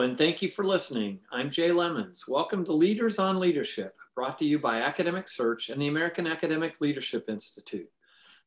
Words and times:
And 0.00 0.16
thank 0.16 0.40
you 0.40 0.50
for 0.50 0.64
listening. 0.64 1.20
I'm 1.30 1.50
Jay 1.50 1.72
Lemons. 1.72 2.24
Welcome 2.26 2.64
to 2.64 2.72
Leaders 2.72 3.18
on 3.18 3.38
Leadership, 3.38 3.94
brought 4.14 4.38
to 4.38 4.46
you 4.46 4.58
by 4.58 4.80
Academic 4.80 5.28
Search 5.28 5.68
and 5.68 5.80
the 5.80 5.88
American 5.88 6.26
Academic 6.26 6.80
Leadership 6.80 7.28
Institute. 7.28 7.90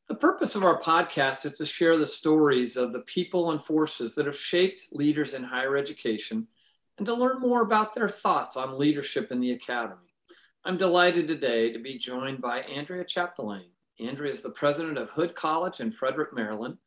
The 0.08 0.16
purpose 0.16 0.56
of 0.56 0.64
our 0.64 0.80
podcast 0.80 1.46
is 1.46 1.56
to 1.58 1.64
share 1.64 1.96
the 1.96 2.08
stories 2.08 2.76
of 2.76 2.92
the 2.92 3.02
people 3.02 3.52
and 3.52 3.62
forces 3.62 4.16
that 4.16 4.26
have 4.26 4.36
shaped 4.36 4.88
leaders 4.90 5.32
in 5.32 5.44
higher 5.44 5.76
education 5.76 6.48
and 6.98 7.06
to 7.06 7.14
learn 7.14 7.38
more 7.38 7.62
about 7.62 7.94
their 7.94 8.08
thoughts 8.08 8.56
on 8.56 8.76
leadership 8.76 9.30
in 9.30 9.38
the 9.38 9.52
academy. 9.52 10.12
I'm 10.64 10.76
delighted 10.76 11.28
today 11.28 11.72
to 11.72 11.78
be 11.78 11.98
joined 11.98 12.40
by 12.40 12.62
Andrea 12.62 13.04
Chapdelaine. 13.04 13.70
Andrea 14.00 14.32
is 14.32 14.42
the 14.42 14.50
president 14.50 14.98
of 14.98 15.10
Hood 15.10 15.36
College 15.36 15.78
in 15.78 15.92
Frederick, 15.92 16.34
Maryland, 16.34 16.78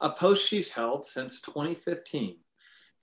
a 0.00 0.08
post 0.08 0.48
she's 0.48 0.72
held 0.72 1.04
since 1.04 1.42
2015. 1.42 2.38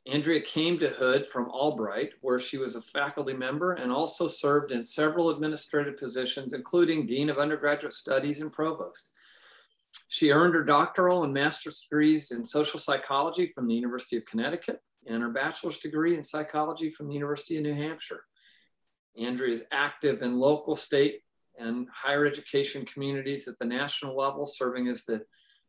Andrea 0.07 0.41
came 0.41 0.79
to 0.79 0.89
Hood 0.89 1.27
from 1.27 1.49
Albright, 1.49 2.13
where 2.21 2.39
she 2.39 2.57
was 2.57 2.75
a 2.75 2.81
faculty 2.81 3.33
member 3.33 3.73
and 3.73 3.91
also 3.91 4.27
served 4.27 4.71
in 4.71 4.81
several 4.81 5.29
administrative 5.29 5.97
positions, 5.97 6.53
including 6.53 7.05
Dean 7.05 7.29
of 7.29 7.37
Undergraduate 7.37 7.93
Studies 7.93 8.41
and 8.41 8.51
Provost. 8.51 9.11
She 10.07 10.31
earned 10.31 10.55
her 10.55 10.63
doctoral 10.63 11.23
and 11.23 11.33
master's 11.33 11.81
degrees 11.81 12.31
in 12.31 12.43
social 12.43 12.79
psychology 12.79 13.47
from 13.47 13.67
the 13.67 13.75
University 13.75 14.17
of 14.17 14.25
Connecticut 14.25 14.81
and 15.05 15.21
her 15.21 15.29
bachelor's 15.29 15.79
degree 15.79 16.15
in 16.15 16.23
psychology 16.23 16.89
from 16.89 17.07
the 17.07 17.13
University 17.13 17.57
of 17.57 17.63
New 17.63 17.75
Hampshire. 17.75 18.25
Andrea 19.17 19.51
is 19.51 19.65
active 19.71 20.21
in 20.21 20.39
local, 20.39 20.75
state, 20.75 21.21
and 21.59 21.87
higher 21.93 22.25
education 22.25 22.85
communities 22.85 23.47
at 23.47 23.57
the 23.59 23.65
national 23.65 24.15
level, 24.15 24.45
serving 24.45 24.87
as 24.87 25.05
the 25.05 25.21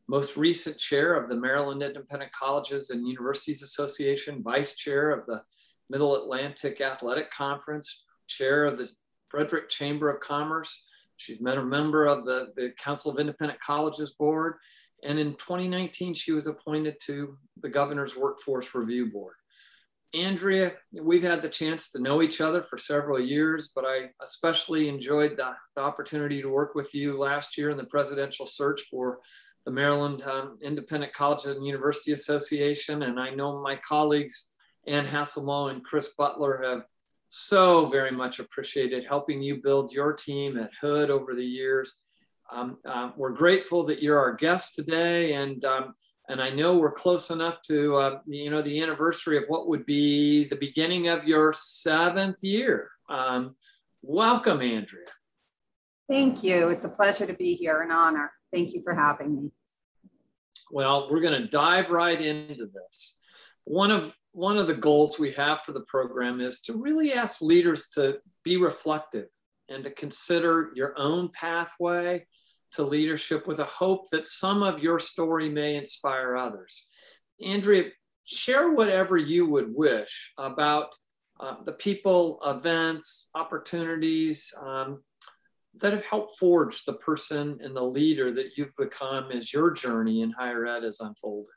most 0.09 0.37
recent 0.37 0.79
chair 0.79 1.15
of 1.15 1.29
the 1.29 1.37
Maryland 1.37 1.83
Independent 1.83 2.33
Colleges 2.33 2.91
and 2.91 3.07
Universities 3.07 3.63
Association, 3.63 4.43
vice 4.43 4.77
chair 4.77 5.11
of 5.11 5.27
the 5.27 5.43
Middle 5.91 6.17
Atlantic 6.17 6.81
Athletic 6.81 7.31
Conference, 7.31 8.05
chair 8.27 8.65
of 8.65 8.79
the 8.79 8.91
Frederick 9.29 9.69
Chamber 9.69 10.11
of 10.11 10.21
Commerce. 10.21 10.85
She's 11.17 11.39
been 11.39 11.59
a 11.59 11.65
member 11.65 12.07
of 12.07 12.25
the, 12.25 12.53
the 12.57 12.73
Council 12.83 13.11
of 13.11 13.19
Independent 13.19 13.61
Colleges 13.61 14.13
Board. 14.13 14.55
And 15.05 15.19
in 15.19 15.33
2019, 15.35 16.15
she 16.15 16.33
was 16.33 16.47
appointed 16.47 16.97
to 17.07 17.37
the 17.61 17.69
Governor's 17.69 18.17
Workforce 18.17 18.75
Review 18.75 19.11
Board. 19.11 19.35
Andrea, 20.15 20.73
we've 20.93 21.23
had 21.23 21.41
the 21.41 21.49
chance 21.49 21.91
to 21.91 22.03
know 22.03 22.21
each 22.21 22.43
other 22.43 22.63
for 22.63 22.77
several 22.77 23.19
years, 23.19 23.73
but 23.75 23.87
I 23.87 24.11
especially 24.23 24.89
enjoyed 24.89 25.39
the, 25.39 25.55
the 25.75 25.83
opportunity 25.83 26.43
to 26.43 26.49
work 26.49 26.75
with 26.75 26.95
you 26.95 27.19
last 27.19 27.57
year 27.57 27.71
in 27.71 27.79
the 27.79 27.87
presidential 27.87 28.45
search 28.45 28.83
for 28.91 29.21
the 29.65 29.71
Maryland 29.71 30.23
um, 30.25 30.59
Independent 30.63 31.13
Colleges 31.13 31.57
and 31.57 31.67
University 31.67 32.13
Association. 32.13 33.03
And 33.03 33.19
I 33.19 33.31
know 33.31 33.63
my 33.63 33.77
colleagues, 33.77 34.49
Ann 34.87 35.07
Hasselmo 35.07 35.71
and 35.71 35.85
Chris 35.85 36.15
Butler, 36.19 36.63
have 36.65 36.83
so 37.29 37.89
very 37.89 38.11
much 38.11 38.41
appreciated 38.41 39.05
helping 39.05 39.41
you 39.43 39.63
build 39.63 39.93
your 39.93 40.13
team 40.13 40.59
at 40.59 40.71
Hood 40.81 41.11
over 41.11 41.35
the 41.35 41.45
years. 41.45 41.97
Um, 42.51 42.79
uh, 42.87 43.11
we're 43.17 43.31
grateful 43.31 43.85
that 43.85 44.03
you're 44.03 44.19
our 44.19 44.35
guest 44.35 44.75
today, 44.75 45.33
and 45.33 45.65
um, 45.65 45.95
and 46.29 46.43
I 46.43 46.51
know 46.51 46.77
we're 46.77 46.93
close 46.93 47.31
enough 47.31 47.63
to 47.63 47.97
uh, 47.97 48.19
you 48.27 48.51
know 48.51 48.61
the 48.61 48.83
anniversary 48.83 49.39
of 49.39 49.45
what 49.49 49.69
would 49.69 49.87
be 49.87 50.45
the 50.45 50.57
beginning 50.57 51.09
of 51.09 51.25
your 51.27 51.55
seventh 51.55 52.45
year. 52.45 52.91
Um, 53.09 53.57
welcome, 54.03 54.61
Andrea. 54.61 55.07
Thank 56.11 56.43
you. 56.43 56.69
It's 56.69 56.85
a 56.85 56.91
pleasure 56.91 57.27
to 57.27 57.33
be 57.33 57.55
here, 57.55 57.81
an 57.81 57.91
honor. 57.91 58.31
Thank 58.53 58.75
you 58.75 58.83
for 58.83 58.95
having 58.95 59.35
me. 59.35 59.51
Well, 60.71 61.09
we're 61.11 61.21
going 61.21 61.41
to 61.41 61.49
dive 61.49 61.91
right 61.91 62.21
into 62.21 62.67
this. 62.67 63.19
One 63.65 63.91
of 63.91 64.17
one 64.33 64.57
of 64.57 64.67
the 64.67 64.75
goals 64.75 65.19
we 65.19 65.31
have 65.33 65.61
for 65.61 65.73
the 65.73 65.83
program 65.83 66.41
is 66.41 66.61
to 66.63 66.73
really 66.75 67.13
ask 67.13 67.43
leaders 67.43 67.91
to 67.91 68.19
be 68.43 68.57
reflective 68.57 69.27
and 69.69 69.85
to 69.85 69.91
consider 69.91 70.71
your 70.75 70.95
own 70.99 71.29
pathway 71.29 72.27
to 72.73 72.83
leadership 72.83 73.47
with 73.47 73.61
a 73.61 73.65
hope 73.65 74.09
that 74.11 74.27
some 74.27 74.63
of 74.63 74.83
your 74.83 74.99
story 74.99 75.51
may 75.51 75.77
inspire 75.77 76.35
others. 76.35 76.87
Andrea, 77.45 77.91
share 78.25 78.73
whatever 78.73 79.19
you 79.19 79.47
would 79.47 79.75
wish 79.75 80.33
about 80.39 80.95
uh, 81.41 81.57
the 81.65 81.73
people, 81.73 82.41
events, 82.47 83.29
opportunities, 83.35 84.53
um, 84.61 85.03
that 85.81 85.93
have 85.93 86.05
helped 86.05 86.39
forge 86.39 86.85
the 86.85 86.95
person 86.95 87.59
and 87.63 87.75
the 87.75 87.83
leader 87.83 88.33
that 88.33 88.57
you've 88.57 88.77
become 88.77 89.31
as 89.33 89.53
your 89.53 89.71
journey 89.73 90.23
in 90.23 90.31
higher 90.31 90.67
ed 90.67 90.83
has 90.83 91.01
unfolded? 91.01 91.49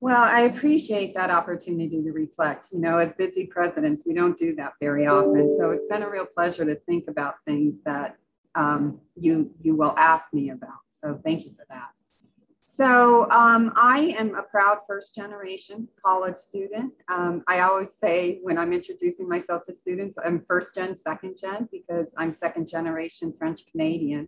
Well, 0.00 0.22
I 0.22 0.40
appreciate 0.40 1.14
that 1.14 1.30
opportunity 1.30 2.02
to 2.02 2.12
reflect. 2.12 2.68
You 2.72 2.78
know, 2.78 2.98
as 2.98 3.12
busy 3.12 3.46
presidents, 3.46 4.04
we 4.06 4.12
don't 4.12 4.36
do 4.36 4.54
that 4.56 4.72
very 4.78 5.06
often. 5.06 5.56
So 5.58 5.70
it's 5.70 5.86
been 5.86 6.02
a 6.02 6.10
real 6.10 6.26
pleasure 6.26 6.66
to 6.66 6.74
think 6.80 7.04
about 7.08 7.36
things 7.46 7.80
that 7.86 8.16
um, 8.54 9.00
you 9.16 9.50
you 9.62 9.74
will 9.74 9.94
ask 9.96 10.32
me 10.34 10.50
about. 10.50 10.84
So 10.90 11.18
thank 11.24 11.46
you 11.46 11.52
for 11.56 11.64
that. 11.70 11.93
So 12.76 13.30
um, 13.30 13.72
I 13.76 14.16
am 14.18 14.34
a 14.34 14.42
proud 14.42 14.78
first 14.84 15.14
generation 15.14 15.86
college 16.04 16.36
student. 16.36 16.92
Um, 17.08 17.44
I 17.46 17.60
always 17.60 17.94
say 17.94 18.40
when 18.42 18.58
I'm 18.58 18.72
introducing 18.72 19.28
myself 19.28 19.62
to 19.66 19.72
students, 19.72 20.16
I'm 20.24 20.44
first 20.48 20.74
gen, 20.74 20.96
second 20.96 21.36
gen, 21.40 21.68
because 21.70 22.12
I'm 22.18 22.32
second 22.32 22.66
generation 22.66 23.32
French 23.32 23.62
Canadian. 23.70 24.26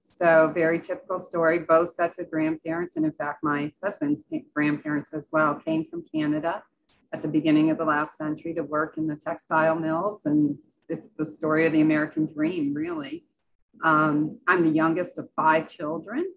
So 0.00 0.50
very 0.52 0.80
typical 0.80 1.20
story, 1.20 1.60
both 1.60 1.94
sets 1.94 2.18
of 2.18 2.28
grandparents, 2.32 2.96
and 2.96 3.04
in 3.06 3.12
fact, 3.12 3.44
my 3.44 3.70
husband's 3.80 4.24
grandparents 4.52 5.14
as 5.14 5.28
well 5.30 5.54
came 5.54 5.88
from 5.88 6.04
Canada 6.12 6.64
at 7.12 7.22
the 7.22 7.28
beginning 7.28 7.70
of 7.70 7.78
the 7.78 7.84
last 7.84 8.18
century 8.18 8.54
to 8.54 8.64
work 8.64 8.98
in 8.98 9.06
the 9.06 9.14
textile 9.14 9.76
mills. 9.76 10.26
And 10.26 10.58
it's 10.88 11.06
the 11.16 11.24
story 11.24 11.64
of 11.64 11.72
the 11.72 11.80
American 11.80 12.26
dream, 12.26 12.74
really. 12.74 13.24
Um, 13.84 14.40
I'm 14.48 14.64
the 14.64 14.70
youngest 14.70 15.16
of 15.16 15.28
five 15.36 15.68
children. 15.68 16.32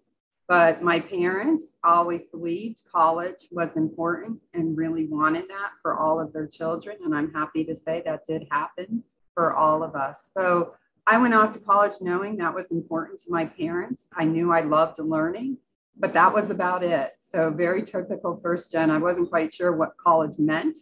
But 0.48 0.82
my 0.82 0.98
parents 0.98 1.76
always 1.84 2.28
believed 2.28 2.82
college 2.90 3.46
was 3.50 3.76
important 3.76 4.40
and 4.54 4.76
really 4.76 5.06
wanted 5.06 5.46
that 5.48 5.72
for 5.82 5.98
all 5.98 6.18
of 6.18 6.32
their 6.32 6.46
children. 6.46 6.96
And 7.04 7.14
I'm 7.14 7.32
happy 7.34 7.64
to 7.64 7.76
say 7.76 8.02
that 8.06 8.24
did 8.26 8.46
happen 8.50 9.04
for 9.34 9.54
all 9.54 9.82
of 9.82 9.94
us. 9.94 10.30
So 10.32 10.72
I 11.06 11.18
went 11.18 11.34
off 11.34 11.52
to 11.52 11.58
college 11.58 11.94
knowing 12.00 12.38
that 12.38 12.54
was 12.54 12.70
important 12.70 13.20
to 13.20 13.30
my 13.30 13.44
parents. 13.44 14.06
I 14.14 14.24
knew 14.24 14.52
I 14.52 14.62
loved 14.62 14.98
learning, 14.98 15.58
but 15.98 16.12
that 16.14 16.34
was 16.34 16.50
about 16.50 16.82
it. 16.82 17.12
So, 17.20 17.50
very 17.50 17.82
typical 17.82 18.40
first 18.42 18.72
gen. 18.72 18.90
I 18.90 18.98
wasn't 18.98 19.30
quite 19.30 19.54
sure 19.54 19.72
what 19.72 19.96
college 19.96 20.38
meant 20.38 20.78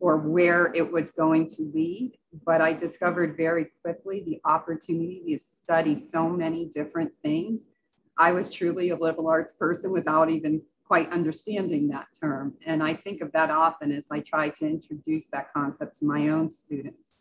or 0.00 0.16
where 0.16 0.72
it 0.74 0.92
was 0.92 1.10
going 1.10 1.48
to 1.48 1.70
lead, 1.74 2.18
but 2.44 2.60
I 2.60 2.72
discovered 2.72 3.36
very 3.36 3.66
quickly 3.82 4.22
the 4.24 4.40
opportunity 4.44 5.22
to 5.28 5.38
study 5.38 5.96
so 5.96 6.28
many 6.28 6.66
different 6.66 7.12
things 7.22 7.68
I 8.18 8.32
was 8.32 8.52
truly 8.52 8.90
a 8.90 8.96
liberal 8.96 9.28
arts 9.28 9.52
person 9.52 9.92
without 9.92 10.28
even 10.28 10.60
quite 10.88 11.12
understanding 11.12 11.88
that 11.88 12.06
term. 12.20 12.54
And 12.66 12.82
I 12.82 12.94
think 12.94 13.20
of 13.20 13.30
that 13.32 13.50
often 13.50 13.92
as 13.92 14.06
I 14.10 14.20
try 14.20 14.48
to 14.48 14.66
introduce 14.66 15.26
that 15.26 15.52
concept 15.52 15.98
to 15.98 16.06
my 16.06 16.30
own 16.30 16.50
students. 16.50 17.14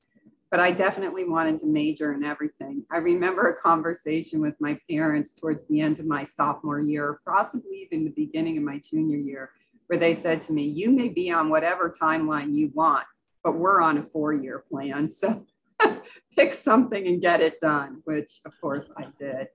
But 0.49 0.61
I 0.61 0.71
definitely 0.71 1.25
wanted 1.25 1.59
to 1.59 1.65
major 1.65 2.13
in 2.13 2.23
everything. 2.23 2.85
I 2.89 2.97
remember 2.97 3.49
a 3.49 3.61
conversation 3.61 4.39
with 4.39 4.55
my 4.61 4.79
parents 4.89 5.33
towards 5.33 5.67
the 5.67 5.81
end 5.81 5.99
of 5.99 6.05
my 6.05 6.23
sophomore 6.23 6.79
year, 6.79 7.19
possibly 7.27 7.89
even 7.91 8.05
the 8.05 8.11
beginning 8.11 8.57
of 8.57 8.63
my 8.63 8.79
junior 8.79 9.17
year, 9.17 9.51
where 9.87 9.99
they 9.99 10.13
said 10.13 10.41
to 10.43 10.53
me, 10.53 10.63
You 10.63 10.89
may 10.91 11.09
be 11.09 11.29
on 11.31 11.49
whatever 11.49 11.93
timeline 12.01 12.55
you 12.55 12.71
want, 12.73 13.05
but 13.43 13.57
we're 13.57 13.81
on 13.81 13.97
a 13.97 14.03
four 14.03 14.31
year 14.33 14.63
plan. 14.71 15.09
So 15.09 15.45
pick 16.37 16.53
something 16.53 17.05
and 17.05 17.21
get 17.21 17.41
it 17.41 17.59
done, 17.59 18.01
which 18.05 18.39
of 18.45 18.53
course 18.61 18.85
I 18.95 19.07
did. 19.19 19.49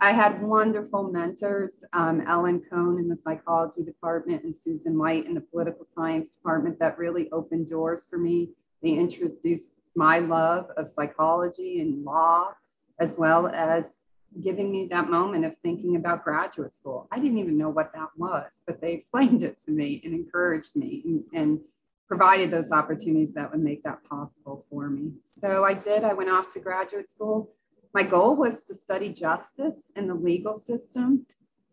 I 0.00 0.12
had 0.12 0.42
wonderful 0.42 1.04
mentors, 1.10 1.84
um, 1.92 2.22
Ellen 2.26 2.62
Cohn 2.70 2.98
in 2.98 3.08
the 3.08 3.16
psychology 3.16 3.82
department 3.82 4.44
and 4.44 4.54
Susan 4.54 4.98
White 4.98 5.26
in 5.26 5.34
the 5.34 5.40
political 5.40 5.84
science 5.84 6.30
department 6.30 6.78
that 6.78 6.98
really 6.98 7.30
opened 7.30 7.68
doors 7.68 8.06
for 8.08 8.18
me. 8.18 8.50
They 8.82 8.90
introduced 8.90 9.74
my 9.94 10.18
love 10.18 10.70
of 10.76 10.88
psychology 10.88 11.80
and 11.80 12.04
law, 12.04 12.50
as 12.98 13.16
well 13.16 13.48
as 13.48 14.00
giving 14.42 14.72
me 14.72 14.88
that 14.88 15.08
moment 15.08 15.44
of 15.44 15.54
thinking 15.62 15.96
about 15.96 16.24
graduate 16.24 16.74
school. 16.74 17.06
I 17.12 17.18
didn't 17.18 17.38
even 17.38 17.56
know 17.56 17.70
what 17.70 17.92
that 17.94 18.08
was, 18.16 18.62
but 18.66 18.80
they 18.80 18.92
explained 18.94 19.42
it 19.42 19.58
to 19.66 19.70
me 19.70 20.00
and 20.04 20.12
encouraged 20.12 20.76
me 20.76 21.02
and, 21.04 21.24
and 21.32 21.60
provided 22.08 22.50
those 22.50 22.70
opportunities 22.70 23.32
that 23.32 23.50
would 23.50 23.62
make 23.62 23.82
that 23.84 24.04
possible 24.04 24.66
for 24.68 24.90
me. 24.90 25.12
So 25.24 25.64
I 25.64 25.74
did. 25.74 26.04
I 26.04 26.12
went 26.12 26.30
off 26.30 26.52
to 26.52 26.60
graduate 26.60 27.08
school 27.08 27.54
my 27.94 28.02
goal 28.02 28.34
was 28.34 28.64
to 28.64 28.74
study 28.74 29.10
justice 29.12 29.92
in 29.94 30.08
the 30.08 30.14
legal 30.14 30.58
system. 30.58 31.26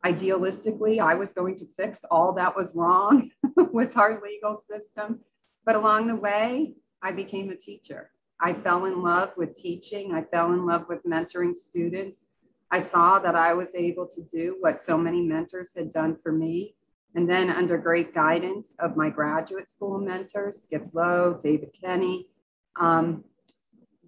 Idealistically, 0.05 0.99
I 0.99 1.15
was 1.15 1.33
going 1.33 1.55
to 1.55 1.65
fix 1.65 2.05
all 2.11 2.33
that 2.33 2.55
was 2.55 2.75
wrong 2.75 3.31
with 3.73 3.97
our 3.97 4.21
legal 4.23 4.55
system. 4.55 5.19
But 5.65 5.75
along 5.75 6.07
the 6.07 6.15
way, 6.15 6.75
I 7.01 7.11
became 7.11 7.49
a 7.49 7.55
teacher. 7.55 8.11
I 8.39 8.53
fell 8.53 8.85
in 8.85 9.01
love 9.01 9.31
with 9.35 9.55
teaching. 9.55 10.13
I 10.13 10.23
fell 10.23 10.53
in 10.53 10.65
love 10.65 10.85
with 10.87 11.03
mentoring 11.03 11.55
students. 11.55 12.25
I 12.71 12.81
saw 12.81 13.19
that 13.19 13.35
I 13.35 13.53
was 13.53 13.75
able 13.75 14.07
to 14.07 14.21
do 14.21 14.57
what 14.59 14.81
so 14.81 14.97
many 14.97 15.21
mentors 15.21 15.73
had 15.75 15.91
done 15.91 16.17
for 16.23 16.31
me 16.31 16.75
And 17.13 17.29
then 17.29 17.49
under 17.49 17.77
great 17.77 18.13
guidance 18.13 18.73
of 18.79 18.95
my 18.95 19.09
graduate 19.09 19.69
school 19.69 19.99
mentors, 19.99 20.63
Skip 20.63 20.87
Lowe, 20.93 21.39
David 21.43 21.71
Kenny, 21.79 22.27
um, 22.79 23.25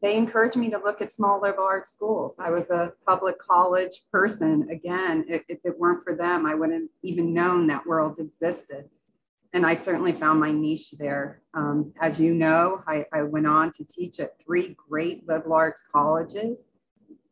they 0.04 0.18
encouraged 0.18 0.58
me 0.58 0.70
to 0.70 0.78
look 0.78 1.02
at 1.02 1.14
small 1.14 1.42
liberal 1.42 1.66
arts 1.66 1.92
schools. 1.92 2.36
I 2.38 2.52
was 2.52 2.70
a 2.70 2.92
public 3.08 3.40
college 3.40 4.02
person. 4.12 4.68
Again, 4.70 5.24
if, 5.30 5.44
if 5.48 5.60
it 5.64 5.80
weren't 5.80 6.04
for 6.04 6.14
them, 6.14 6.46
I 6.46 6.56
wouldn't 6.56 6.92
even 7.04 7.34
known 7.34 7.68
that 7.68 7.88
world 7.88 8.20
existed. 8.20 8.90
And 9.54 9.66
I 9.66 9.76
certainly 9.76 10.12
found 10.12 10.42
my 10.42 10.52
niche 10.52 10.92
there. 11.00 11.42
Um, 11.54 11.94
as 12.02 12.20
you 12.20 12.34
know, 12.34 12.84
I, 12.86 13.06
I 13.14 13.22
went 13.22 13.48
on 13.48 13.72
to 13.78 13.86
teach 13.86 14.20
at 14.20 14.34
three 14.44 14.76
great 14.90 15.26
liberal 15.26 15.54
arts 15.54 15.82
colleges. 15.90 16.70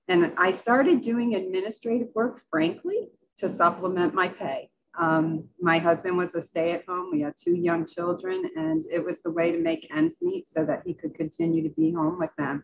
And 0.08 0.32
I 0.38 0.52
started 0.52 1.02
doing 1.02 1.36
administrative 1.36 2.08
work, 2.16 2.42
frankly, 2.50 3.10
to 3.40 3.50
supplement 3.50 4.14
my 4.14 4.30
pay. 4.30 4.71
Um, 5.00 5.46
my 5.60 5.78
husband 5.80 6.18
was 6.18 6.36
a 6.36 6.42
stay 6.42 6.72
at 6.74 6.86
home. 6.86 7.10
We 7.12 7.22
had 7.22 7.34
two 7.38 7.56
young 7.56 7.86
children, 7.86 8.50
and 8.56 8.84
it 8.92 9.04
was 9.04 9.22
the 9.22 9.32
way 9.32 9.52
to 9.52 9.58
make 9.58 9.90
ends 9.96 10.18
meet 10.22 10.48
so 10.48 10.66
that 10.66 10.84
he 10.86 10.94
could 10.94 11.16
continue 11.16 11.64
to 11.64 11.74
be 11.76 11.92
home 11.92 12.20
with 12.20 12.32
them. 12.38 12.64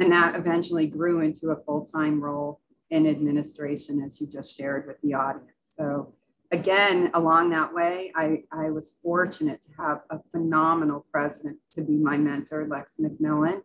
And 0.00 0.10
that 0.12 0.34
eventually 0.34 0.86
grew 0.86 1.20
into 1.20 1.50
a 1.50 1.62
full 1.64 1.84
time 1.84 2.20
role 2.20 2.60
in 2.90 3.06
administration, 3.06 4.02
as 4.04 4.20
you 4.20 4.26
just 4.26 4.56
shared 4.56 4.86
with 4.86 5.00
the 5.02 5.14
audience. 5.14 5.70
So, 5.76 6.14
again, 6.52 7.10
along 7.14 7.50
that 7.50 7.72
way, 7.72 8.12
I, 8.16 8.42
I 8.50 8.70
was 8.70 8.98
fortunate 9.02 9.62
to 9.62 9.70
have 9.78 10.00
a 10.10 10.18
phenomenal 10.32 11.04
president 11.12 11.58
to 11.74 11.82
be 11.82 11.96
my 11.96 12.16
mentor, 12.16 12.66
Lex 12.68 12.96
McMillan, 13.00 13.60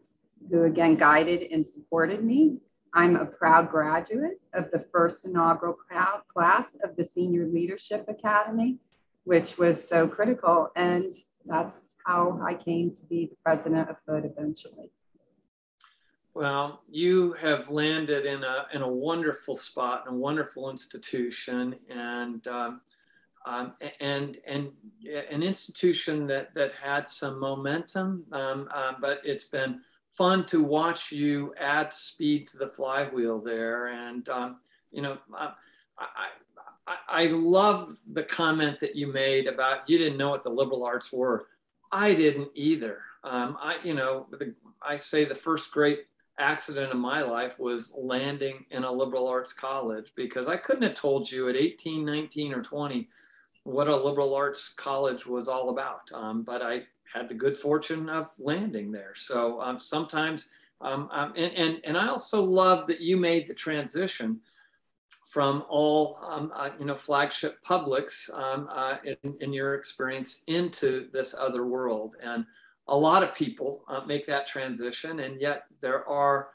who 0.52 0.64
again 0.64 0.96
guided 0.96 1.52
and 1.52 1.66
supported 1.66 2.24
me 2.24 2.58
I'm 2.94 3.16
a 3.16 3.26
proud 3.26 3.72
graduate 3.72 4.40
of 4.54 4.70
the 4.72 4.86
first 4.92 5.26
inaugural 5.26 5.76
class 6.28 6.76
of 6.84 6.96
the 6.96 7.04
Senior 7.04 7.48
Leadership 7.48 8.06
Academy, 8.08 8.78
which 9.24 9.58
was 9.58 9.88
so 9.88 10.08
critical. 10.08 10.70
And 10.76 11.04
that's 11.46 11.98
how 12.06 12.40
I 12.46 12.54
came 12.54 12.94
to 12.94 13.06
be 13.06 13.28
the 13.28 13.38
president 13.44 13.90
of 13.90 13.96
Hood 14.08 14.26
eventually. 14.26 14.92
Well, 16.36 16.82
you 16.90 17.34
have 17.34 17.70
landed 17.70 18.26
in 18.26 18.44
a, 18.44 18.68
in 18.74 18.82
a 18.82 18.88
wonderful 18.88 19.56
spot, 19.56 20.06
in 20.08 20.14
a 20.14 20.18
wonderful 20.18 20.70
institution, 20.70 21.76
and 21.90 22.48
um, 22.48 22.82
um, 23.46 23.74
and 24.00 24.38
and 24.48 24.72
an 25.32 25.44
institution 25.44 26.26
that 26.28 26.56
that 26.56 26.72
had 26.74 27.08
some 27.08 27.40
momentum, 27.40 28.24
um, 28.32 28.68
uh, 28.74 28.94
but 29.00 29.22
it's 29.24 29.44
been 29.44 29.82
fun 30.14 30.46
to 30.46 30.64
watch 30.64 31.12
you 31.12 31.54
add 31.60 31.92
speed 31.92 32.48
to 32.48 32.58
the 32.58 32.68
flywheel 32.68 33.40
there. 33.40 33.88
And, 33.88 34.28
um, 34.30 34.60
you 34.92 35.02
know, 35.02 35.18
I, 35.36 35.54
I, 36.88 36.96
I, 37.08 37.28
love 37.28 37.96
the 38.12 38.24
comment 38.24 38.80
that 38.80 38.96
you 38.96 39.08
made 39.08 39.48
about 39.48 39.90
you 39.90 39.98
didn't 39.98 40.18
know 40.18 40.30
what 40.30 40.44
the 40.44 40.50
liberal 40.50 40.84
arts 40.84 41.12
were. 41.12 41.48
I 41.92 42.14
didn't 42.14 42.50
either. 42.54 43.00
Um, 43.24 43.58
I, 43.62 43.78
you 43.84 43.94
know, 43.94 44.28
the, 44.32 44.54
I 44.82 44.98
say 44.98 45.26
the 45.26 45.36
first 45.36 45.72
great 45.72 46.06
accident 46.40 46.92
of 46.92 46.98
my 46.98 47.22
life 47.22 47.60
was 47.60 47.94
landing 47.98 48.66
in 48.72 48.84
a 48.84 48.92
liberal 48.92 49.28
arts 49.28 49.54
college 49.54 50.12
because 50.16 50.48
I 50.48 50.58
couldn't 50.58 50.84
have 50.84 50.96
told 50.96 51.32
you 51.32 51.50
at 51.50 51.56
18, 51.56 52.04
19, 52.04 52.54
or 52.54 52.62
20 52.62 53.08
what 53.64 53.88
a 53.88 53.96
liberal 53.96 54.36
arts 54.36 54.70
college 54.70 55.26
was 55.26 55.48
all 55.48 55.70
about. 55.70 56.12
Um, 56.14 56.44
but 56.44 56.62
I 56.62 56.84
had 57.14 57.30
the 57.30 57.36
good 57.36 57.56
fortune 57.56 58.10
of 58.10 58.32
landing 58.40 58.92
there. 58.92 59.14
So 59.16 59.62
um, 59.62 59.80
sometimes, 59.80 60.50
um, 60.82 61.10
um, 61.12 61.34
and, 61.38 61.54
and, 61.54 61.82
and 61.84 61.98
I 61.98 62.08
also 62.08 62.44
love 62.44 62.88
that 62.88 63.02
you 63.02 63.18
made 63.18 63.48
the 63.48 63.54
transition 63.54 64.42
from 65.30 65.64
all, 65.70 66.18
um, 66.28 66.52
uh, 66.56 66.70
you 66.80 66.86
know, 66.86 66.96
flagship 66.96 67.62
publics 67.64 68.30
um, 68.34 68.68
uh, 68.72 68.98
in, 69.04 69.36
in 69.42 69.54
your 69.54 69.76
experience 69.76 70.44
into 70.48 71.08
this 71.12 71.34
other 71.34 71.66
world. 71.66 72.16
And 72.22 72.46
a 72.88 72.98
lot 72.98 73.24
of 73.24 73.34
people 73.34 73.84
uh, 73.88 74.02
make 74.06 74.26
that 74.28 74.46
transition 74.46 75.22
and 75.22 75.40
yet 75.40 75.66
there 75.80 76.08
are, 76.08 76.50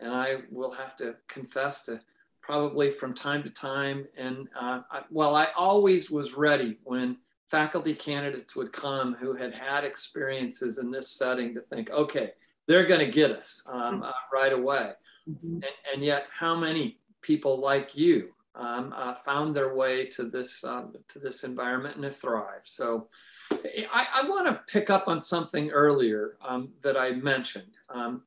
and 0.00 0.12
I 0.12 0.36
will 0.50 0.70
have 0.70 0.96
to 0.96 1.16
confess 1.28 1.82
to 1.84 2.00
probably 2.40 2.90
from 2.90 3.14
time 3.14 3.42
to 3.42 3.50
time. 3.50 4.06
And 4.16 4.48
uh, 4.58 4.82
I, 4.90 5.02
well, 5.10 5.34
I 5.34 5.48
always 5.56 6.10
was 6.10 6.34
ready 6.34 6.78
when 6.84 7.16
faculty 7.50 7.94
candidates 7.94 8.56
would 8.56 8.72
come 8.72 9.14
who 9.14 9.34
had 9.34 9.54
had 9.54 9.84
experiences 9.84 10.78
in 10.78 10.90
this 10.90 11.10
setting 11.10 11.54
to 11.54 11.60
think, 11.60 11.90
okay, 11.90 12.32
they're 12.66 12.86
going 12.86 13.00
to 13.00 13.10
get 13.10 13.30
us 13.30 13.62
um, 13.70 14.02
uh, 14.02 14.12
right 14.32 14.52
away. 14.52 14.92
Mm-hmm. 15.28 15.54
And, 15.54 15.64
and, 15.92 16.04
yet, 16.04 16.28
how 16.36 16.54
many 16.54 16.98
people 17.22 17.58
like 17.58 17.94
you 17.94 18.30
um, 18.54 18.94
uh, 18.96 19.14
found 19.14 19.54
their 19.54 19.74
way 19.74 20.06
to 20.06 20.24
this 20.24 20.64
um, 20.64 20.94
to 21.08 21.18
this 21.18 21.44
environment 21.44 21.96
and 21.96 22.04
have 22.04 22.16
thrived? 22.16 22.66
So, 22.66 23.08
I, 23.52 24.06
I 24.14 24.28
want 24.28 24.46
to 24.46 24.60
pick 24.72 24.90
up 24.90 25.08
on 25.08 25.20
something 25.20 25.70
earlier 25.70 26.36
um, 26.46 26.70
that 26.82 26.96
I 26.96 27.12
mentioned. 27.12 27.72
Um, 27.88 28.22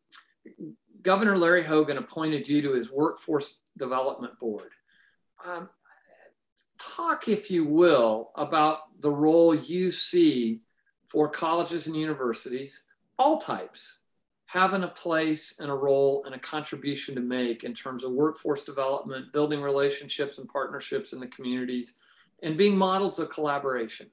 Governor 1.02 1.38
Larry 1.38 1.64
Hogan 1.64 1.98
appointed 1.98 2.48
you 2.48 2.62
to 2.64 2.74
his 2.74 2.92
workforce 2.92 3.62
development 3.78 4.40
board. 4.40 4.72
Um, 5.46 5.70
talk, 6.80 7.28
if 7.28 7.50
you 7.52 7.66
will, 7.66 8.32
about 8.36 9.02
the 9.02 9.12
role 9.12 9.54
you 9.54 9.92
see 9.92 10.62
for 11.08 11.30
colleges 11.30 11.88
and 11.88 11.96
universities, 11.96 12.86
all 13.18 13.38
types, 13.38 14.02
having 14.46 14.84
a 14.84 14.88
place 14.88 15.60
and 15.60 15.70
a 15.70 15.76
role 15.76 16.24
and 16.26 16.34
a 16.34 16.40
contribution 16.40 17.16
to 17.16 17.22
make 17.22 17.64
in 17.64 17.74
terms 17.74 18.04
of 18.04 18.12
workforce 18.12 18.64
development, 18.64 19.32
building 19.34 19.62
relationships 19.62 20.38
and 20.38 20.48
partnerships 20.48 21.14
in 21.14 21.20
the 21.20 21.28
communities, 21.28 22.00
and 22.44 22.58
being 22.58 22.78
models 22.78 23.20
of 23.20 23.30
collaboration. 23.30 24.08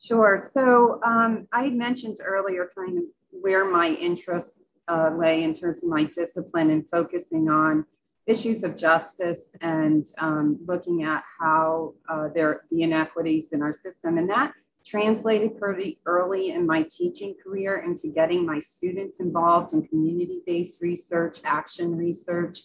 Sure. 0.00 0.42
So 0.52 1.00
um, 1.04 1.46
I 1.52 1.70
mentioned 1.70 2.18
earlier 2.24 2.70
kind 2.76 2.98
of 2.98 3.04
where 3.30 3.64
my 3.64 3.88
interests 3.88 4.62
uh, 4.88 5.10
lay 5.16 5.44
in 5.44 5.54
terms 5.54 5.82
of 5.82 5.88
my 5.88 6.04
discipline 6.04 6.70
and 6.70 6.84
focusing 6.90 7.48
on 7.48 7.86
issues 8.26 8.62
of 8.62 8.76
justice 8.76 9.54
and 9.60 10.06
um, 10.18 10.58
looking 10.66 11.02
at 11.02 11.24
how 11.40 11.94
uh, 12.08 12.28
there 12.34 12.62
the 12.70 12.82
inequities 12.82 13.52
in 13.52 13.62
our 13.62 13.72
system. 13.72 14.18
And 14.18 14.28
that 14.30 14.52
translated 14.84 15.58
pretty 15.58 16.00
early 16.06 16.50
in 16.50 16.66
my 16.66 16.84
teaching 16.90 17.34
career 17.42 17.84
into 17.86 18.08
getting 18.08 18.44
my 18.44 18.58
students 18.58 19.20
involved 19.20 19.72
in 19.72 19.86
community-based 19.86 20.82
research 20.82 21.38
action 21.44 21.96
research 21.96 22.60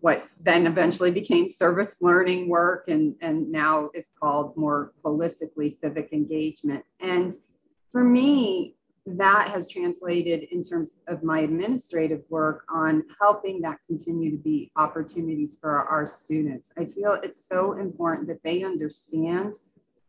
what 0.00 0.26
then 0.40 0.66
eventually 0.66 1.10
became 1.10 1.48
service 1.48 1.96
learning 2.02 2.48
work 2.48 2.88
and, 2.88 3.14
and 3.22 3.50
now 3.50 3.88
is 3.94 4.10
called 4.20 4.54
more 4.56 4.92
holistically 5.02 5.72
civic 5.74 6.12
engagement. 6.12 6.84
And 7.00 7.36
for 7.90 8.04
me 8.04 8.76
that 9.06 9.48
has 9.48 9.68
translated 9.68 10.44
in 10.44 10.62
terms 10.62 11.00
of 11.08 11.22
my 11.22 11.40
administrative 11.40 12.22
work 12.30 12.64
on 12.72 13.04
helping 13.20 13.60
that 13.60 13.78
continue 13.86 14.30
to 14.30 14.38
be 14.38 14.70
opportunities 14.76 15.58
for 15.60 15.78
our 15.78 16.06
students. 16.06 16.70
I 16.78 16.86
feel 16.86 17.18
it's 17.22 17.46
so 17.46 17.72
important 17.72 18.28
that 18.28 18.42
they 18.42 18.64
understand 18.64 19.54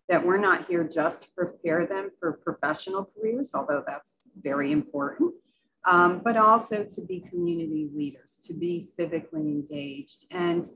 that 0.08 0.26
we're 0.26 0.38
not 0.38 0.68
here 0.68 0.84
just 0.84 1.24
to 1.24 1.28
prepare 1.36 1.86
them 1.86 2.12
for 2.20 2.34
professional 2.34 3.10
careers, 3.18 3.52
although 3.54 3.84
that's 3.86 4.30
very 4.42 4.72
important, 4.72 5.34
um, 5.86 6.22
but 6.24 6.38
also 6.38 6.84
to 6.84 7.02
be 7.02 7.20
community 7.20 7.90
leaders, 7.94 8.40
to 8.46 8.54
be 8.54 8.80
civically 8.80 9.52
engaged. 9.52 10.26
And 10.32 10.70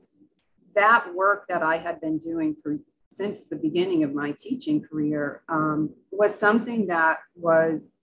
that 0.74 1.06
work 1.14 1.46
that 1.48 1.62
I 1.62 1.78
had 1.78 2.00
been 2.00 2.18
doing 2.18 2.54
for 2.62 2.76
since 3.10 3.44
the 3.44 3.56
beginning 3.56 4.04
of 4.04 4.14
my 4.14 4.32
teaching 4.32 4.80
career 4.80 5.42
um, 5.48 5.90
was 6.12 6.36
something 6.38 6.86
that 6.86 7.18
was 7.34 8.02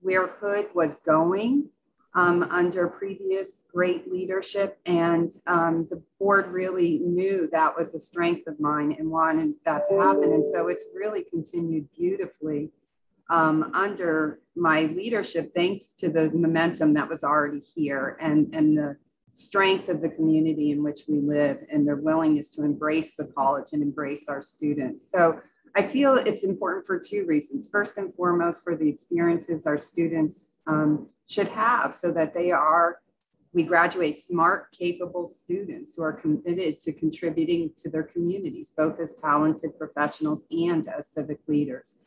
where 0.00 0.28
Hood 0.40 0.68
was 0.74 0.98
going 0.98 1.68
um, 2.14 2.42
under 2.50 2.88
previous 2.88 3.64
great 3.72 4.10
leadership. 4.10 4.78
And 4.86 5.30
um, 5.46 5.86
the 5.90 6.02
board 6.18 6.48
really 6.48 6.98
knew 6.98 7.48
that 7.52 7.76
was 7.76 7.94
a 7.94 7.98
strength 7.98 8.46
of 8.48 8.58
mine 8.58 8.96
and 8.98 9.08
wanted 9.10 9.54
that 9.64 9.88
to 9.88 9.98
happen. 9.98 10.32
And 10.32 10.44
so 10.44 10.68
it's 10.68 10.86
really 10.94 11.24
continued 11.24 11.88
beautifully 11.96 12.70
um, 13.28 13.70
under 13.74 14.40
my 14.56 14.82
leadership, 14.82 15.52
thanks 15.54 15.92
to 15.94 16.08
the 16.08 16.30
momentum 16.30 16.94
that 16.94 17.08
was 17.08 17.22
already 17.22 17.60
here 17.60 18.16
and, 18.20 18.52
and 18.52 18.76
the 18.76 18.96
strength 19.34 19.88
of 19.88 20.02
the 20.02 20.08
community 20.08 20.72
in 20.72 20.82
which 20.82 21.02
we 21.08 21.20
live 21.20 21.58
and 21.70 21.86
their 21.86 21.96
willingness 21.96 22.50
to 22.50 22.64
embrace 22.64 23.14
the 23.16 23.24
college 23.24 23.68
and 23.72 23.82
embrace 23.82 24.26
our 24.28 24.42
students. 24.42 25.08
So 25.08 25.40
I 25.76 25.82
feel 25.86 26.16
it's 26.16 26.42
important 26.42 26.86
for 26.86 26.98
two 26.98 27.24
reasons. 27.26 27.68
First 27.70 27.96
and 27.98 28.12
foremost, 28.14 28.64
for 28.64 28.76
the 28.76 28.88
experiences 28.88 29.66
our 29.66 29.78
students 29.78 30.56
um, 30.66 31.08
should 31.28 31.48
have 31.48 31.94
so 31.94 32.10
that 32.12 32.34
they 32.34 32.50
are, 32.50 32.98
we 33.52 33.62
graduate 33.62 34.18
smart, 34.18 34.72
capable 34.72 35.28
students 35.28 35.94
who 35.94 36.02
are 36.02 36.12
committed 36.12 36.80
to 36.80 36.92
contributing 36.92 37.70
to 37.78 37.88
their 37.88 38.02
communities, 38.02 38.72
both 38.76 38.98
as 38.98 39.14
talented 39.14 39.78
professionals 39.78 40.46
and 40.50 40.88
as 40.88 41.08
civic 41.08 41.38
leaders. 41.46 41.98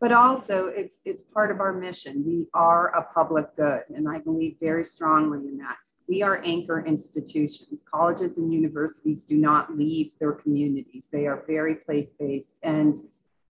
But 0.00 0.10
also, 0.10 0.66
it's, 0.66 0.98
it's 1.04 1.22
part 1.22 1.52
of 1.52 1.60
our 1.60 1.72
mission. 1.72 2.24
We 2.26 2.48
are 2.54 2.88
a 2.88 3.04
public 3.14 3.54
good, 3.56 3.82
and 3.94 4.08
I 4.08 4.18
believe 4.18 4.56
very 4.60 4.84
strongly 4.84 5.46
in 5.46 5.58
that. 5.58 5.76
we 6.08 6.22
are 6.22 6.42
anchor 6.44 6.84
institutions. 6.84 7.84
Colleges 7.90 8.36
and 8.36 8.52
universities 8.52 9.24
do 9.24 9.36
not 9.36 9.76
leave 9.76 10.12
their 10.18 10.32
communities. 10.32 11.08
They 11.10 11.26
are 11.26 11.44
very 11.46 11.76
place-based. 11.76 12.58
And 12.62 12.96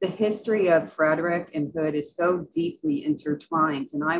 the 0.01 0.07
history 0.07 0.69
of 0.69 0.91
Frederick 0.93 1.49
and 1.53 1.71
Hood 1.75 1.95
is 1.95 2.15
so 2.15 2.45
deeply 2.53 3.05
intertwined. 3.05 3.89
And 3.93 4.03
I 4.03 4.19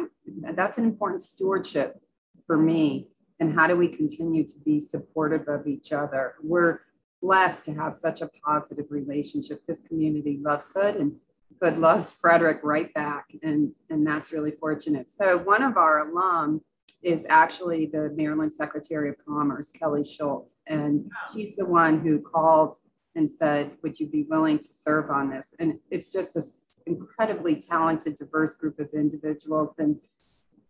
that's 0.53 0.77
an 0.77 0.85
important 0.85 1.21
stewardship 1.21 1.99
for 2.47 2.57
me. 2.57 3.07
And 3.39 3.53
how 3.53 3.67
do 3.67 3.75
we 3.75 3.89
continue 3.89 4.45
to 4.45 4.59
be 4.63 4.79
supportive 4.79 5.47
of 5.47 5.67
each 5.67 5.91
other? 5.91 6.35
We're 6.41 6.79
blessed 7.21 7.65
to 7.65 7.73
have 7.73 7.95
such 7.95 8.21
a 8.21 8.29
positive 8.45 8.85
relationship. 8.89 9.61
This 9.67 9.81
community 9.87 10.39
loves 10.41 10.71
Hood 10.73 10.95
and 10.95 11.13
Hood 11.61 11.77
loves 11.77 12.11
Frederick 12.11 12.59
right 12.63 12.93
back. 12.93 13.25
And, 13.43 13.71
and 13.89 14.05
that's 14.05 14.31
really 14.31 14.51
fortunate. 14.51 15.11
So 15.11 15.37
one 15.37 15.63
of 15.63 15.77
our 15.77 16.09
alum 16.09 16.61
is 17.01 17.25
actually 17.29 17.85
the 17.85 18.11
Maryland 18.15 18.51
Secretary 18.51 19.09
of 19.09 19.15
Commerce, 19.27 19.71
Kelly 19.71 20.03
Schulz. 20.03 20.61
And 20.67 21.09
she's 21.31 21.55
the 21.55 21.65
one 21.65 21.99
who 21.99 22.19
called 22.19 22.77
and 23.15 23.29
said, 23.29 23.71
Would 23.81 23.99
you 23.99 24.07
be 24.07 24.23
willing 24.23 24.57
to 24.59 24.67
serve 24.67 25.09
on 25.09 25.29
this? 25.29 25.53
And 25.59 25.79
it's 25.89 26.11
just 26.11 26.35
an 26.35 26.43
incredibly 26.85 27.55
talented, 27.55 28.15
diverse 28.15 28.55
group 28.55 28.79
of 28.79 28.89
individuals. 28.93 29.75
And 29.77 29.97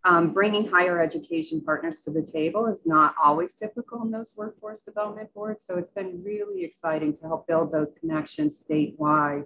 um, 0.06 0.34
bringing 0.34 0.68
higher 0.68 1.02
education 1.02 1.62
partners 1.62 2.04
to 2.04 2.12
the 2.12 2.22
table 2.22 2.68
is 2.68 2.86
not 2.86 3.16
always 3.22 3.56
typical 3.56 4.04
in 4.04 4.12
those 4.12 4.34
workforce 4.36 4.82
development 4.82 5.34
boards. 5.34 5.64
So 5.66 5.78
it's 5.78 5.90
been 5.90 6.24
really 6.24 6.64
exciting 6.64 7.14
to 7.18 7.24
help 7.24 7.48
build 7.48 7.72
those 7.72 7.94
connections 8.00 8.64
statewide 8.64 9.46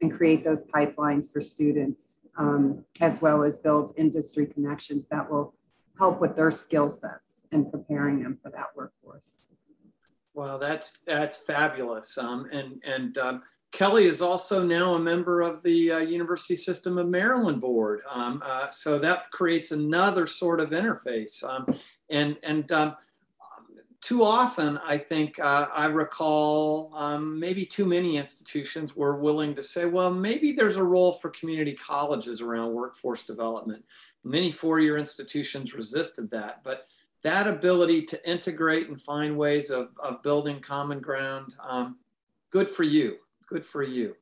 and 0.00 0.12
create 0.12 0.42
those 0.42 0.62
pipelines 0.62 1.30
for 1.30 1.40
students, 1.42 2.20
um, 2.38 2.84
as 3.00 3.20
well 3.20 3.42
as 3.42 3.56
build 3.56 3.94
industry 3.98 4.46
connections 4.46 5.08
that 5.08 5.30
will 5.30 5.54
help 5.98 6.20
with 6.20 6.34
their 6.34 6.50
skill 6.50 6.88
sets 6.88 7.42
and 7.52 7.70
preparing 7.70 8.22
them 8.22 8.38
for 8.42 8.50
that 8.50 8.68
workforce. 8.74 9.36
Well, 10.38 10.56
that's 10.56 11.00
that's 11.00 11.38
fabulous. 11.38 12.16
Um, 12.16 12.48
and 12.52 12.80
and 12.86 13.18
um, 13.18 13.42
Kelly 13.72 14.04
is 14.04 14.22
also 14.22 14.64
now 14.64 14.94
a 14.94 14.98
member 15.00 15.40
of 15.40 15.64
the 15.64 15.90
uh, 15.90 15.98
University 15.98 16.54
System 16.54 16.96
of 16.96 17.08
Maryland 17.08 17.60
board. 17.60 18.02
Um, 18.08 18.40
uh, 18.46 18.70
so 18.70 19.00
that 19.00 19.28
creates 19.32 19.72
another 19.72 20.28
sort 20.28 20.60
of 20.60 20.70
interface. 20.70 21.42
Um, 21.42 21.66
and 22.08 22.36
and 22.44 22.70
um, 22.70 22.94
too 24.00 24.22
often, 24.22 24.78
I 24.86 24.96
think 24.96 25.40
uh, 25.40 25.66
I 25.74 25.86
recall 25.86 26.92
um, 26.94 27.40
maybe 27.40 27.66
too 27.66 27.84
many 27.84 28.16
institutions 28.16 28.94
were 28.94 29.16
willing 29.16 29.56
to 29.56 29.62
say, 29.62 29.86
well, 29.86 30.12
maybe 30.12 30.52
there's 30.52 30.76
a 30.76 30.84
role 30.84 31.14
for 31.14 31.30
community 31.30 31.72
colleges 31.72 32.40
around 32.40 32.74
workforce 32.74 33.26
development. 33.26 33.84
Many 34.22 34.52
four-year 34.52 34.98
institutions 34.98 35.74
resisted 35.74 36.30
that, 36.30 36.62
but 36.62 36.86
that 37.22 37.46
ability 37.46 38.02
to 38.02 38.28
integrate 38.30 38.88
and 38.88 39.00
find 39.00 39.36
ways 39.36 39.70
of, 39.70 39.88
of 40.02 40.22
building 40.22 40.60
common 40.60 41.00
ground, 41.00 41.54
um, 41.66 41.98
good 42.50 42.68
for 42.68 42.84
you, 42.84 43.16
good 43.46 43.64
for 43.64 43.82
you. 43.82 44.14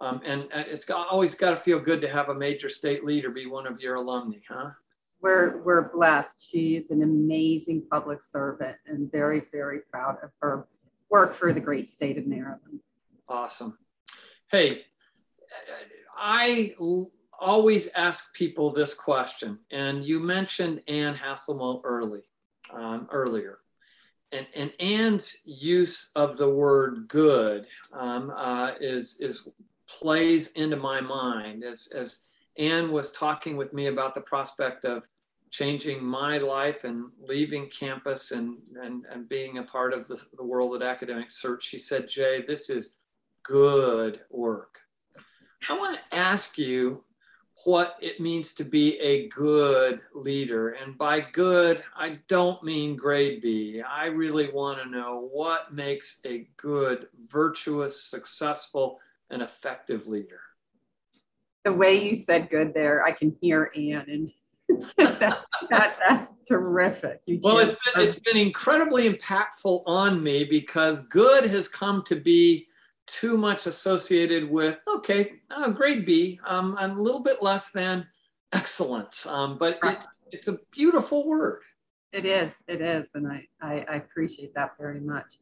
Um, 0.00 0.20
and, 0.24 0.48
it's 0.52 0.84
got, 0.84 1.06
always 1.08 1.34
got 1.34 1.50
to 1.50 1.56
feel 1.56 1.78
good 1.78 2.00
to 2.00 2.08
have 2.08 2.28
a 2.28 2.34
major 2.34 2.68
state 2.68 3.04
leader 3.04 3.30
be 3.30 3.46
one 3.46 3.66
of 3.66 3.80
your 3.80 3.96
alumni, 3.96 4.38
huh? 4.48 4.70
We're, 5.20 5.62
we're 5.62 5.92
blessed. 5.92 6.44
She's 6.44 6.90
an 6.90 7.02
amazing 7.02 7.84
public 7.88 8.22
servant 8.22 8.76
and 8.86 9.10
very, 9.12 9.42
very 9.52 9.80
proud 9.90 10.16
of 10.24 10.30
her 10.40 10.66
work 11.08 11.34
for 11.34 11.52
the 11.52 11.60
great 11.60 11.88
state 11.88 12.18
of 12.18 12.26
Maryland. 12.26 12.80
Awesome. 13.28 13.78
Hey, 14.50 14.84
I 16.16 16.74
always 17.42 17.88
ask 17.94 18.32
people 18.34 18.70
this 18.70 18.94
question, 18.94 19.58
and 19.70 20.04
you 20.04 20.20
mentioned 20.20 20.80
Ann 20.88 21.14
Hasselmo 21.14 21.80
early, 21.84 22.22
um, 22.72 23.08
earlier. 23.10 23.58
And, 24.30 24.46
and 24.54 24.72
Ann's 24.80 25.36
use 25.44 26.10
of 26.16 26.38
the 26.38 26.48
word 26.48 27.06
good 27.08 27.66
um, 27.92 28.32
uh, 28.34 28.72
is, 28.80 29.20
is 29.20 29.48
plays 29.86 30.52
into 30.52 30.76
my 30.76 31.00
mind 31.00 31.64
as, 31.64 31.88
as 31.94 32.24
Ann 32.56 32.92
was 32.92 33.12
talking 33.12 33.56
with 33.56 33.74
me 33.74 33.88
about 33.88 34.14
the 34.14 34.22
prospect 34.22 34.84
of 34.84 35.06
changing 35.50 36.02
my 36.02 36.38
life 36.38 36.84
and 36.84 37.10
leaving 37.20 37.68
campus 37.68 38.30
and, 38.30 38.56
and, 38.80 39.04
and 39.10 39.28
being 39.28 39.58
a 39.58 39.62
part 39.62 39.92
of 39.92 40.08
the, 40.08 40.18
the 40.38 40.44
world 40.44 40.74
at 40.74 40.82
Academic 40.82 41.30
Search. 41.30 41.62
She 41.64 41.78
said, 41.78 42.08
Jay, 42.08 42.42
this 42.46 42.70
is 42.70 42.96
good 43.42 44.20
work. 44.30 44.78
I 45.68 45.78
want 45.78 45.98
to 45.98 46.16
ask 46.16 46.56
you 46.56 47.04
what 47.64 47.96
it 48.00 48.20
means 48.20 48.54
to 48.54 48.64
be 48.64 48.98
a 48.98 49.28
good 49.28 50.00
leader. 50.14 50.70
And 50.70 50.96
by 50.96 51.20
good, 51.20 51.82
I 51.96 52.18
don't 52.28 52.62
mean 52.62 52.96
grade 52.96 53.42
B. 53.42 53.82
I 53.82 54.06
really 54.06 54.50
want 54.50 54.78
to 54.82 54.88
know 54.88 55.28
what 55.32 55.72
makes 55.72 56.18
a 56.26 56.48
good, 56.56 57.08
virtuous, 57.26 58.02
successful, 58.02 58.98
and 59.30 59.42
effective 59.42 60.06
leader. 60.06 60.40
The 61.64 61.72
way 61.72 62.02
you 62.08 62.16
said 62.16 62.50
good 62.50 62.74
there, 62.74 63.04
I 63.04 63.12
can 63.12 63.36
hear 63.40 63.70
Ann 63.76 64.06
and 64.08 64.30
that, 64.96 65.44
that, 65.70 65.96
that's 66.08 66.30
terrific. 66.48 67.20
You 67.26 67.40
well, 67.42 67.58
it's 67.58 67.76
been, 67.94 68.04
it's 68.04 68.18
been 68.18 68.36
incredibly 68.36 69.08
impactful 69.08 69.82
on 69.86 70.22
me 70.22 70.44
because 70.44 71.06
good 71.08 71.44
has 71.44 71.68
come 71.68 72.02
to 72.04 72.16
be 72.16 72.68
too 73.12 73.36
much 73.36 73.66
associated 73.66 74.50
with, 74.50 74.80
okay, 74.88 75.34
uh, 75.50 75.68
grade 75.68 76.06
B, 76.06 76.40
um, 76.46 76.76
a 76.80 76.88
little 76.88 77.22
bit 77.22 77.42
less 77.42 77.70
than 77.70 78.06
excellence. 78.52 79.26
Um, 79.26 79.58
but 79.58 79.78
right. 79.82 79.96
it's, 79.96 80.06
it's 80.32 80.48
a 80.48 80.58
beautiful 80.70 81.28
word. 81.28 81.60
It 82.12 82.24
is, 82.24 82.52
it 82.66 82.80
is. 82.80 83.10
And 83.14 83.28
I, 83.28 83.46
I, 83.60 83.84
I 83.88 83.94
appreciate 83.96 84.54
that 84.54 84.72
very 84.78 85.00
much. 85.00 85.38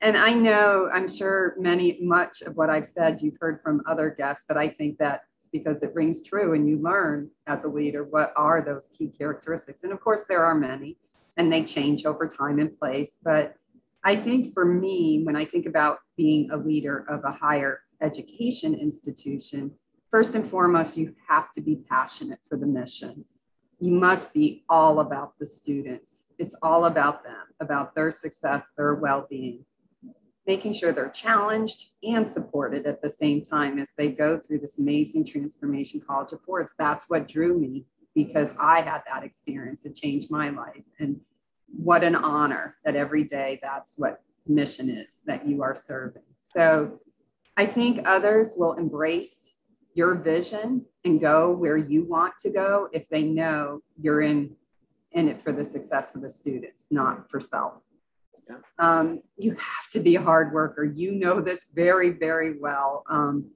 And 0.00 0.16
I 0.16 0.32
know, 0.32 0.90
I'm 0.92 1.08
sure 1.08 1.54
many, 1.58 1.98
much 2.02 2.42
of 2.42 2.56
what 2.56 2.70
I've 2.70 2.86
said 2.86 3.22
you've 3.22 3.38
heard 3.40 3.60
from 3.62 3.82
other 3.86 4.10
guests, 4.10 4.44
but 4.48 4.56
I 4.56 4.66
think 4.66 4.98
that's 4.98 5.48
because 5.52 5.84
it 5.84 5.94
rings 5.94 6.24
true 6.24 6.54
and 6.54 6.68
you 6.68 6.78
learn 6.78 7.30
as 7.46 7.62
a 7.62 7.68
leader 7.68 8.02
what 8.02 8.32
are 8.34 8.62
those 8.62 8.88
key 8.96 9.12
characteristics. 9.16 9.84
And 9.84 9.92
of 9.92 10.00
course, 10.00 10.24
there 10.28 10.44
are 10.44 10.56
many 10.56 10.96
and 11.36 11.52
they 11.52 11.62
change 11.62 12.04
over 12.04 12.26
time 12.26 12.58
and 12.58 12.76
place. 12.76 13.18
But 13.22 13.54
I 14.04 14.16
think 14.16 14.52
for 14.52 14.64
me, 14.64 15.22
when 15.22 15.36
I 15.36 15.44
think 15.44 15.66
about 15.66 15.98
being 16.16 16.50
a 16.50 16.56
leader 16.56 17.04
of 17.08 17.24
a 17.24 17.30
higher 17.30 17.82
education 18.00 18.74
institution, 18.74 19.70
first 20.10 20.34
and 20.34 20.46
foremost, 20.46 20.96
you 20.96 21.14
have 21.28 21.52
to 21.52 21.60
be 21.60 21.76
passionate 21.88 22.40
for 22.48 22.58
the 22.58 22.66
mission. 22.66 23.24
You 23.78 23.92
must 23.92 24.34
be 24.34 24.64
all 24.68 25.00
about 25.00 25.38
the 25.38 25.46
students. 25.46 26.24
It's 26.38 26.56
all 26.62 26.86
about 26.86 27.22
them, 27.22 27.46
about 27.60 27.94
their 27.94 28.10
success, 28.10 28.66
their 28.76 28.94
well 28.96 29.26
being, 29.30 29.64
making 30.48 30.72
sure 30.72 30.92
they're 30.92 31.08
challenged 31.10 31.90
and 32.02 32.26
supported 32.26 32.86
at 32.86 33.00
the 33.02 33.10
same 33.10 33.42
time 33.42 33.78
as 33.78 33.92
they 33.96 34.08
go 34.08 34.38
through 34.38 34.58
this 34.58 34.80
amazing 34.80 35.24
transformation 35.24 36.00
college 36.04 36.32
affords. 36.32 36.72
That's 36.76 37.08
what 37.08 37.28
drew 37.28 37.56
me 37.56 37.86
because 38.16 38.54
I 38.58 38.80
had 38.80 39.02
that 39.06 39.22
experience. 39.22 39.84
It 39.84 39.94
changed 39.94 40.30
my 40.30 40.50
life. 40.50 40.82
And 40.98 41.20
what 41.76 42.04
an 42.04 42.14
honor 42.14 42.76
that 42.84 42.96
every 42.96 43.24
day 43.24 43.58
that's 43.62 43.94
what 43.96 44.22
mission 44.46 44.90
is 44.90 45.20
that 45.26 45.46
you 45.46 45.62
are 45.62 45.74
serving. 45.74 46.22
So 46.38 47.00
I 47.56 47.66
think 47.66 48.06
others 48.06 48.52
will 48.56 48.74
embrace 48.74 49.54
your 49.94 50.14
vision 50.14 50.84
and 51.04 51.20
go 51.20 51.52
where 51.52 51.76
you 51.76 52.04
want 52.04 52.34
to 52.40 52.50
go 52.50 52.88
if 52.92 53.08
they 53.08 53.22
know 53.22 53.80
you're 54.00 54.22
in 54.22 54.56
in 55.12 55.28
it 55.28 55.42
for 55.42 55.52
the 55.52 55.64
success 55.64 56.14
of 56.14 56.22
the 56.22 56.30
students, 56.30 56.86
not 56.90 57.30
for 57.30 57.38
self. 57.38 57.74
Yeah. 58.48 58.56
Um, 58.78 59.20
you 59.36 59.50
have 59.50 59.90
to 59.92 60.00
be 60.00 60.16
a 60.16 60.22
hard 60.22 60.52
worker. 60.54 60.84
You 60.84 61.12
know 61.12 61.40
this 61.40 61.66
very, 61.74 62.10
very 62.10 62.58
well. 62.58 63.04
Um, 63.10 63.50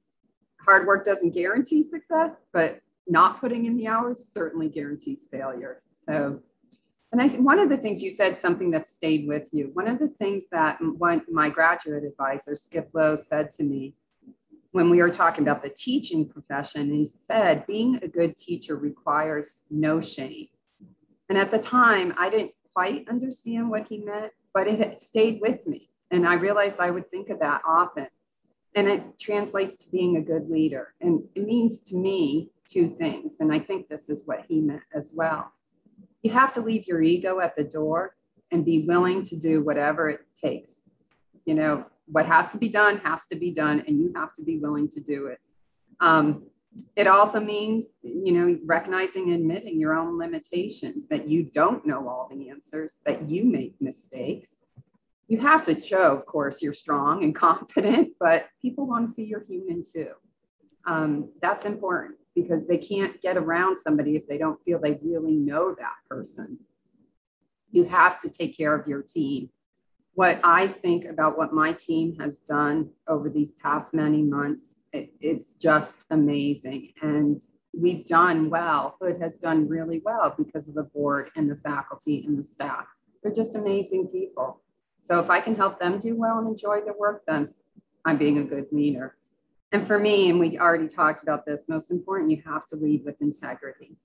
hard 0.61 0.87
work 0.87 1.05
doesn't 1.05 1.31
guarantee 1.31 1.83
success, 1.83 2.43
but 2.53 2.81
not 3.09 3.41
putting 3.41 3.65
in 3.67 3.77
the 3.77 3.87
hours 3.87 4.31
certainly 4.31 4.69
guarantees 4.69 5.27
failure. 5.31 5.83
So 5.93 6.41
and 7.13 7.23
I 7.23 7.29
think 7.29 7.47
one 7.47 7.59
of 7.59 7.69
the 7.69 7.77
things 7.77 8.03
you 8.03 8.11
said, 8.11 8.37
something 8.37 8.71
that 8.73 8.89
stayed 8.89 9.29
with 9.29 9.45
you, 9.53 9.71
one 9.75 9.87
of 9.87 9.99
the 9.99 10.09
things 10.09 10.45
that 10.51 10.79
one, 10.81 11.23
my 11.31 11.49
graduate 11.49 12.05
advisor, 12.05 12.57
Skip 12.57 12.91
Lowe, 12.93 13.17
said 13.17 13.51
to 13.53 13.63
me 13.63 13.95
when 14.73 14.91
we 14.91 15.01
were 15.01 15.11
talking 15.11 15.43
about 15.43 15.63
the 15.63 15.71
teaching 15.71 16.29
profession, 16.29 16.93
he 16.93 17.07
said, 17.07 17.67
being 17.67 17.97
a 18.03 18.09
good 18.09 18.37
teacher 18.37 18.77
requires 18.77 19.61
no 19.71 20.01
shame. 20.01 20.49
And 21.29 21.39
at 21.39 21.51
the 21.51 21.59
time, 21.59 22.13
I 22.19 22.29
didn't 22.29 22.53
quite 22.75 23.09
understand 23.09 23.71
what 23.71 23.89
he 23.89 23.99
meant, 23.99 24.33
but 24.53 24.67
it 24.67 25.01
stayed 25.01 25.41
with 25.41 25.67
me. 25.67 25.89
And 26.11 26.27
I 26.27 26.35
realized 26.35 26.81
I 26.81 26.91
would 26.91 27.11
think 27.11 27.31
of 27.31 27.39
that 27.41 27.63
often. 27.67 28.09
And 28.75 28.89
it 28.89 29.19
translates 29.19 29.77
to 29.79 29.89
being 29.89 30.19
a 30.19 30.21
good 30.21 30.51
leader. 30.51 30.93
And 31.01 31.23
it 31.35 31.47
means 31.47 31.81
to 31.85 31.97
me 31.97 32.51
two 32.69 32.89
things. 32.89 33.37
And 33.41 33.51
I 33.53 33.61
think 33.61 33.89
this 33.89 34.11
is 34.11 34.23
what 34.27 34.45
he 34.47 34.61
meant 34.61 34.83
as 34.95 35.13
well 35.15 35.53
you 36.27 36.33
have 36.33 36.53
to 36.53 36.61
leave 36.61 36.89
your 36.89 37.01
ego 37.01 37.39
at 37.39 37.55
the 37.55 37.63
door 37.63 38.17
and 38.51 38.65
be 38.65 38.81
willing 38.81 39.23
to 39.23 39.37
do 39.37 39.63
whatever 39.63 40.11
it 40.11 40.23
takes. 40.35 40.83
You 41.45 41.55
know, 41.55 41.87
what 42.07 42.27
has 42.27 42.51
to 42.51 42.59
be 42.59 42.69
done 42.69 42.99
has 43.05 43.27
to 43.29 43.37
be 43.37 43.53
done, 43.53 43.85
and 43.87 44.01
you 44.01 44.13
have 44.17 44.33
to 44.35 44.43
be 44.43 44.59
willing 44.59 44.89
to 44.89 45.01
do 45.01 45.27
it. 45.27 45.39
Um, 46.01 46.43
it 46.97 47.07
also 47.07 47.39
means, 47.39 47.85
you 48.03 48.33
know, 48.33 48.59
recognizing 48.65 49.31
and 49.31 49.35
admitting 49.35 49.79
your 49.79 49.95
own 49.95 50.19
limitations, 50.19 51.07
that 51.11 51.29
you 51.29 51.45
don't 51.45 51.87
know 51.87 52.09
all 52.09 52.29
the 52.29 52.51
answers, 52.51 52.97
that 53.07 53.31
you 53.31 53.45
make 53.45 53.77
mistakes. 53.81 54.59
You 55.29 55.39
have 55.39 55.63
to 55.65 55.79
show, 55.79 56.13
of 56.17 56.27
course, 56.27 56.61
you're 56.61 56.73
strong 56.73 57.23
and 57.23 57.35
confident, 57.47 58.15
but 58.19 58.49
people 58.61 58.85
want 58.89 59.07
to 59.07 59.13
see 59.13 59.23
you're 59.23 59.45
human 59.49 59.85
too. 59.85 60.11
Um, 60.87 61.31
that's 61.41 61.65
important 61.65 62.17
because 62.37 62.69
they 62.69 62.79
can't 62.79 63.21
get 63.21 63.37
around 63.37 63.77
somebody 63.77 64.15
if 64.15 64.29
they 64.29 64.39
don't 64.39 64.63
feel 64.63 64.79
they 64.79 65.01
really 65.03 65.35
know 65.35 65.75
that 65.75 65.97
person. 66.09 66.57
You 67.73 67.83
have 67.85 68.21
to 68.21 68.29
take 68.29 68.57
care 68.57 68.75
of 68.75 68.87
your 68.87 69.03
team. 69.03 69.49
What 70.15 70.39
I 70.45 70.69
think 70.69 71.07
about 71.07 71.37
what 71.37 71.53
my 71.53 71.73
team 71.73 72.17
has 72.21 72.41
done 72.41 72.91
over 73.09 73.29
these 73.29 73.53
past 73.53 73.93
many 73.93 74.23
months 74.23 74.77
it, 74.97 75.13
it's 75.21 75.55
just 75.55 76.05
amazing. 76.11 76.93
And 77.03 77.43
we've 77.73 78.07
done 78.07 78.51
well. 78.51 78.97
Hood 79.01 79.21
has 79.21 79.37
done 79.37 79.69
really 79.69 80.01
well 80.05 80.35
because 80.37 80.69
of 80.69 80.75
the 80.75 80.85
board 80.85 81.31
and 81.37 81.51
the 81.51 81.57
faculty 81.57 82.25
and 82.27 82.39
the 82.39 82.45
staff. 82.45 82.87
They're 83.23 83.33
just 83.33 83.55
amazing 83.55 84.09
people. 84.09 84.63
So 85.03 85.21
if 85.21 85.31
I 85.31 85.41
can 85.41 85.55
help 85.55 85.79
them 85.79 85.99
do 85.99 86.17
well 86.17 86.39
and 86.39 86.49
enjoy 86.49 86.81
their 86.81 86.99
work, 86.99 87.23
then 87.27 87.53
I'm 88.05 88.19
being 88.19 88.39
a 88.39 88.45
good 88.45 88.67
leader. 88.73 89.16
And 89.73 89.87
for 89.87 89.99
me, 89.99 90.31
and 90.31 90.39
we 90.39 90.59
already 90.59 90.89
talked 90.89 91.23
about 91.23 91.45
this, 91.45 91.65
most 91.69 91.91
important, 91.91 92.31
you 92.31 92.43
have 92.47 92.67
to 92.67 92.77
lead 92.77 93.05
with 93.05 93.21
integrity. 93.21 93.97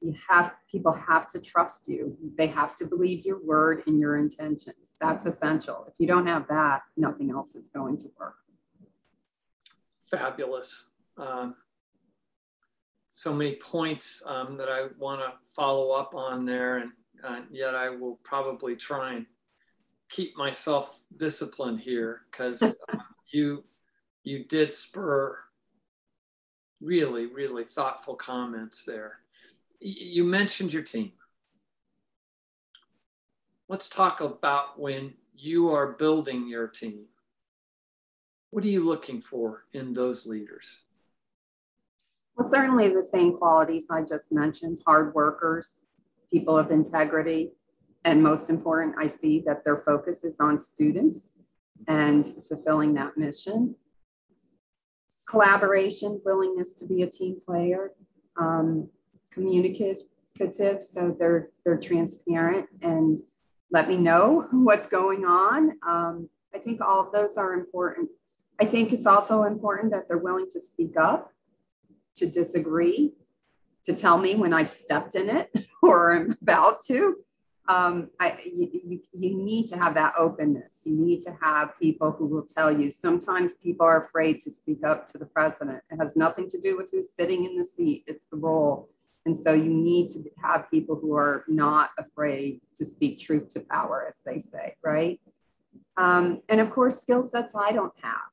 You 0.00 0.14
have 0.28 0.54
people 0.68 0.92
have 0.92 1.28
to 1.28 1.40
trust 1.40 1.86
you. 1.86 2.16
They 2.36 2.48
have 2.48 2.74
to 2.76 2.86
believe 2.86 3.24
your 3.24 3.40
word 3.44 3.84
and 3.86 4.00
your 4.00 4.16
intentions. 4.16 4.94
That's 5.00 5.26
essential. 5.26 5.84
If 5.86 5.94
you 5.98 6.06
don't 6.08 6.26
have 6.26 6.48
that, 6.48 6.82
nothing 6.96 7.30
else 7.30 7.54
is 7.54 7.68
going 7.68 7.98
to 7.98 8.10
work 8.18 8.34
fabulous. 10.12 10.90
Um, 11.16 11.56
so 13.08 13.32
many 13.32 13.56
points 13.56 14.22
um, 14.26 14.56
that 14.58 14.68
I 14.68 14.88
want 14.98 15.20
to 15.20 15.32
follow 15.56 15.92
up 15.92 16.14
on 16.14 16.44
there, 16.44 16.78
and 16.78 16.92
uh, 17.24 17.40
yet 17.50 17.74
I 17.74 17.88
will 17.88 18.20
probably 18.22 18.76
try 18.76 19.14
and 19.14 19.26
keep 20.08 20.36
myself 20.36 21.00
disciplined 21.16 21.80
here 21.80 22.22
because 22.30 22.78
you 23.32 23.64
you 24.22 24.44
did 24.44 24.72
spur 24.72 25.38
really 26.80 27.26
really 27.26 27.64
thoughtful 27.64 28.14
comments 28.14 28.84
there. 28.84 29.18
You 29.80 30.24
mentioned 30.24 30.72
your 30.72 30.82
team. 30.82 31.12
Let's 33.68 33.88
talk 33.88 34.20
about 34.20 34.78
when 34.78 35.14
you 35.34 35.70
are 35.70 35.92
building 35.92 36.46
your 36.46 36.68
team 36.68 37.06
what 38.52 38.64
are 38.64 38.68
you 38.68 38.86
looking 38.86 39.22
for 39.22 39.64
in 39.72 39.94
those 39.94 40.26
leaders? 40.26 40.80
Well, 42.36 42.46
certainly 42.46 42.90
the 42.90 43.02
same 43.02 43.38
qualities 43.38 43.86
I 43.90 44.02
just 44.02 44.30
mentioned 44.30 44.78
hard 44.86 45.14
workers, 45.14 45.86
people 46.30 46.58
of 46.58 46.70
integrity, 46.70 47.52
and 48.04 48.22
most 48.22 48.50
important, 48.50 48.94
I 48.98 49.06
see 49.06 49.42
that 49.46 49.64
their 49.64 49.82
focus 49.86 50.22
is 50.22 50.38
on 50.38 50.58
students 50.58 51.30
and 51.88 52.26
fulfilling 52.46 52.92
that 52.94 53.16
mission. 53.16 53.74
Collaboration, 55.28 56.20
willingness 56.24 56.74
to 56.74 56.86
be 56.86 57.02
a 57.02 57.10
team 57.10 57.36
player, 57.44 57.92
um, 58.36 58.88
communicative, 59.32 60.04
so 60.82 61.14
they're 61.18 61.50
they're 61.64 61.78
transparent 61.78 62.66
and 62.82 63.20
let 63.70 63.88
me 63.88 63.96
know 63.96 64.46
what's 64.52 64.86
going 64.86 65.24
on. 65.24 65.78
Um, 65.86 66.28
I 66.54 66.58
think 66.58 66.80
all 66.80 67.00
of 67.00 67.12
those 67.12 67.36
are 67.36 67.52
important 67.52 68.08
I 68.62 68.64
think 68.64 68.92
it's 68.92 69.06
also 69.06 69.42
important 69.42 69.92
that 69.92 70.06
they're 70.06 70.18
willing 70.18 70.46
to 70.50 70.60
speak 70.60 70.96
up, 70.96 71.32
to 72.14 72.26
disagree, 72.26 73.12
to 73.82 73.92
tell 73.92 74.18
me 74.18 74.36
when 74.36 74.52
I've 74.52 74.70
stepped 74.70 75.16
in 75.16 75.28
it 75.28 75.50
or 75.82 76.14
I'm 76.14 76.38
about 76.40 76.84
to. 76.86 77.16
Um, 77.68 78.10
I, 78.18 78.38
you, 78.44 79.00
you 79.12 79.36
need 79.36 79.66
to 79.68 79.76
have 79.76 79.94
that 79.94 80.14
openness. 80.18 80.82
You 80.84 80.96
need 80.96 81.20
to 81.20 81.36
have 81.40 81.78
people 81.78 82.10
who 82.10 82.26
will 82.26 82.42
tell 82.42 82.76
you. 82.76 82.90
Sometimes 82.90 83.54
people 83.54 83.86
are 83.86 84.06
afraid 84.06 84.40
to 84.40 84.50
speak 84.50 84.84
up 84.84 85.06
to 85.12 85.18
the 85.18 85.26
president. 85.26 85.80
It 85.90 85.96
has 85.96 86.16
nothing 86.16 86.48
to 86.50 86.60
do 86.60 86.76
with 86.76 86.90
who's 86.90 87.12
sitting 87.12 87.44
in 87.44 87.56
the 87.56 87.64
seat, 87.64 88.04
it's 88.06 88.24
the 88.24 88.36
role. 88.36 88.88
And 89.24 89.38
so 89.38 89.52
you 89.52 89.72
need 89.72 90.10
to 90.10 90.24
have 90.42 90.68
people 90.70 90.96
who 90.96 91.14
are 91.14 91.44
not 91.46 91.90
afraid 91.96 92.60
to 92.74 92.84
speak 92.84 93.20
truth 93.20 93.48
to 93.54 93.60
power, 93.60 94.06
as 94.08 94.18
they 94.26 94.40
say, 94.40 94.74
right? 94.82 95.20
Um, 95.96 96.42
and 96.48 96.60
of 96.60 96.70
course, 96.70 97.00
skill 97.00 97.22
sets 97.22 97.52
I 97.54 97.70
don't 97.70 97.92
have. 98.02 98.32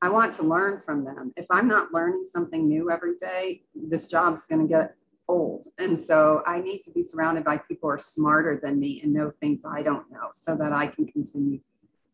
I 0.00 0.08
want 0.08 0.32
to 0.34 0.42
learn 0.42 0.80
from 0.84 1.04
them. 1.04 1.32
If 1.36 1.46
I'm 1.50 1.68
not 1.68 1.92
learning 1.92 2.24
something 2.26 2.68
new 2.68 2.90
every 2.90 3.16
day, 3.16 3.62
this 3.74 4.06
job's 4.06 4.46
going 4.46 4.62
to 4.62 4.68
get 4.68 4.94
old. 5.28 5.68
And 5.78 5.98
so 5.98 6.42
I 6.46 6.60
need 6.60 6.82
to 6.82 6.90
be 6.90 7.02
surrounded 7.02 7.44
by 7.44 7.58
people 7.58 7.88
who 7.88 7.94
are 7.94 7.98
smarter 7.98 8.60
than 8.62 8.78
me 8.78 9.00
and 9.02 9.12
know 9.12 9.30
things 9.30 9.62
I 9.64 9.82
don't 9.82 10.10
know 10.10 10.28
so 10.32 10.56
that 10.56 10.72
I 10.72 10.86
can 10.86 11.06
continue 11.06 11.60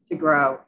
to 0.07 0.15
grow. 0.15 0.61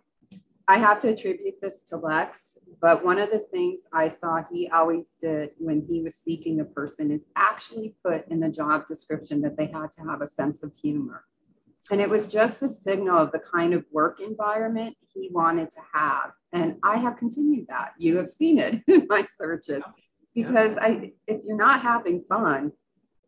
I 0.66 0.78
have 0.78 0.98
to 1.00 1.11
attribute 1.11 1.61
this 1.61 1.83
to 1.83 1.96
Lex, 1.98 2.57
but 2.80 3.04
one 3.04 3.18
of 3.18 3.30
the 3.30 3.40
things 3.50 3.83
I 3.92 4.09
saw 4.09 4.42
he 4.50 4.68
always 4.68 5.14
did 5.20 5.50
when 5.59 5.85
he 5.87 6.00
was 6.00 6.16
seeking 6.16 6.61
a 6.61 6.64
person 6.64 7.11
is 7.11 7.26
actually 7.37 7.94
put 8.02 8.26
in 8.28 8.40
the 8.40 8.48
job 8.48 8.87
description 8.87 9.42
that 9.42 9.59
they 9.59 9.66
had 9.66 9.90
to 9.92 10.02
have 10.09 10.22
a 10.22 10.26
sense 10.26 10.62
of 10.62 10.72
humor. 10.74 11.24
And 11.90 12.00
it 12.00 12.09
was 12.09 12.26
just 12.26 12.62
a 12.62 12.68
signal 12.68 13.18
of 13.18 13.30
the 13.30 13.40
kind 13.40 13.74
of 13.74 13.85
work 13.92 14.20
environment 14.20 14.96
he 15.12 15.28
wanted 15.30 15.70
to 15.70 15.80
have. 15.92 16.30
And 16.54 16.76
I 16.83 16.96
have 16.96 17.18
continued 17.18 17.66
that. 17.68 17.92
You 17.98 18.16
have 18.16 18.28
seen 18.30 18.59
it 18.59 18.83
in 18.88 19.07
my 19.09 19.26
searches 19.26 19.83
because 20.35 20.77
I, 20.77 21.12
if 21.27 21.42
you're 21.44 21.57
not 21.57 21.81
having 21.81 22.25
fun, 22.29 22.73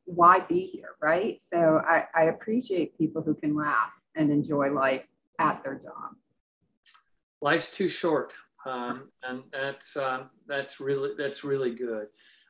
why 0.05 0.41
be 0.41 0.67
here, 0.67 0.91
right? 1.01 1.41
So 1.41 1.83
I, 1.87 2.05
I 2.15 2.25
appreciate 2.25 2.97
people 2.99 3.23
who 3.23 3.35
can 3.35 3.57
laugh 3.57 3.91
and 4.15 4.31
enjoy 4.31 4.71
life 4.71 5.05
at 5.39 5.63
their 5.63 5.75
job. 5.75 6.15
Life's 7.41 7.71
too 7.71 7.89
short, 7.89 8.33
um, 8.65 9.11
and 9.23 9.43
that's 9.53 9.97
um, 9.97 10.31
that's 10.47 10.81
really 10.81 11.11
that's 11.19 11.45
really 11.45 11.75
good. 11.75 12.07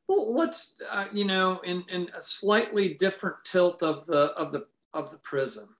Well, 0.07 0.35
let's 0.35 0.77
uh, 0.91 1.07
you 1.13 1.25
know, 1.25 1.61
in, 1.65 1.85
in 1.89 2.09
a 2.17 2.21
slightly 2.21 2.95
different 2.95 3.37
tilt 3.45 3.83
of 3.83 4.07
the 4.07 4.33
of 4.37 4.53
the 4.53 4.67
of 4.95 5.11
the 5.11 5.19
prism 5.19 5.77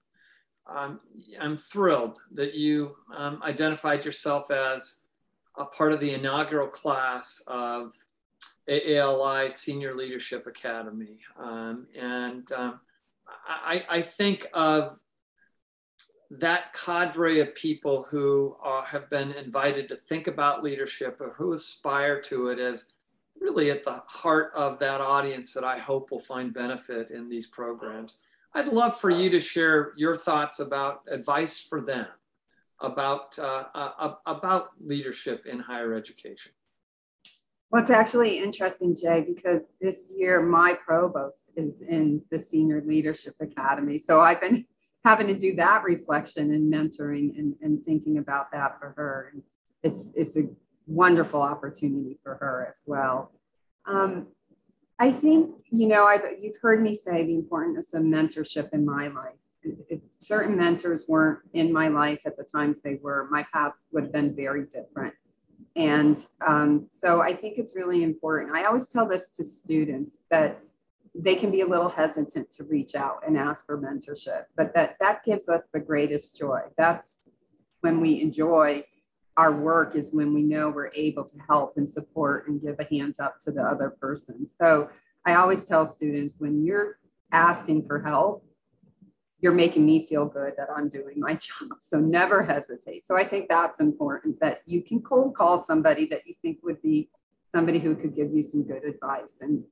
um, 0.69 0.99
I'm 1.39 1.57
thrilled 1.57 2.19
that 2.33 2.53
you 2.53 2.95
um, 3.15 3.41
identified 3.43 4.05
yourself 4.05 4.51
as 4.51 4.99
a 5.57 5.65
part 5.65 5.93
of 5.93 5.99
the 5.99 6.13
inaugural 6.13 6.67
class 6.67 7.41
of 7.47 7.93
AALI 8.69 9.51
Senior 9.51 9.95
Leadership 9.95 10.47
Academy. 10.47 11.19
Um, 11.39 11.87
and 11.97 12.51
um, 12.51 12.79
I, 13.47 13.85
I, 13.89 14.01
think 14.01 14.47
of 14.53 14.99
that 16.31 16.73
cadre 16.73 17.39
of 17.39 17.55
people 17.55 18.05
who 18.09 18.57
are, 18.61 18.83
have 18.83 19.09
been 19.09 19.31
invited 19.33 19.87
to 19.89 19.95
think 19.95 20.27
about 20.27 20.63
leadership 20.63 21.21
or 21.21 21.33
who 21.37 21.53
aspire 21.53 22.21
to 22.21 22.47
it 22.47 22.59
as 22.59 22.91
really 23.39 23.69
at 23.69 23.85
the 23.85 24.01
heart 24.07 24.51
of 24.55 24.79
that 24.79 24.99
audience 24.99 25.53
that 25.53 25.63
I 25.63 25.77
hope 25.77 26.11
will 26.11 26.19
find 26.19 26.53
benefit 26.53 27.11
in 27.11 27.29
these 27.29 27.47
programs. 27.47 28.17
I'd 28.53 28.67
love 28.67 28.99
for 28.99 29.09
you 29.09 29.29
to 29.29 29.39
share 29.39 29.93
your 29.95 30.17
thoughts 30.17 30.59
about 30.59 31.01
advice 31.09 31.59
for 31.59 31.81
them 31.81 32.07
about 32.81 33.37
uh, 33.39 33.63
uh, 33.73 34.13
about 34.25 34.69
leadership 34.79 35.45
in 35.45 35.59
higher 35.59 35.93
education. 35.93 36.51
Well, 37.69 37.81
it's 37.81 37.91
actually 37.91 38.39
interesting, 38.39 38.95
Jay, 38.95 39.21
because 39.21 39.63
this 39.81 40.13
year 40.15 40.41
my 40.41 40.73
provost 40.73 41.51
is 41.57 41.81
in 41.81 42.21
the 42.31 42.39
Senior 42.39 42.81
Leadership 42.85 43.35
Academy. 43.41 43.97
So 43.97 44.21
I've 44.21 44.39
been 44.39 44.65
having 45.05 45.27
to 45.27 45.37
do 45.37 45.55
that 45.55 45.83
reflection 45.83 46.53
and 46.53 46.73
mentoring 46.73 47.37
and, 47.37 47.55
and 47.61 47.83
thinking 47.85 48.19
about 48.19 48.51
that 48.51 48.79
for 48.79 48.93
her. 48.95 49.31
And 49.33 49.43
it's 49.83 50.11
it's 50.15 50.37
a 50.37 50.43
wonderful 50.87 51.41
opportunity 51.41 52.17
for 52.23 52.35
her 52.35 52.67
as 52.69 52.81
well. 52.85 53.31
Um, 53.85 54.27
I 54.99 55.11
think, 55.11 55.51
you 55.69 55.87
know, 55.87 56.05
I've, 56.05 56.23
you've 56.41 56.57
heard 56.61 56.81
me 56.81 56.95
say 56.95 57.23
the 57.23 57.35
importance 57.35 57.93
of 57.93 58.01
mentorship 58.01 58.69
in 58.73 58.85
my 58.85 59.07
life. 59.09 59.35
If 59.89 59.99
certain 60.19 60.57
mentors 60.57 61.05
weren't 61.07 61.39
in 61.53 61.71
my 61.71 61.89
life 61.89 62.21
at 62.25 62.37
the 62.37 62.43
times 62.43 62.81
they 62.81 62.95
were, 63.01 63.27
my 63.29 63.45
paths 63.53 63.85
would 63.91 64.03
have 64.03 64.13
been 64.13 64.35
very 64.35 64.63
different. 64.65 65.13
And 65.77 66.25
um, 66.45 66.87
so 66.89 67.21
I 67.21 67.35
think 67.35 67.59
it's 67.59 67.75
really 67.75 68.03
important. 68.03 68.55
I 68.55 68.65
always 68.65 68.87
tell 68.87 69.07
this 69.07 69.29
to 69.31 69.43
students 69.43 70.23
that 70.31 70.59
they 71.13 71.35
can 71.35 71.51
be 71.51 71.61
a 71.61 71.67
little 71.67 71.87
hesitant 71.87 72.51
to 72.51 72.63
reach 72.63 72.95
out 72.95 73.21
and 73.25 73.37
ask 73.37 73.65
for 73.65 73.77
mentorship, 73.77 74.45
but 74.55 74.73
that 74.73 74.97
that 74.99 75.23
gives 75.23 75.49
us 75.49 75.69
the 75.71 75.79
greatest 75.79 76.35
joy. 76.35 76.61
That's 76.77 77.29
when 77.81 78.01
we 78.01 78.21
enjoy 78.21 78.83
our 79.37 79.51
work 79.51 79.95
is 79.95 80.11
when 80.11 80.33
we 80.33 80.41
know 80.41 80.69
we're 80.69 80.91
able 80.95 81.23
to 81.23 81.37
help 81.47 81.77
and 81.77 81.87
support 81.87 82.47
and 82.47 82.59
give 82.59 82.79
a 82.79 82.83
hand 82.85 83.15
up 83.19 83.39
to 83.41 83.51
the 83.51 83.61
other 83.61 83.91
person. 84.01 84.47
So 84.47 84.89
I 85.25 85.35
always 85.35 85.63
tell 85.63 85.85
students 85.85 86.37
when 86.39 86.65
you're 86.65 86.97
asking 87.31 87.85
for 87.85 88.01
help, 88.01 88.43
you're 89.39 89.53
making 89.53 89.85
me 89.85 90.05
feel 90.07 90.25
good 90.25 90.53
that 90.57 90.69
I'm 90.75 90.89
doing 90.89 91.19
my 91.19 91.33
job. 91.35 91.77
So 91.79 91.99
never 91.99 92.43
hesitate. 92.43 93.05
So 93.05 93.17
I 93.17 93.23
think 93.23 93.47
that's 93.49 93.79
important 93.79 94.39
that 94.39 94.61
you 94.65 94.81
can 94.81 95.01
cold 95.01 95.35
call 95.35 95.61
somebody 95.61 96.05
that 96.07 96.25
you 96.25 96.33
think 96.41 96.59
would 96.63 96.81
be 96.81 97.09
somebody 97.53 97.79
who 97.79 97.95
could 97.95 98.15
give 98.15 98.33
you 98.33 98.43
some 98.43 98.63
good 98.63 98.83
advice. 98.83 99.37
And 99.41 99.63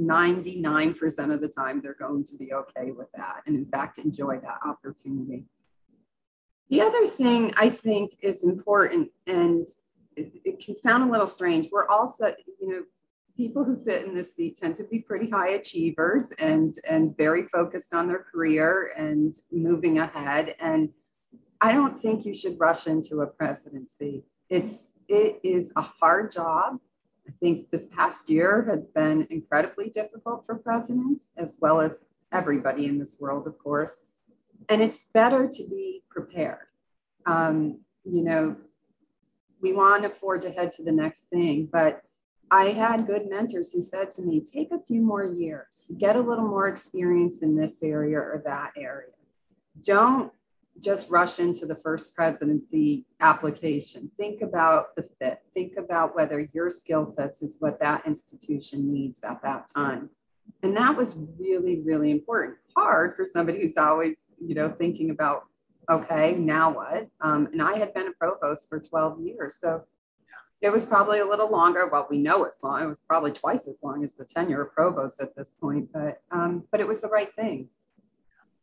99% 0.00 1.34
of 1.34 1.40
the 1.40 1.48
time, 1.48 1.80
they're 1.80 1.94
going 1.94 2.24
to 2.24 2.36
be 2.36 2.52
okay 2.52 2.92
with 2.92 3.08
that. 3.16 3.42
And 3.46 3.56
in 3.56 3.66
fact, 3.66 3.98
enjoy 3.98 4.38
that 4.38 4.58
opportunity. 4.64 5.44
The 6.70 6.80
other 6.80 7.06
thing 7.06 7.52
I 7.56 7.68
think 7.68 8.16
is 8.22 8.44
important, 8.44 9.10
and 9.26 9.66
it, 10.16 10.32
it 10.44 10.64
can 10.64 10.76
sound 10.76 11.08
a 11.08 11.12
little 11.12 11.26
strange, 11.26 11.68
we're 11.70 11.88
also, 11.88 12.32
you 12.60 12.68
know, 12.68 12.82
people 13.36 13.64
who 13.64 13.74
sit 13.74 14.04
in 14.04 14.14
this 14.14 14.34
seat 14.34 14.58
tend 14.58 14.76
to 14.76 14.84
be 14.84 14.98
pretty 14.98 15.28
high 15.30 15.50
achievers 15.50 16.32
and 16.38 16.74
and 16.88 17.16
very 17.16 17.46
focused 17.48 17.94
on 17.94 18.06
their 18.08 18.24
career 18.32 18.92
and 18.96 19.34
moving 19.50 19.98
ahead. 19.98 20.54
And 20.60 20.90
i 21.60 21.72
don't 21.72 22.00
think 22.00 22.24
you 22.24 22.34
should 22.34 22.58
rush 22.58 22.86
into 22.86 23.22
a 23.22 23.26
presidency. 23.26 24.24
It's 24.50 24.88
it 25.08 25.40
is 25.42 25.72
a 25.76 25.82
hard 25.82 26.30
job. 26.30 26.78
I 27.28 27.32
think 27.40 27.70
this 27.70 27.86
past 27.96 28.28
year 28.28 28.66
has 28.70 28.84
been 28.86 29.26
incredibly 29.30 29.88
difficult 29.90 30.44
for 30.46 30.56
presidents 30.56 31.30
as 31.36 31.56
well 31.60 31.80
as 31.80 32.08
everybody 32.32 32.86
in 32.86 32.98
this 32.98 33.16
world 33.20 33.46
of 33.46 33.58
course. 33.58 33.98
And 34.68 34.80
it's 34.80 35.00
better 35.12 35.48
to 35.48 35.68
be 35.68 36.02
prepared. 36.10 36.66
Um, 37.26 37.80
you 38.04 38.22
know 38.22 38.56
we 39.60 39.72
want 39.72 40.02
to 40.02 40.08
forge 40.08 40.44
ahead 40.44 40.72
to 40.72 40.82
the 40.82 40.92
next 40.92 41.26
thing 41.26 41.68
but 41.70 42.02
I 42.52 42.66
had 42.66 43.06
good 43.06 43.30
mentors 43.30 43.72
who 43.72 43.80
said 43.80 44.12
to 44.12 44.22
me, 44.22 44.38
take 44.42 44.72
a 44.72 44.78
few 44.86 45.00
more 45.00 45.24
years, 45.24 45.90
get 45.96 46.16
a 46.16 46.20
little 46.20 46.46
more 46.46 46.68
experience 46.68 47.40
in 47.40 47.56
this 47.56 47.82
area 47.82 48.18
or 48.18 48.42
that 48.44 48.72
area. 48.76 49.14
Don't 49.82 50.30
just 50.78 51.08
rush 51.08 51.38
into 51.38 51.64
the 51.64 51.76
first 51.76 52.14
presidency 52.14 53.06
application. 53.20 54.10
Think 54.18 54.42
about 54.42 54.94
the 54.96 55.08
fit. 55.18 55.40
Think 55.54 55.78
about 55.78 56.14
whether 56.14 56.46
your 56.52 56.70
skill 56.70 57.06
sets 57.06 57.40
is 57.40 57.56
what 57.60 57.80
that 57.80 58.06
institution 58.06 58.92
needs 58.92 59.24
at 59.24 59.40
that 59.42 59.68
time. 59.74 60.10
And 60.62 60.76
that 60.76 60.94
was 60.94 61.16
really, 61.38 61.80
really 61.80 62.10
important. 62.10 62.58
Hard 62.76 63.16
for 63.16 63.24
somebody 63.24 63.62
who's 63.62 63.78
always, 63.78 64.26
you 64.38 64.54
know, 64.54 64.68
thinking 64.68 65.08
about, 65.08 65.44
okay, 65.90 66.32
now 66.34 66.74
what? 66.74 67.08
Um, 67.22 67.48
and 67.50 67.62
I 67.62 67.78
had 67.78 67.94
been 67.94 68.08
a 68.08 68.12
provost 68.12 68.68
for 68.68 68.78
12 68.78 69.20
years. 69.22 69.56
So 69.56 69.84
it 70.62 70.72
was 70.72 70.84
probably 70.84 71.18
a 71.18 71.26
little 71.26 71.50
longer. 71.50 71.88
Well, 71.88 72.06
we 72.08 72.18
know 72.18 72.44
it's 72.44 72.62
long. 72.62 72.84
It 72.84 72.86
was 72.86 73.00
probably 73.00 73.32
twice 73.32 73.66
as 73.66 73.82
long 73.82 74.04
as 74.04 74.14
the 74.14 74.24
tenure 74.24 74.62
of 74.62 74.72
provost 74.72 75.20
at 75.20 75.34
this 75.34 75.52
point, 75.60 75.88
but 75.92 76.22
um, 76.30 76.64
but 76.70 76.80
it 76.80 76.86
was 76.86 77.00
the 77.00 77.08
right 77.08 77.34
thing. 77.34 77.68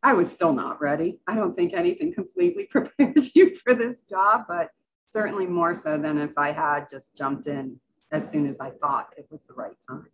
I 0.01 0.13
was 0.13 0.31
still 0.31 0.53
not 0.53 0.79
ready. 0.79 1.19
I 1.27 1.35
don't 1.35 1.53
think 1.55 1.73
anything 1.73 2.13
completely 2.13 2.63
prepared 2.71 3.19
you 3.35 3.53
for 3.55 3.73
this 3.73 4.03
job, 4.03 4.45
but 4.47 4.69
certainly 5.09 5.45
more 5.45 5.75
so 5.75 5.97
than 5.97 6.17
if 6.17 6.38
I 6.38 6.53
had 6.53 6.89
just 6.89 7.17
jumped 7.17 7.47
in 7.47 7.77
as 8.13 8.29
soon 8.29 8.47
as 8.47 8.62
I 8.62 8.69
thought 8.69 9.09
it 9.17 9.27
was 9.29 9.43
the 9.43 9.53
right 9.53 9.75
time. 9.88 10.07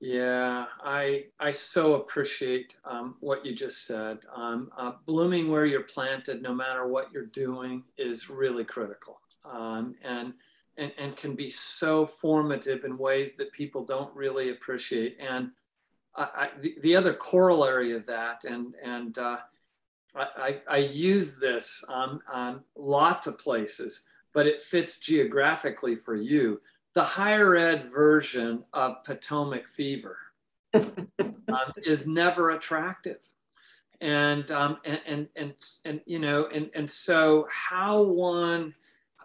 Yeah, 0.00 0.66
I 0.84 1.24
I 1.40 1.50
so 1.50 1.94
appreciate 1.94 2.76
um, 2.84 3.16
what 3.20 3.44
you 3.44 3.54
just 3.54 3.86
said. 3.86 4.18
Um, 4.36 4.70
uh, 4.76 4.92
blooming 5.06 5.50
where 5.50 5.64
you're 5.64 5.84
planted, 5.84 6.42
no 6.42 6.54
matter 6.54 6.86
what 6.86 7.10
you're 7.10 7.24
doing, 7.24 7.84
is 7.96 8.28
really 8.28 8.64
critical 8.64 9.18
um, 9.44 9.94
and, 10.02 10.32
and, 10.76 10.92
and 10.98 11.16
can 11.16 11.34
be 11.34 11.50
so 11.50 12.06
formative 12.06 12.84
in 12.84 12.96
ways 12.98 13.36
that 13.36 13.52
people 13.52 13.84
don't 13.84 14.14
really 14.14 14.50
appreciate. 14.50 15.16
And 15.20 15.50
I, 16.16 16.22
I, 16.22 16.48
the, 16.60 16.76
the 16.82 16.96
other 16.96 17.12
corollary 17.12 17.92
of 17.92 18.06
that, 18.06 18.44
and, 18.44 18.74
and 18.82 19.18
uh, 19.18 19.38
I, 20.16 20.60
I, 20.68 20.78
use 20.78 21.36
this 21.36 21.84
on, 21.88 22.20
on 22.32 22.60
lots 22.76 23.26
of 23.26 23.38
places, 23.38 24.06
but 24.32 24.46
it 24.46 24.62
fits 24.62 25.00
geographically 25.00 25.96
for 25.96 26.14
you. 26.14 26.60
The 26.94 27.02
higher 27.02 27.56
ed 27.56 27.90
version 27.92 28.64
of 28.72 29.04
Potomac 29.04 29.68
fever 29.68 30.18
um, 30.74 31.72
is 31.84 32.06
never 32.06 32.50
attractive. 32.50 33.20
And, 34.00 34.50
um, 34.50 34.78
and, 34.84 35.00
and, 35.06 35.28
and, 35.36 35.54
and, 35.84 36.00
you 36.06 36.18
know, 36.18 36.48
and, 36.52 36.70
and 36.74 36.88
so 36.88 37.46
how 37.50 38.02
one 38.02 38.74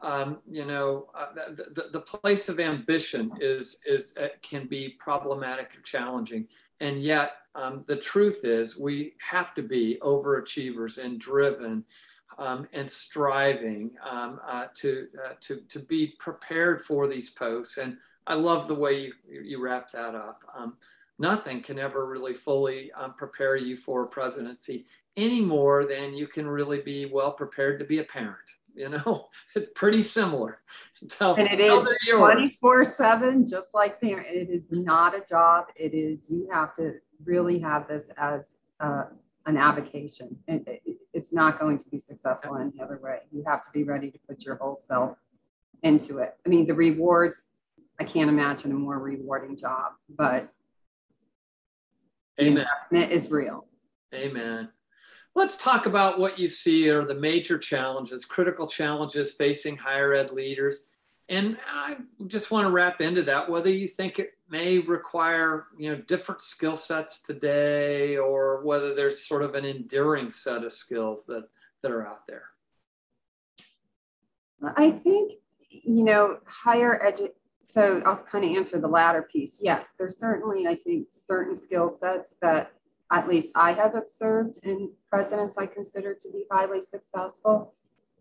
um, 0.03 0.39
you 0.51 0.65
know, 0.65 1.07
uh, 1.15 1.27
the, 1.53 1.89
the, 1.93 1.99
place 1.99 2.49
of 2.49 2.59
ambition 2.59 3.31
is, 3.39 3.77
is 3.85 4.17
uh, 4.17 4.27
can 4.41 4.67
be 4.67 4.89
problematic 4.99 5.71
and 5.75 5.83
challenging. 5.83 6.45
And 6.81 7.01
yet, 7.01 7.37
um, 7.55 7.85
the 7.87 7.95
truth 7.95 8.41
is, 8.43 8.77
we 8.77 9.13
have 9.19 9.53
to 9.55 9.63
be 9.63 9.97
overachievers 10.01 10.97
and 10.97 11.19
driven 11.19 11.85
um, 12.37 12.67
and 12.73 12.89
striving 12.89 13.91
um, 14.07 14.41
uh, 14.45 14.65
to, 14.75 15.07
uh, 15.25 15.33
to, 15.39 15.61
to 15.69 15.79
be 15.79 16.15
prepared 16.19 16.81
for 16.81 17.07
these 17.07 17.29
posts. 17.29 17.77
And 17.77 17.97
I 18.27 18.33
love 18.33 18.67
the 18.67 18.75
way 18.75 18.99
you, 18.99 19.13
you 19.25 19.63
wrap 19.63 19.89
that 19.91 20.15
up. 20.15 20.43
Um, 20.53 20.75
nothing 21.17 21.61
can 21.61 21.79
ever 21.79 22.07
really 22.07 22.33
fully 22.33 22.91
um, 22.91 23.13
prepare 23.13 23.55
you 23.55 23.77
for 23.77 24.03
a 24.03 24.07
presidency 24.07 24.85
any 25.15 25.41
more 25.41 25.85
than 25.85 26.13
you 26.13 26.27
can 26.27 26.47
really 26.47 26.81
be 26.81 27.05
well 27.05 27.31
prepared 27.31 27.79
to 27.79 27.85
be 27.85 27.99
a 27.99 28.03
parent 28.03 28.55
you 28.75 28.89
know 28.89 29.29
it's 29.55 29.69
pretty 29.75 30.01
similar. 30.01 30.59
Tell, 31.09 31.35
and 31.35 31.47
it 31.47 31.59
is 31.59 31.87
24 32.09 32.83
7 32.83 33.47
just 33.47 33.73
like 33.73 33.99
there 34.01 34.21
it 34.21 34.49
is 34.49 34.67
not 34.71 35.15
a 35.15 35.23
job. 35.27 35.65
It 35.75 35.93
is 35.93 36.29
you 36.29 36.47
have 36.51 36.73
to 36.75 36.95
really 37.25 37.59
have 37.59 37.87
this 37.87 38.09
as 38.17 38.55
uh, 38.79 39.05
an 39.45 39.57
avocation. 39.57 40.35
And 40.47 40.67
it, 40.67 40.81
it's 41.13 41.33
not 41.33 41.59
going 41.59 41.77
to 41.77 41.89
be 41.89 41.99
successful 41.99 42.57
any 42.57 42.81
other 42.81 42.99
way. 43.01 43.19
You 43.31 43.43
have 43.47 43.61
to 43.63 43.69
be 43.71 43.83
ready 43.83 44.11
to 44.11 44.19
put 44.27 44.43
your 44.43 44.55
whole 44.55 44.75
self 44.75 45.17
into 45.83 46.19
it. 46.19 46.35
I 46.45 46.49
mean 46.49 46.65
the 46.65 46.73
rewards 46.73 47.51
i 47.99 48.03
can't 48.03 48.27
imagine 48.27 48.71
a 48.71 48.73
more 48.73 48.97
rewarding 48.97 49.55
job 49.55 49.91
but 50.17 50.49
Amen. 52.41 52.55
the 52.55 52.61
investment 52.61 53.11
is 53.11 53.29
real. 53.29 53.67
Amen 54.15 54.69
Let's 55.35 55.57
talk 55.57 55.87
about 55.87 56.19
what 56.19 56.37
you 56.37 56.47
see 56.47 56.89
are 56.89 57.05
the 57.05 57.15
major 57.15 57.57
challenges, 57.57 58.23
critical 58.23 58.67
challenges 58.67 59.33
facing 59.33 59.77
higher 59.77 60.13
ed 60.13 60.31
leaders. 60.31 60.89
And 61.29 61.57
I 61.67 61.97
just 62.27 62.51
want 62.51 62.67
to 62.67 62.71
wrap 62.71 63.01
into 63.01 63.23
that 63.23 63.49
whether 63.49 63.69
you 63.69 63.87
think 63.87 64.19
it 64.19 64.31
may 64.49 64.77
require 64.77 65.67
you 65.77 65.89
know 65.89 66.01
different 66.01 66.41
skill 66.41 66.75
sets 66.75 67.23
today 67.23 68.17
or 68.17 68.63
whether 68.63 68.93
there's 68.93 69.25
sort 69.25 69.41
of 69.41 69.55
an 69.55 69.65
enduring 69.65 70.29
set 70.29 70.63
of 70.63 70.71
skills 70.71 71.25
that, 71.25 71.45
that 71.81 71.91
are 71.91 72.05
out 72.05 72.27
there. 72.27 72.49
I 74.77 74.91
think, 74.91 75.33
you 75.69 76.03
know, 76.03 76.39
higher 76.45 77.03
education 77.03 77.33
so 77.65 78.01
I'll 78.05 78.17
kind 78.17 78.43
of 78.43 78.51
answer 78.55 78.79
the 78.79 78.87
latter 78.87 79.21
piece. 79.21 79.59
Yes, 79.61 79.93
there's 79.97 80.17
certainly, 80.17 80.67
I 80.67 80.75
think, 80.75 81.07
certain 81.11 81.55
skill 81.55 81.89
sets 81.89 82.35
that 82.41 82.73
at 83.13 83.27
least 83.29 83.51
I 83.55 83.73
have 83.73 83.93
observed 83.95 84.57
in 84.63 84.91
presidents 85.07 85.57
I 85.57 85.67
consider 85.67 86.15
to 86.15 86.31
be 86.31 86.45
highly 86.51 86.81
successful, 86.81 87.75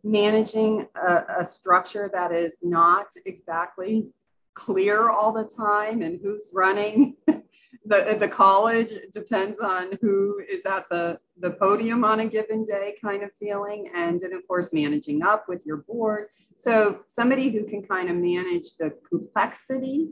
managing 0.05 0.87
a, 0.95 1.25
a 1.41 1.47
structure 1.47 2.11
that 2.13 2.31
is 2.31 2.57
not 2.63 3.07
exactly 3.25 4.09
clear 4.55 5.09
all 5.09 5.33
the 5.33 5.45
time 5.45 6.03
and 6.03 6.21
who's 6.23 6.53
running. 6.55 7.17
The, 7.85 8.17
the 8.21 8.29
college 8.29 8.93
depends 9.13 9.59
on 9.59 9.99
who 10.01 10.41
is 10.49 10.65
at 10.67 10.89
the, 10.89 11.19
the 11.41 11.51
podium 11.51 12.05
on 12.05 12.21
a 12.21 12.27
given 12.27 12.65
day 12.65 12.95
kind 13.03 13.25
of 13.25 13.31
feeling 13.41 13.91
and, 13.93 14.23
and 14.23 14.33
of 14.35 14.47
course 14.47 14.73
managing 14.73 15.23
up 15.23 15.49
with 15.49 15.63
your 15.67 15.79
board. 15.79 16.29
So 16.59 17.01
somebody 17.09 17.51
who 17.51 17.65
can 17.65 17.83
kind 17.83 18.09
of 18.09 18.17
manage 18.17 18.77
the 18.79 18.95
complexity 19.09 20.11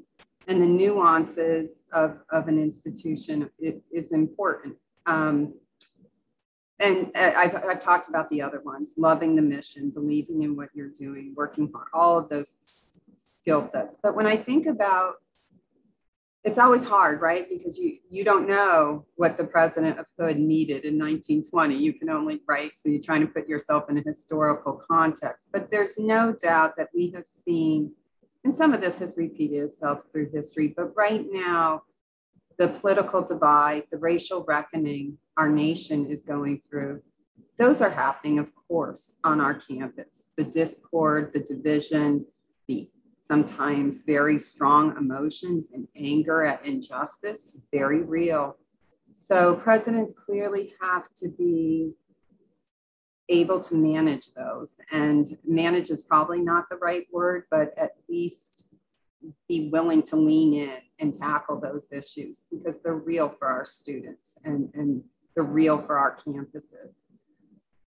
and 0.50 0.60
the 0.60 0.66
nuances 0.66 1.84
of, 1.92 2.18
of 2.30 2.48
an 2.48 2.58
institution 2.58 3.48
is 3.60 4.10
important. 4.10 4.74
Um, 5.06 5.54
and 6.80 7.12
uh, 7.14 7.32
I've, 7.36 7.54
I've 7.54 7.80
talked 7.80 8.08
about 8.08 8.28
the 8.30 8.42
other 8.42 8.60
ones 8.60 8.94
loving 8.96 9.36
the 9.36 9.42
mission, 9.42 9.90
believing 9.90 10.42
in 10.42 10.56
what 10.56 10.70
you're 10.74 10.88
doing, 10.88 11.34
working 11.36 11.70
hard, 11.72 11.86
all 11.94 12.18
of 12.18 12.28
those 12.28 12.98
skill 13.16 13.62
sets. 13.62 13.96
But 14.02 14.16
when 14.16 14.26
I 14.26 14.36
think 14.36 14.66
about 14.66 15.14
it's 16.42 16.58
always 16.58 16.86
hard, 16.86 17.20
right? 17.20 17.46
Because 17.50 17.78
you 17.78 17.98
you 18.08 18.24
don't 18.24 18.48
know 18.48 19.04
what 19.16 19.36
the 19.36 19.44
president 19.44 19.98
of 19.98 20.06
Hood 20.18 20.38
needed 20.38 20.86
in 20.86 20.98
1920. 20.98 21.76
You 21.76 21.92
can 21.92 22.08
only 22.08 22.40
write, 22.48 22.78
so 22.78 22.88
you're 22.88 23.02
trying 23.02 23.20
to 23.20 23.26
put 23.26 23.46
yourself 23.46 23.90
in 23.90 23.98
a 23.98 24.00
historical 24.00 24.82
context. 24.90 25.50
But 25.52 25.70
there's 25.70 25.98
no 25.98 26.32
doubt 26.32 26.78
that 26.78 26.88
we 26.94 27.10
have 27.14 27.26
seen 27.26 27.92
and 28.44 28.54
some 28.54 28.72
of 28.72 28.80
this 28.80 28.98
has 28.98 29.14
repeated 29.16 29.62
itself 29.62 30.04
through 30.10 30.30
history, 30.32 30.72
but 30.76 30.96
right 30.96 31.26
now, 31.30 31.82
the 32.58 32.68
political 32.68 33.22
divide, 33.22 33.84
the 33.90 33.98
racial 33.98 34.44
reckoning 34.46 35.16
our 35.36 35.48
nation 35.48 36.10
is 36.10 36.22
going 36.22 36.60
through, 36.68 37.02
those 37.58 37.82
are 37.82 37.90
happening, 37.90 38.38
of 38.38 38.48
course, 38.68 39.16
on 39.24 39.40
our 39.40 39.54
campus. 39.54 40.30
The 40.36 40.44
discord, 40.44 41.32
the 41.34 41.40
division, 41.40 42.24
the 42.68 42.88
sometimes 43.18 44.00
very 44.00 44.40
strong 44.40 44.96
emotions 44.96 45.72
and 45.72 45.86
anger 45.96 46.44
at 46.44 46.64
injustice, 46.64 47.60
very 47.72 48.02
real. 48.02 48.56
So 49.14 49.54
presidents 49.56 50.14
clearly 50.14 50.72
have 50.80 51.12
to 51.16 51.28
be 51.28 51.92
able 53.30 53.60
to 53.60 53.74
manage 53.74 54.34
those. 54.34 54.76
And 54.90 55.26
manage 55.46 55.90
is 55.90 56.02
probably 56.02 56.40
not 56.40 56.68
the 56.68 56.76
right 56.76 57.06
word, 57.10 57.44
but 57.50 57.72
at 57.78 57.92
least 58.08 58.66
be 59.48 59.70
willing 59.70 60.02
to 60.02 60.16
lean 60.16 60.52
in 60.52 60.78
and 60.98 61.14
tackle 61.14 61.60
those 61.60 61.88
issues 61.92 62.44
because 62.50 62.80
they're 62.80 62.94
real 62.94 63.28
for 63.28 63.48
our 63.48 63.64
students 63.64 64.36
and, 64.44 64.70
and 64.74 65.02
they're 65.34 65.44
real 65.44 65.80
for 65.80 65.98
our 65.98 66.16
campuses. 66.16 67.02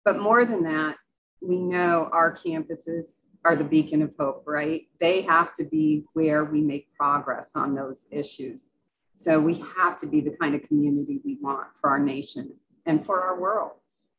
But 0.04 0.20
more 0.20 0.46
than 0.46 0.64
that, 0.64 0.96
we 1.42 1.58
know 1.58 2.10
our 2.12 2.36
campuses 2.36 3.28
are 3.46 3.56
the 3.56 3.64
beacon 3.64 4.02
of 4.02 4.14
hope, 4.20 4.44
right? 4.48 4.88
They 5.00 5.22
have 5.24 5.54
to 5.56 5.66
be 5.66 6.04
where 6.14 6.46
we 6.46 6.62
make 6.62 6.88
progress 6.96 7.52
on 7.56 7.76
those 7.76 8.08
issues. 8.12 8.72
So 9.16 9.40
we 9.40 9.64
have 9.78 9.98
to 10.00 10.08
be 10.08 10.22
the 10.22 10.36
kind 10.42 10.56
of 10.56 10.64
community 10.64 11.22
we 11.24 11.38
want 11.42 11.68
for 11.80 11.90
our 11.90 12.00
nation 12.00 12.54
and 12.86 13.06
for 13.06 13.22
our 13.22 13.40
world. 13.40 13.72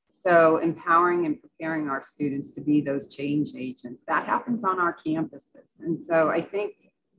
So 0.09 0.59
empowering 0.59 1.27
and 1.27 1.41
preparing 1.41 1.89
our 1.89 2.03
students 2.03 2.51
to 2.53 2.61
be 2.61 2.81
those 2.81 3.15
change 3.15 3.51
agents, 3.57 4.03
that 4.09 4.27
happens 4.27 4.65
on 4.65 4.81
our 4.81 4.97
campuses. 4.97 5.81
And 5.81 5.99
so 5.99 6.29
I 6.29 6.41
think 6.41 6.75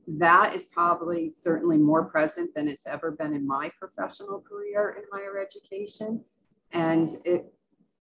that 0.06 0.54
is 0.54 0.64
probably 0.64 1.32
certainly 1.34 1.76
more 1.76 2.04
present 2.04 2.54
than 2.54 2.68
it's 2.68 2.86
ever 2.86 3.12
been 3.12 3.32
in 3.32 3.46
my 3.46 3.70
professional 3.78 4.40
career 4.40 4.96
in 4.98 5.04
higher 5.12 5.38
education. 5.38 6.24
And 6.72 7.08
it 7.24 7.52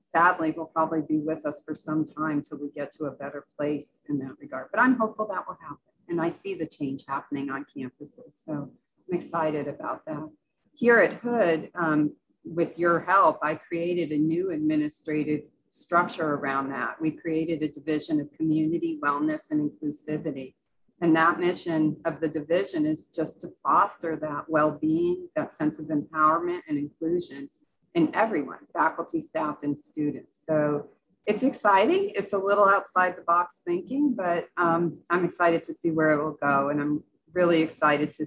sadly 0.03 0.51
will 0.51 0.65
probably 0.65 1.01
be 1.01 1.19
with 1.19 1.45
us 1.45 1.61
for 1.65 1.75
some 1.75 2.03
time 2.03 2.41
till 2.41 2.59
we 2.59 2.69
get 2.71 2.91
to 2.93 3.05
a 3.05 3.11
better 3.11 3.45
place 3.57 4.01
in 4.09 4.17
that 4.19 4.35
regard. 4.39 4.67
But 4.71 4.79
I'm 4.79 4.97
hopeful 4.97 5.27
that 5.27 5.45
will 5.47 5.57
happen. 5.61 5.77
And 6.07 6.21
I 6.21 6.29
see 6.29 6.53
the 6.53 6.65
change 6.65 7.03
happening 7.07 7.49
on 7.49 7.65
campuses. 7.75 8.45
So 8.45 8.71
I'm 9.09 9.17
excited 9.17 9.67
about 9.67 10.05
that. 10.05 10.29
Here 10.73 10.99
at 10.99 11.13
Hood, 11.15 11.71
um, 11.75 12.13
with 12.53 12.77
your 12.77 12.99
help, 12.99 13.39
I 13.41 13.55
created 13.55 14.11
a 14.11 14.17
new 14.17 14.51
administrative 14.51 15.41
structure 15.69 16.35
around 16.35 16.69
that. 16.71 16.99
We 16.99 17.11
created 17.11 17.61
a 17.61 17.67
division 17.67 18.19
of 18.19 18.31
community 18.33 18.99
wellness 19.03 19.51
and 19.51 19.69
inclusivity. 19.69 20.55
And 21.01 21.15
that 21.15 21.39
mission 21.39 21.97
of 22.05 22.19
the 22.19 22.27
division 22.27 22.85
is 22.85 23.05
just 23.07 23.41
to 23.41 23.51
foster 23.61 24.15
that 24.17 24.45
well 24.47 24.71
being, 24.71 25.27
that 25.35 25.53
sense 25.53 25.77
of 25.77 25.85
empowerment 25.85 26.61
and 26.67 26.77
inclusion 26.77 27.49
in 27.93 28.13
everyone 28.15 28.59
faculty, 28.73 29.19
staff, 29.19 29.57
and 29.63 29.77
students. 29.77 30.43
So 30.47 30.89
it's 31.25 31.43
exciting. 31.43 32.11
It's 32.15 32.33
a 32.33 32.37
little 32.37 32.67
outside 32.67 33.15
the 33.17 33.21
box 33.21 33.61
thinking, 33.65 34.15
but 34.15 34.47
um, 34.57 34.97
I'm 35.09 35.25
excited 35.25 35.63
to 35.65 35.73
see 35.73 35.91
where 35.91 36.11
it 36.11 36.23
will 36.23 36.37
go. 36.41 36.69
And 36.69 36.81
I'm 36.81 37.03
really 37.33 37.61
excited 37.61 38.13
to 38.15 38.25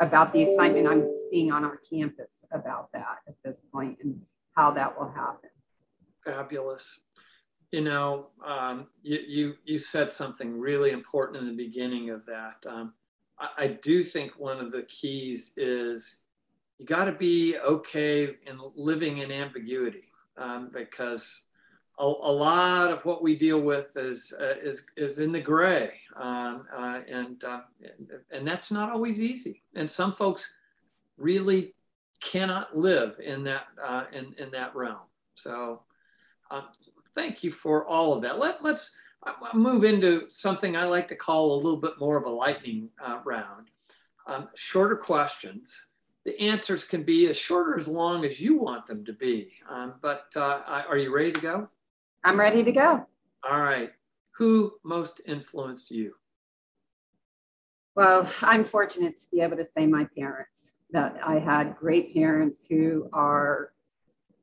about 0.00 0.32
the 0.32 0.42
excitement 0.42 0.86
I'm 0.86 1.08
seeing 1.30 1.50
on 1.50 1.64
our 1.64 1.78
campus 1.90 2.44
about 2.52 2.92
that 2.92 3.18
at 3.25 3.25
this 3.46 3.62
point 3.72 3.96
and 4.02 4.20
how 4.56 4.70
that 4.72 4.98
will 4.98 5.10
happen. 5.10 5.50
Fabulous 6.24 7.00
you 7.72 7.80
know, 7.80 8.28
um, 8.44 8.86
you, 9.02 9.18
you, 9.26 9.54
you 9.64 9.78
said 9.78 10.12
something 10.12 10.58
really 10.58 10.90
important 10.90 11.38
in 11.38 11.46
the 11.46 11.64
beginning 11.64 12.10
of 12.10 12.24
that. 12.26 12.64
Um, 12.66 12.94
I, 13.38 13.48
I, 13.58 13.66
do 13.66 14.02
think 14.02 14.38
one 14.38 14.58
of 14.58 14.70
the 14.72 14.82
keys 14.84 15.52
is 15.56 16.22
you 16.78 16.86
got 16.86 17.06
to 17.06 17.12
be 17.12 17.58
okay 17.58 18.36
in 18.46 18.60
living 18.74 19.18
in 19.18 19.32
ambiguity 19.32 20.04
um, 20.38 20.70
because 20.72 21.42
a, 21.98 22.04
a, 22.04 22.06
lot 22.06 22.92
of 22.92 23.04
what 23.04 23.22
we 23.22 23.36
deal 23.36 23.60
with 23.60 23.96
is, 23.96 24.32
uh, 24.40 24.54
is, 24.62 24.86
is 24.96 25.18
in 25.18 25.32
the 25.32 25.40
gray. 25.40 25.92
Um, 26.14 26.66
uh, 26.74 27.00
and, 27.08 27.42
uh, 27.44 27.60
and, 27.82 28.10
and 28.30 28.48
that's 28.48 28.70
not 28.70 28.90
always 28.90 29.20
easy. 29.20 29.62
And 29.74 29.90
some 29.90 30.12
folks 30.12 30.56
really 31.18 31.74
cannot 32.32 32.76
live 32.76 33.18
in 33.22 33.44
that, 33.44 33.66
uh, 33.84 34.04
in, 34.12 34.34
in 34.38 34.50
that 34.50 34.74
realm. 34.74 35.06
So 35.34 35.82
um, 36.50 36.64
thank 37.14 37.44
you 37.44 37.50
for 37.50 37.86
all 37.86 38.14
of 38.14 38.22
that. 38.22 38.38
Let, 38.38 38.62
let's 38.62 38.96
move 39.54 39.84
into 39.84 40.28
something 40.28 40.76
I 40.76 40.84
like 40.84 41.08
to 41.08 41.16
call 41.16 41.54
a 41.54 41.56
little 41.56 41.80
bit 41.80 41.98
more 41.98 42.16
of 42.16 42.24
a 42.24 42.30
lightning 42.30 42.90
uh, 43.04 43.20
round. 43.24 43.68
Um, 44.26 44.48
shorter 44.54 44.96
questions. 44.96 45.88
The 46.24 46.38
answers 46.40 46.84
can 46.84 47.04
be 47.04 47.28
as 47.28 47.38
short 47.38 47.68
or 47.68 47.76
as 47.76 47.86
long 47.86 48.24
as 48.24 48.40
you 48.40 48.58
want 48.58 48.86
them 48.86 49.04
to 49.04 49.12
be. 49.12 49.52
Um, 49.70 49.94
but 50.02 50.26
uh, 50.34 50.60
are 50.88 50.98
you 50.98 51.14
ready 51.14 51.32
to 51.32 51.40
go? 51.40 51.68
I'm 52.24 52.38
ready 52.38 52.64
to 52.64 52.72
go. 52.72 53.06
All 53.48 53.60
right. 53.60 53.92
Who 54.36 54.74
most 54.84 55.20
influenced 55.26 55.90
you? 55.90 56.14
Well, 57.94 58.30
I'm 58.42 58.64
fortunate 58.64 59.18
to 59.20 59.26
be 59.32 59.40
able 59.40 59.56
to 59.56 59.64
say 59.64 59.86
my 59.86 60.04
parents, 60.18 60.72
that 60.90 61.18
I 61.24 61.38
had 61.38 61.76
great 61.76 62.14
parents 62.14 62.66
who 62.68 63.08
are 63.12 63.72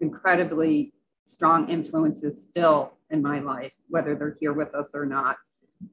incredibly 0.01 0.93
strong 1.25 1.69
influences 1.69 2.43
still 2.43 2.93
in 3.09 3.21
my 3.21 3.39
life, 3.39 3.73
whether 3.89 4.15
they're 4.15 4.37
here 4.39 4.53
with 4.53 4.73
us 4.75 4.91
or 4.93 5.05
not. 5.05 5.37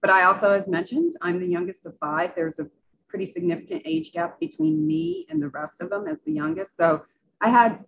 But 0.00 0.10
I 0.10 0.24
also, 0.24 0.50
as 0.50 0.66
mentioned, 0.66 1.14
I'm 1.20 1.40
the 1.40 1.46
youngest 1.46 1.86
of 1.86 1.96
five. 1.98 2.32
There's 2.34 2.58
a 2.58 2.68
pretty 3.08 3.26
significant 3.26 3.82
age 3.84 4.12
gap 4.12 4.38
between 4.38 4.86
me 4.86 5.26
and 5.28 5.42
the 5.42 5.48
rest 5.48 5.80
of 5.80 5.90
them 5.90 6.06
as 6.06 6.22
the 6.22 6.32
youngest. 6.32 6.76
So 6.76 7.02
I 7.40 7.50
had 7.50 7.84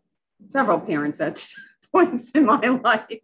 several 0.48 0.80
parents 0.80 1.20
at 1.20 1.46
points 1.92 2.30
in 2.30 2.46
my 2.46 2.60
life, 2.60 3.20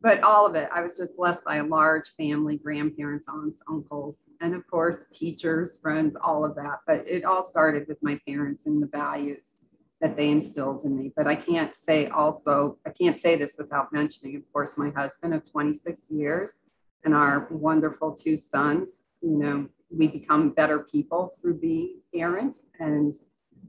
but 0.00 0.22
all 0.22 0.46
of 0.46 0.54
it, 0.54 0.68
I 0.72 0.80
was 0.80 0.96
just 0.96 1.16
blessed 1.16 1.44
by 1.44 1.56
a 1.56 1.64
large 1.64 2.10
family, 2.16 2.56
grandparents, 2.56 3.26
aunts, 3.28 3.60
uncles, 3.68 4.28
and 4.40 4.54
of 4.54 4.66
course, 4.66 5.06
teachers, 5.06 5.78
friends, 5.80 6.16
all 6.22 6.44
of 6.44 6.54
that. 6.54 6.80
But 6.86 7.04
it 7.06 7.24
all 7.24 7.42
started 7.42 7.88
with 7.88 7.98
my 8.02 8.20
parents 8.26 8.66
and 8.66 8.82
the 8.82 8.86
values 8.86 9.64
that 10.00 10.16
they 10.16 10.30
instilled 10.30 10.84
in 10.84 10.96
me. 10.96 11.12
But 11.16 11.26
I 11.26 11.34
can't 11.34 11.76
say 11.76 12.06
also, 12.08 12.78
I 12.86 12.90
can't 12.90 13.18
say 13.18 13.34
this 13.36 13.54
without 13.58 13.92
mentioning, 13.92 14.36
of 14.36 14.52
course, 14.52 14.78
my 14.78 14.90
husband 14.90 15.34
of 15.34 15.50
26 15.50 16.10
years 16.10 16.62
and 17.04 17.12
our 17.12 17.48
wonderful 17.50 18.14
two 18.14 18.36
sons. 18.36 19.02
You 19.20 19.36
know, 19.36 19.68
we 19.90 20.06
become 20.06 20.50
better 20.50 20.78
people 20.78 21.32
through 21.40 21.58
being 21.58 22.00
parents. 22.14 22.66
And 22.78 23.14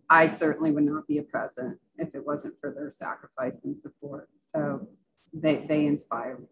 I 0.10 0.28
certainly 0.28 0.72
would 0.72 0.84
not 0.84 1.08
be 1.08 1.18
a 1.18 1.24
president 1.24 1.80
if 1.98 2.13
it 2.13 2.26
wasn't 2.26 2.54
for 2.62 2.72
their 2.72 2.92
sacrifice 2.92 3.63
and 3.63 3.76
support. 3.76 4.30
So 4.42 4.88
they, 5.34 5.65
they 5.68 5.86
inspire 5.86 6.38
me. 6.38 6.48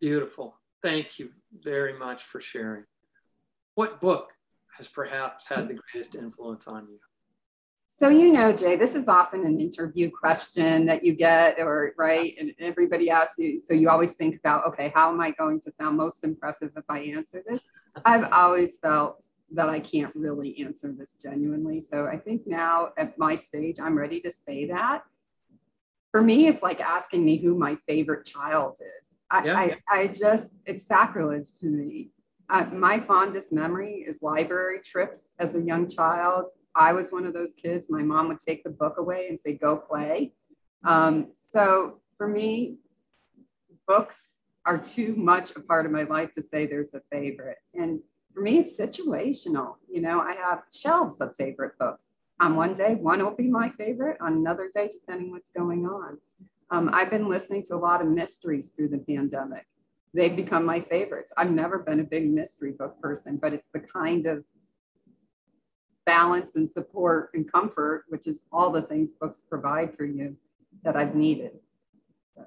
Beautiful. 0.00 0.56
Thank 0.82 1.18
you 1.18 1.30
very 1.52 1.98
much 1.98 2.24
for 2.24 2.40
sharing. 2.40 2.84
What 3.74 4.00
book 4.00 4.30
has 4.76 4.88
perhaps 4.88 5.48
had 5.48 5.68
the 5.68 5.78
greatest 5.92 6.14
influence 6.14 6.66
on 6.66 6.88
you? 6.88 6.98
So, 8.00 8.08
you 8.08 8.32
know, 8.32 8.50
Jay, 8.50 8.76
this 8.76 8.94
is 8.94 9.08
often 9.08 9.44
an 9.44 9.60
interview 9.60 10.10
question 10.10 10.86
that 10.86 11.04
you 11.04 11.12
get, 11.14 11.56
or 11.58 11.92
right, 11.98 12.34
and 12.40 12.54
everybody 12.58 13.10
asks 13.10 13.38
you. 13.38 13.60
So, 13.60 13.74
you 13.74 13.90
always 13.90 14.12
think 14.12 14.38
about, 14.38 14.66
okay, 14.68 14.90
how 14.94 15.12
am 15.12 15.20
I 15.20 15.32
going 15.32 15.60
to 15.60 15.72
sound 15.72 15.98
most 15.98 16.24
impressive 16.24 16.70
if 16.76 16.84
I 16.88 17.00
answer 17.00 17.42
this? 17.46 17.60
I've 18.06 18.32
always 18.32 18.78
felt 18.78 19.26
that 19.52 19.68
I 19.68 19.80
can't 19.80 20.14
really 20.16 20.58
answer 20.64 20.94
this 20.96 21.18
genuinely. 21.22 21.78
So, 21.82 22.06
I 22.06 22.16
think 22.16 22.46
now 22.46 22.88
at 22.96 23.18
my 23.18 23.36
stage, 23.36 23.78
I'm 23.78 23.98
ready 23.98 24.18
to 24.22 24.30
say 24.30 24.66
that. 24.68 25.02
For 26.12 26.22
me, 26.22 26.48
it's 26.48 26.62
like 26.62 26.80
asking 26.80 27.24
me 27.24 27.36
who 27.36 27.56
my 27.56 27.76
favorite 27.86 28.26
child 28.26 28.78
is. 28.80 29.16
I, 29.30 29.44
yeah. 29.44 29.56
I, 29.56 29.76
I 29.88 30.06
just, 30.08 30.54
it's 30.66 30.86
sacrilege 30.86 31.54
to 31.60 31.66
me. 31.66 32.10
Uh, 32.48 32.64
my 32.72 32.98
fondest 32.98 33.52
memory 33.52 34.04
is 34.08 34.22
library 34.22 34.80
trips 34.84 35.32
as 35.38 35.54
a 35.54 35.60
young 35.60 35.88
child 35.88 36.50
I 36.74 36.92
was 36.92 37.10
one 37.10 37.26
of 37.26 37.32
those 37.32 37.54
kids. 37.54 37.88
My 37.90 38.02
mom 38.02 38.28
would 38.28 38.38
take 38.38 38.62
the 38.62 38.70
book 38.70 38.98
away 38.98 39.26
and 39.28 39.38
say, 39.38 39.54
go 39.54 39.76
play. 39.76 40.32
Um, 40.84 41.32
so 41.38 42.00
for 42.16 42.28
me, 42.28 42.76
books 43.86 44.16
are 44.66 44.78
too 44.78 45.14
much 45.16 45.56
a 45.56 45.60
part 45.60 45.86
of 45.86 45.92
my 45.92 46.04
life 46.04 46.32
to 46.34 46.42
say 46.42 46.66
there's 46.66 46.94
a 46.94 47.00
favorite. 47.10 47.58
And 47.74 48.00
for 48.32 48.40
me, 48.40 48.58
it's 48.58 48.78
situational. 48.78 49.76
You 49.90 50.00
know, 50.00 50.20
I 50.20 50.34
have 50.34 50.62
shelves 50.72 51.20
of 51.20 51.34
favorite 51.36 51.76
books. 51.78 52.12
On 52.40 52.56
one 52.56 52.72
day, 52.72 52.94
one 52.94 53.22
will 53.22 53.36
be 53.36 53.48
my 53.48 53.68
favorite. 53.70 54.16
On 54.20 54.32
another 54.32 54.70
day, 54.74 54.90
depending 54.92 55.30
what's 55.30 55.50
going 55.50 55.86
on. 55.86 56.18
Um, 56.70 56.88
I've 56.92 57.10
been 57.10 57.28
listening 57.28 57.64
to 57.66 57.74
a 57.74 57.76
lot 57.76 58.00
of 58.00 58.08
mysteries 58.08 58.70
through 58.70 58.88
the 58.88 58.98
pandemic. 58.98 59.66
They've 60.14 60.34
become 60.34 60.64
my 60.64 60.80
favorites. 60.80 61.32
I've 61.36 61.50
never 61.50 61.78
been 61.78 62.00
a 62.00 62.04
big 62.04 62.32
mystery 62.32 62.72
book 62.72 63.00
person, 63.00 63.36
but 63.36 63.52
it's 63.52 63.68
the 63.72 63.80
kind 63.80 64.26
of 64.26 64.44
balance 66.06 66.56
and 66.56 66.68
support 66.68 67.30
and 67.34 67.50
comfort, 67.50 68.04
which 68.08 68.26
is 68.26 68.44
all 68.50 68.70
the 68.70 68.82
things 68.82 69.10
books 69.20 69.42
provide 69.48 69.96
for 69.96 70.04
you 70.04 70.36
that 70.82 70.96
I've 70.96 71.14
needed. 71.14 71.52
So, 72.34 72.46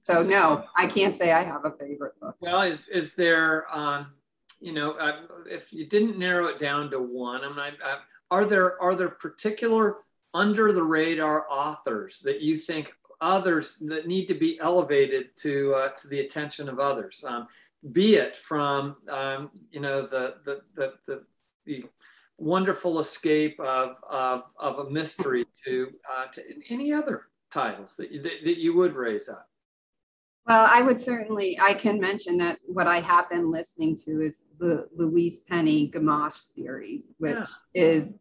so 0.00 0.22
no, 0.28 0.64
I 0.76 0.86
can't 0.86 1.16
say 1.16 1.32
I 1.32 1.42
have 1.42 1.64
a 1.64 1.70
favorite 1.70 2.18
book. 2.20 2.36
Well, 2.40 2.62
is 2.62 2.88
is 2.88 3.14
there, 3.14 3.66
um, 3.74 4.12
you 4.60 4.72
know, 4.72 4.92
uh, 4.92 5.22
if 5.50 5.72
you 5.72 5.86
didn't 5.86 6.18
narrow 6.18 6.46
it 6.46 6.58
down 6.58 6.90
to 6.90 6.98
one, 7.00 7.42
I'm 7.42 7.56
not. 7.56 7.72
Uh, 7.84 7.98
are 8.30 8.44
there 8.44 8.80
are 8.82 8.94
there 8.94 9.08
particular 9.08 9.98
under 10.34 10.72
the 10.72 10.82
radar 10.82 11.46
authors 11.50 12.20
that 12.20 12.40
you 12.40 12.56
think 12.56 12.92
others 13.20 13.78
that 13.86 14.06
need 14.06 14.26
to 14.26 14.34
be 14.34 14.58
elevated 14.60 15.36
to 15.36 15.74
uh, 15.74 15.88
to 15.90 16.08
the 16.08 16.20
attention 16.20 16.68
of 16.68 16.78
others? 16.78 17.24
Um, 17.26 17.48
be 17.92 18.16
it 18.16 18.36
from 18.36 18.96
um, 19.08 19.50
you 19.70 19.80
know 19.80 20.02
the 20.02 20.36
the 20.44 20.60
the 20.74 20.94
the, 21.06 21.24
the 21.64 21.84
wonderful 22.38 23.00
escape 23.00 23.58
of, 23.60 23.96
of, 24.08 24.44
of 24.58 24.78
a 24.78 24.90
mystery 24.90 25.44
to, 25.66 25.92
uh, 26.08 26.26
to 26.26 26.42
any 26.70 26.92
other 26.92 27.26
titles 27.50 27.96
that 27.96 28.10
that, 28.22 28.44
that 28.44 28.58
you 28.58 28.74
would 28.76 28.94
raise 28.94 29.28
up? 29.28 29.47
Well, 30.48 30.66
I 30.70 30.80
would 30.80 30.98
certainly, 30.98 31.58
I 31.60 31.74
can 31.74 32.00
mention 32.00 32.38
that 32.38 32.58
what 32.64 32.86
I 32.86 33.00
have 33.00 33.28
been 33.28 33.50
listening 33.50 33.98
to 34.06 34.22
is 34.22 34.46
the 34.58 34.88
Louise 34.96 35.40
Penny 35.40 35.90
Gamache 35.90 36.32
series, 36.32 37.14
which 37.18 37.46
yeah. 37.74 37.82
is, 37.82 38.12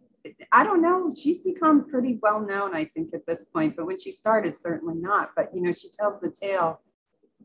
I 0.51 0.65
don't 0.65 0.81
know, 0.81 1.13
she's 1.15 1.39
become 1.39 1.89
pretty 1.89 2.19
well 2.21 2.41
known, 2.41 2.75
I 2.75 2.83
think, 2.83 3.13
at 3.13 3.25
this 3.25 3.45
point. 3.45 3.77
But 3.77 3.85
when 3.85 3.97
she 3.97 4.11
started, 4.11 4.57
certainly 4.57 4.95
not. 4.95 5.31
But, 5.37 5.55
you 5.55 5.61
know, 5.61 5.71
she 5.71 5.87
tells 5.89 6.19
the 6.19 6.29
tale 6.29 6.81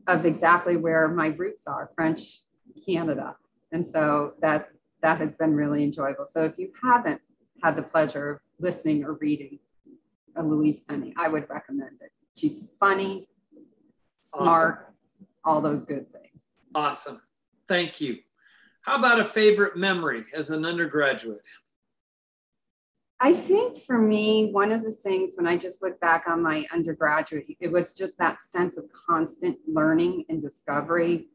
of 0.07 0.25
exactly 0.25 0.75
where 0.75 1.07
my 1.07 1.27
roots 1.27 1.65
are, 1.65 1.89
French 1.95 2.41
Canada. 2.85 3.37
And 3.71 3.87
so 3.87 4.33
that 4.41 4.67
that 5.01 5.19
has 5.19 5.33
been 5.35 5.55
really 5.55 5.83
enjoyable. 5.83 6.25
So 6.25 6.43
if 6.43 6.57
you 6.57 6.71
haven't 6.81 7.21
had 7.63 7.77
the 7.77 7.83
pleasure 7.83 8.31
of 8.31 8.39
listening 8.59 9.05
or 9.05 9.13
reading 9.13 9.59
a 10.35 10.43
Louise 10.43 10.81
Penny, 10.81 11.13
I 11.17 11.29
would 11.29 11.49
recommend 11.49 11.99
it. 12.01 12.11
She's 12.35 12.67
funny, 12.79 13.27
smart, 14.23 14.79
awesome. 14.79 15.27
all 15.45 15.61
those 15.61 15.83
good 15.83 16.11
things. 16.11 16.41
Awesome. 16.73 17.21
Thank 17.67 18.01
you. 18.01 18.17
How 18.81 18.95
about 18.95 19.19
a 19.19 19.25
favorite 19.25 19.77
memory 19.77 20.25
as 20.33 20.49
an 20.49 20.65
undergraduate? 20.65 21.45
I 23.19 23.33
think 23.33 23.81
for 23.83 23.97
me, 23.97 24.51
one 24.51 24.73
of 24.73 24.83
the 24.83 24.91
things 24.91 25.31
when 25.35 25.47
I 25.47 25.55
just 25.55 25.81
look 25.81 25.97
back 26.01 26.25
on 26.27 26.43
my 26.43 26.65
undergraduate, 26.73 27.45
it 27.61 27.71
was 27.71 27.93
just 27.93 28.17
that 28.17 28.41
sense 28.41 28.77
of 28.77 28.85
constant 28.91 29.57
learning 29.65 30.25
and 30.27 30.41
discovery, 30.41 31.27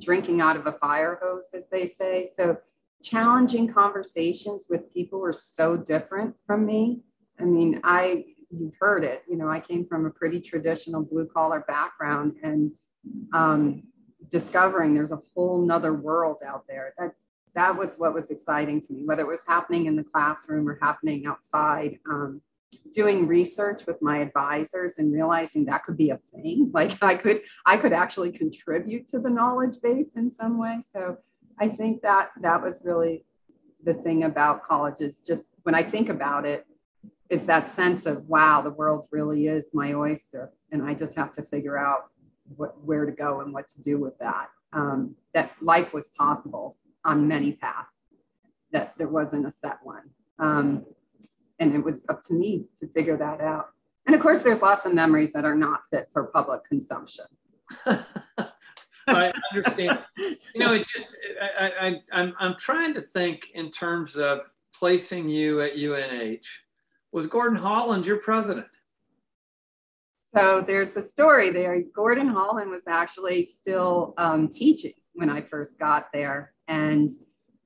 drinking 0.00 0.40
out 0.40 0.56
of 0.56 0.66
a 0.66 0.72
fire 0.72 1.20
hose, 1.22 1.50
as 1.54 1.68
they 1.68 1.86
say. 1.86 2.28
So, 2.36 2.56
challenging 3.02 3.72
conversations 3.72 4.66
with 4.68 4.92
people 4.92 5.20
who 5.20 5.26
are 5.26 5.32
so 5.32 5.76
different 5.76 6.34
from 6.46 6.66
me. 6.66 7.02
I 7.38 7.44
mean, 7.44 7.80
I 7.84 8.24
you've 8.56 8.74
heard 8.80 9.04
it. 9.04 9.22
You 9.28 9.36
know, 9.36 9.48
I 9.48 9.60
came 9.60 9.86
from 9.86 10.06
a 10.06 10.10
pretty 10.10 10.40
traditional 10.40 11.02
blue 11.02 11.26
collar 11.26 11.64
background 11.66 12.36
and 12.42 12.72
um, 13.32 13.82
discovering 14.28 14.94
there's 14.94 15.12
a 15.12 15.20
whole 15.34 15.64
nother 15.64 15.94
world 15.94 16.38
out 16.46 16.64
there. 16.68 16.94
That 16.98 17.12
that 17.54 17.76
was 17.76 17.94
what 17.96 18.12
was 18.12 18.30
exciting 18.30 18.82
to 18.82 18.92
me, 18.92 19.04
whether 19.04 19.22
it 19.22 19.28
was 19.28 19.40
happening 19.46 19.86
in 19.86 19.96
the 19.96 20.04
classroom 20.04 20.68
or 20.68 20.78
happening 20.80 21.26
outside. 21.26 21.98
Um, 22.10 22.42
doing 22.92 23.26
research 23.26 23.86
with 23.86 24.00
my 24.02 24.18
advisors 24.18 24.98
and 24.98 25.12
realizing 25.12 25.64
that 25.64 25.84
could 25.84 25.96
be 25.96 26.10
a 26.10 26.18
thing 26.34 26.70
like 26.74 27.02
i 27.02 27.14
could 27.14 27.40
i 27.64 27.76
could 27.76 27.92
actually 27.92 28.30
contribute 28.30 29.06
to 29.08 29.18
the 29.18 29.30
knowledge 29.30 29.80
base 29.82 30.10
in 30.16 30.30
some 30.30 30.58
way 30.58 30.78
so 30.92 31.16
i 31.58 31.68
think 31.68 32.02
that 32.02 32.30
that 32.40 32.60
was 32.60 32.82
really 32.84 33.24
the 33.84 33.94
thing 33.94 34.24
about 34.24 34.66
colleges 34.66 35.20
just 35.20 35.54
when 35.62 35.74
i 35.74 35.82
think 35.82 36.08
about 36.08 36.44
it 36.44 36.66
is 37.28 37.44
that 37.44 37.74
sense 37.74 38.06
of 38.06 38.28
wow 38.28 38.60
the 38.62 38.70
world 38.70 39.06
really 39.10 39.48
is 39.48 39.70
my 39.74 39.92
oyster. 39.92 40.52
And 40.72 40.82
i 40.82 40.94
just 40.94 41.14
have 41.14 41.32
to 41.34 41.42
figure 41.42 41.78
out 41.78 42.10
what, 42.56 42.82
where 42.84 43.04
to 43.04 43.12
go 43.12 43.40
and 43.40 43.52
what 43.52 43.68
to 43.68 43.80
do 43.80 43.98
with 43.98 44.18
that. 44.18 44.48
Um, 44.72 45.14
that 45.34 45.52
life 45.60 45.92
was 45.92 46.08
possible 46.08 46.76
on 47.04 47.26
many 47.26 47.52
paths 47.52 47.96
that 48.72 48.94
there 48.98 49.08
wasn't 49.08 49.46
a 49.46 49.50
set 49.50 49.78
one. 49.82 50.10
Um, 50.38 50.84
and 51.58 51.74
it 51.74 51.82
was 51.82 52.04
up 52.08 52.22
to 52.24 52.34
me 52.34 52.66
to 52.78 52.86
figure 52.88 53.16
that 53.16 53.40
out. 53.40 53.70
And 54.06 54.14
of 54.14 54.20
course 54.20 54.42
there's 54.42 54.62
lots 54.62 54.86
of 54.86 54.94
memories 54.94 55.32
that 55.32 55.44
are 55.44 55.54
not 55.54 55.80
fit 55.90 56.08
for 56.12 56.24
public 56.24 56.64
consumption. 56.68 57.24
I 59.08 59.32
understand. 59.52 60.00
you 60.18 60.36
know, 60.56 60.72
it 60.72 60.86
just 60.94 61.16
I, 61.40 61.72
I, 61.80 62.00
I'm 62.12 62.34
I'm 62.38 62.56
trying 62.56 62.94
to 62.94 63.00
think 63.00 63.50
in 63.54 63.70
terms 63.70 64.16
of 64.16 64.40
placing 64.74 65.28
you 65.28 65.60
at 65.62 65.72
UNH 65.76 66.46
was 67.12 67.26
Gordon 67.26 67.58
Haaland 67.58 68.04
your 68.04 68.18
president? 68.18 68.66
So 70.36 70.60
there's 70.60 70.96
a 70.96 71.02
story 71.02 71.50
there. 71.50 71.82
Gordon 71.94 72.28
Haaland 72.28 72.70
was 72.70 72.82
actually 72.86 73.44
still 73.46 74.12
um, 74.18 74.48
teaching 74.48 74.92
when 75.14 75.30
I 75.30 75.40
first 75.40 75.78
got 75.78 76.12
there. 76.12 76.52
And, 76.68 77.10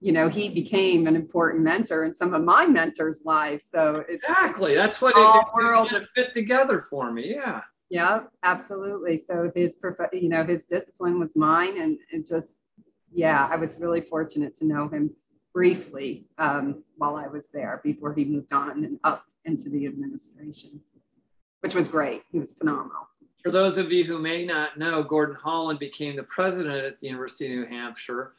you 0.01 0.13
know, 0.13 0.29
he 0.29 0.49
became 0.49 1.09
an 1.09 1.17
important 1.17 1.65
mentor 1.65 2.05
in 2.05 2.15
some 2.15 2.33
of 2.33 2.45
my 2.45 2.67
mentors' 2.67 3.23
lives. 3.25 3.67
So 3.69 4.05
exactly. 4.09 4.75
That's 4.77 5.03
what 5.03 5.17
it, 5.17 5.45
world 5.55 5.93
it 5.93 6.07
fit 6.15 6.33
together 6.33 6.81
for 6.89 7.11
me. 7.11 7.35
Yeah. 7.35 7.63
Yeah, 7.89 8.21
absolutely. 8.45 9.19
So 9.19 9.51
his, 9.53 9.75
you 10.13 10.29
know, 10.29 10.45
his 10.45 10.67
discipline 10.67 11.19
was 11.19 11.35
mine 11.35 11.81
and 11.81 11.99
it 12.13 12.29
just, 12.29 12.63
yeah, 13.13 13.49
I 13.51 13.57
was 13.57 13.75
really 13.81 14.01
fortunate 14.01 14.55
to 14.59 14.65
know 14.65 14.89
him 14.89 15.11
briefly 15.53 16.29
um, 16.39 16.85
while 16.99 17.17
I 17.17 17.27
was 17.27 17.49
there 17.49 17.81
before 17.83 18.15
he 18.15 18.25
moved 18.25 18.53
on 18.53 18.85
and 18.85 19.01
up 19.03 19.25
into 19.45 19.69
the 19.69 19.87
administration, 19.87 20.81
which 21.61 21.75
was 21.75 21.89
great. 21.89 22.23
He 22.31 22.39
was 22.39 22.53
phenomenal. 22.53 23.09
For 23.43 23.51
those 23.51 23.79
of 23.79 23.91
you 23.91 24.05
who 24.05 24.19
may 24.19 24.45
not 24.45 24.79
know, 24.79 25.03
Gordon 25.03 25.37
Haaland 25.37 25.79
became 25.79 26.17
the 26.17 26.23
president 26.25 26.85
at 26.85 26.99
the 26.99 27.07
University 27.07 27.47
of 27.47 27.53
New 27.53 27.67
Hampshire 27.67 28.35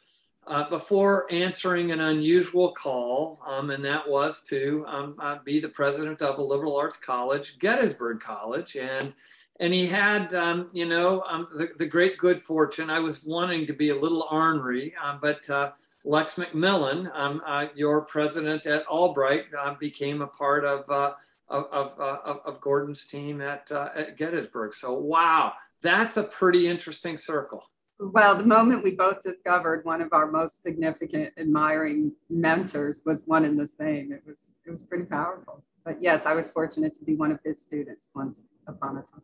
uh, 0.46 0.68
before 0.68 1.26
answering 1.32 1.90
an 1.90 2.00
unusual 2.00 2.72
call, 2.72 3.40
um, 3.46 3.70
and 3.70 3.84
that 3.84 4.08
was 4.08 4.42
to 4.44 4.84
um, 4.86 5.16
uh, 5.20 5.38
be 5.44 5.60
the 5.60 5.68
president 5.68 6.22
of 6.22 6.38
a 6.38 6.42
liberal 6.42 6.76
arts 6.76 6.96
college, 6.96 7.58
Gettysburg 7.58 8.20
College. 8.20 8.76
And 8.76 9.12
and 9.60 9.72
he 9.72 9.86
had, 9.86 10.34
um, 10.34 10.70
you 10.72 10.86
know, 10.86 11.22
um, 11.28 11.46
the, 11.54 11.68
the, 11.78 11.86
great 11.86 12.18
good 12.18 12.40
fortune. 12.40 12.90
I 12.90 12.98
was 12.98 13.22
wanting 13.22 13.66
to 13.66 13.72
be 13.72 13.90
a 13.90 13.94
little 13.94 14.26
ornery, 14.30 14.92
uh, 15.00 15.18
but 15.20 15.48
uh, 15.48 15.72
Lex 16.04 16.34
McMillan, 16.34 17.10
um, 17.14 17.42
uh, 17.46 17.66
your 17.74 18.02
president 18.02 18.66
at 18.66 18.86
Albright, 18.86 19.44
uh, 19.58 19.74
became 19.74 20.22
a 20.22 20.26
part 20.26 20.64
of, 20.64 20.88
uh, 20.90 21.12
of, 21.48 21.98
uh, 21.98 22.18
of, 22.24 22.40
of, 22.44 22.60
Gordon's 22.60 23.06
team 23.06 23.40
at, 23.40 23.70
uh, 23.70 23.90
at 23.94 24.16
Gettysburg. 24.16 24.74
So, 24.74 24.94
wow, 24.94 25.52
that's 25.82 26.16
a 26.16 26.24
pretty 26.24 26.66
interesting 26.66 27.16
circle. 27.16 27.70
Well, 27.98 28.34
the 28.34 28.44
moment 28.44 28.82
we 28.82 28.96
both 28.96 29.22
discovered 29.22 29.84
one 29.84 30.00
of 30.00 30.12
our 30.12 30.28
most 30.28 30.62
significant 30.62 31.32
admiring 31.38 32.12
mentors 32.28 33.00
was 33.04 33.22
one 33.26 33.44
and 33.44 33.58
the 33.58 33.68
same. 33.68 34.12
It 34.12 34.22
was 34.26 34.60
it 34.66 34.70
was 34.70 34.82
pretty 34.82 35.04
powerful. 35.04 35.62
But 35.84 36.02
yes, 36.02 36.26
I 36.26 36.32
was 36.32 36.48
fortunate 36.48 36.96
to 36.98 37.04
be 37.04 37.14
one 37.14 37.30
of 37.30 37.38
his 37.44 37.62
students 37.62 38.08
once 38.14 38.46
upon 38.66 38.96
a 38.96 39.02
time. 39.02 39.22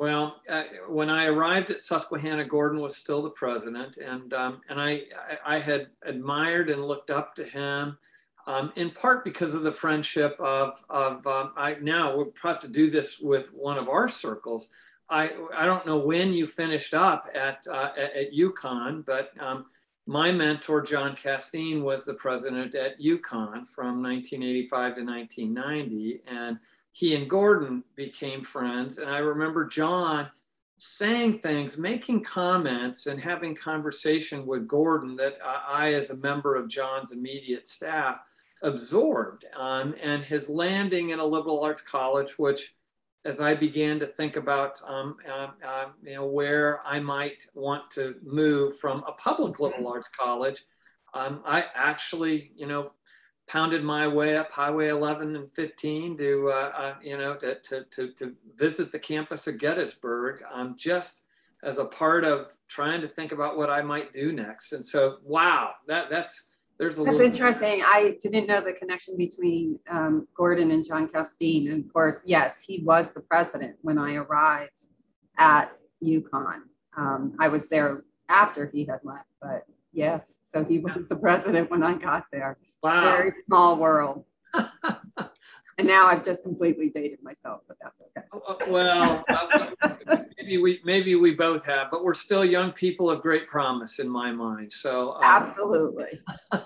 Well, 0.00 0.40
uh, 0.48 0.62
when 0.88 1.10
I 1.10 1.26
arrived 1.26 1.70
at 1.70 1.82
Susquehanna, 1.82 2.46
Gordon 2.46 2.80
was 2.80 2.96
still 2.96 3.20
the 3.20 3.28
president, 3.28 3.98
and 3.98 4.32
um, 4.32 4.62
and 4.70 4.80
I, 4.80 5.02
I 5.44 5.58
had 5.58 5.88
admired 6.02 6.70
and 6.70 6.86
looked 6.86 7.10
up 7.10 7.34
to 7.34 7.44
him, 7.44 7.98
um, 8.46 8.72
in 8.76 8.92
part 8.92 9.26
because 9.26 9.54
of 9.54 9.62
the 9.62 9.70
friendship 9.70 10.36
of 10.40 10.82
of 10.88 11.26
um, 11.26 11.52
I 11.54 11.76
now 11.82 12.16
we're 12.16 12.24
proud 12.24 12.62
to 12.62 12.68
do 12.68 12.90
this 12.90 13.20
with 13.20 13.52
one 13.52 13.76
of 13.76 13.90
our 13.90 14.08
circles. 14.08 14.70
I 15.10 15.32
I 15.54 15.66
don't 15.66 15.84
know 15.84 15.98
when 15.98 16.32
you 16.32 16.46
finished 16.46 16.94
up 16.94 17.28
at 17.34 17.62
uh, 17.70 17.90
at, 17.94 18.16
at 18.16 18.32
UConn, 18.32 19.04
but 19.04 19.32
um, 19.38 19.66
my 20.06 20.32
mentor 20.32 20.80
John 20.80 21.14
Casteen 21.14 21.82
was 21.82 22.06
the 22.06 22.14
president 22.14 22.74
at 22.74 22.98
UConn 22.98 23.66
from 23.66 24.02
1985 24.02 24.94
to 24.94 25.04
1990, 25.04 26.22
and 26.26 26.58
he 26.92 27.14
and 27.14 27.28
Gordon 27.28 27.84
became 27.96 28.42
friends. 28.42 28.98
And 28.98 29.10
I 29.10 29.18
remember 29.18 29.66
John 29.66 30.28
saying 30.78 31.38
things, 31.38 31.76
making 31.76 32.24
comments, 32.24 33.06
and 33.06 33.20
having 33.20 33.54
conversation 33.54 34.46
with 34.46 34.66
Gordon 34.66 35.14
that 35.16 35.36
I, 35.44 35.92
as 35.94 36.10
a 36.10 36.16
member 36.16 36.56
of 36.56 36.68
John's 36.68 37.12
immediate 37.12 37.66
staff, 37.66 38.18
absorbed. 38.62 39.44
Um, 39.56 39.94
and 40.02 40.22
his 40.22 40.48
landing 40.48 41.10
in 41.10 41.18
a 41.18 41.24
liberal 41.24 41.62
arts 41.62 41.82
college, 41.82 42.38
which 42.38 42.74
as 43.24 43.40
I 43.40 43.54
began 43.54 43.98
to 44.00 44.06
think 44.06 44.36
about, 44.36 44.80
um, 44.86 45.16
uh, 45.30 45.48
uh, 45.66 45.86
you 46.02 46.14
know, 46.14 46.26
where 46.26 46.80
I 46.86 46.98
might 47.00 47.46
want 47.54 47.90
to 47.92 48.14
move 48.22 48.78
from 48.78 49.04
a 49.06 49.12
public 49.12 49.60
liberal 49.60 49.88
arts 49.88 50.10
college, 50.18 50.64
um, 51.12 51.42
I 51.44 51.66
actually, 51.74 52.52
you 52.56 52.66
know, 52.66 52.92
pounded 53.50 53.82
my 53.82 54.06
way 54.06 54.36
up 54.36 54.52
Highway 54.52 54.88
11 54.88 55.34
and 55.34 55.50
15 55.50 56.16
to, 56.18 56.52
uh, 56.54 56.72
uh, 56.76 56.94
you 57.02 57.18
know, 57.18 57.34
to, 57.34 57.56
to, 57.56 57.84
to, 57.90 58.12
to, 58.12 58.36
visit 58.56 58.92
the 58.92 58.98
campus 58.98 59.48
of 59.48 59.58
Gettysburg 59.58 60.44
um, 60.52 60.76
just 60.78 61.26
as 61.64 61.78
a 61.78 61.84
part 61.84 62.24
of 62.24 62.52
trying 62.68 63.00
to 63.00 63.08
think 63.08 63.32
about 63.32 63.56
what 63.56 63.68
I 63.68 63.82
might 63.82 64.12
do 64.12 64.30
next. 64.32 64.72
And 64.72 64.84
so, 64.84 65.16
wow, 65.24 65.72
that 65.88 66.10
that's, 66.10 66.50
there's 66.78 66.98
a 66.98 67.02
That's 67.02 67.16
little 67.16 67.26
interesting. 67.26 67.82
I 67.84 68.16
didn't 68.22 68.46
know 68.46 68.60
the 68.60 68.72
connection 68.72 69.16
between 69.16 69.80
um, 69.90 70.28
Gordon 70.34 70.70
and 70.70 70.86
John 70.86 71.08
Casteen. 71.08 71.72
And 71.72 71.84
of 71.84 71.92
course, 71.92 72.20
yes, 72.24 72.60
he 72.64 72.82
was 72.84 73.12
the 73.12 73.20
president 73.20 73.76
when 73.82 73.98
I 73.98 74.14
arrived 74.14 74.86
at 75.38 75.72
UConn. 76.04 76.60
Um, 76.96 77.36
I 77.40 77.48
was 77.48 77.68
there 77.68 78.04
after 78.28 78.70
he 78.72 78.84
had 78.84 79.00
left, 79.02 79.28
but 79.42 79.66
yes, 79.92 80.34
so 80.44 80.64
he 80.64 80.78
was 80.78 81.08
the 81.08 81.16
president 81.16 81.68
when 81.70 81.82
I 81.82 81.94
got 81.94 82.26
there. 82.30 82.56
Wow. 82.82 83.02
Very 83.02 83.32
small 83.46 83.76
world. 83.76 84.24
and 84.54 85.86
now 85.86 86.06
I've 86.06 86.24
just 86.24 86.42
completely 86.42 86.88
dated 86.88 87.22
myself, 87.22 87.62
but 87.68 87.76
that's 87.80 88.00
okay. 88.00 88.26
Oh, 88.32 88.42
oh, 88.48 88.70
well, 88.70 89.24
uh, 89.28 89.70
maybe 90.38 90.58
we 90.58 90.80
maybe 90.84 91.14
we 91.14 91.34
both 91.34 91.64
have, 91.66 91.90
but 91.90 92.04
we're 92.04 92.14
still 92.14 92.44
young 92.44 92.72
people 92.72 93.10
of 93.10 93.22
great 93.22 93.48
promise 93.48 93.98
in 93.98 94.08
my 94.08 94.32
mind. 94.32 94.72
So 94.72 95.12
um, 95.14 95.22
absolutely. 95.22 96.20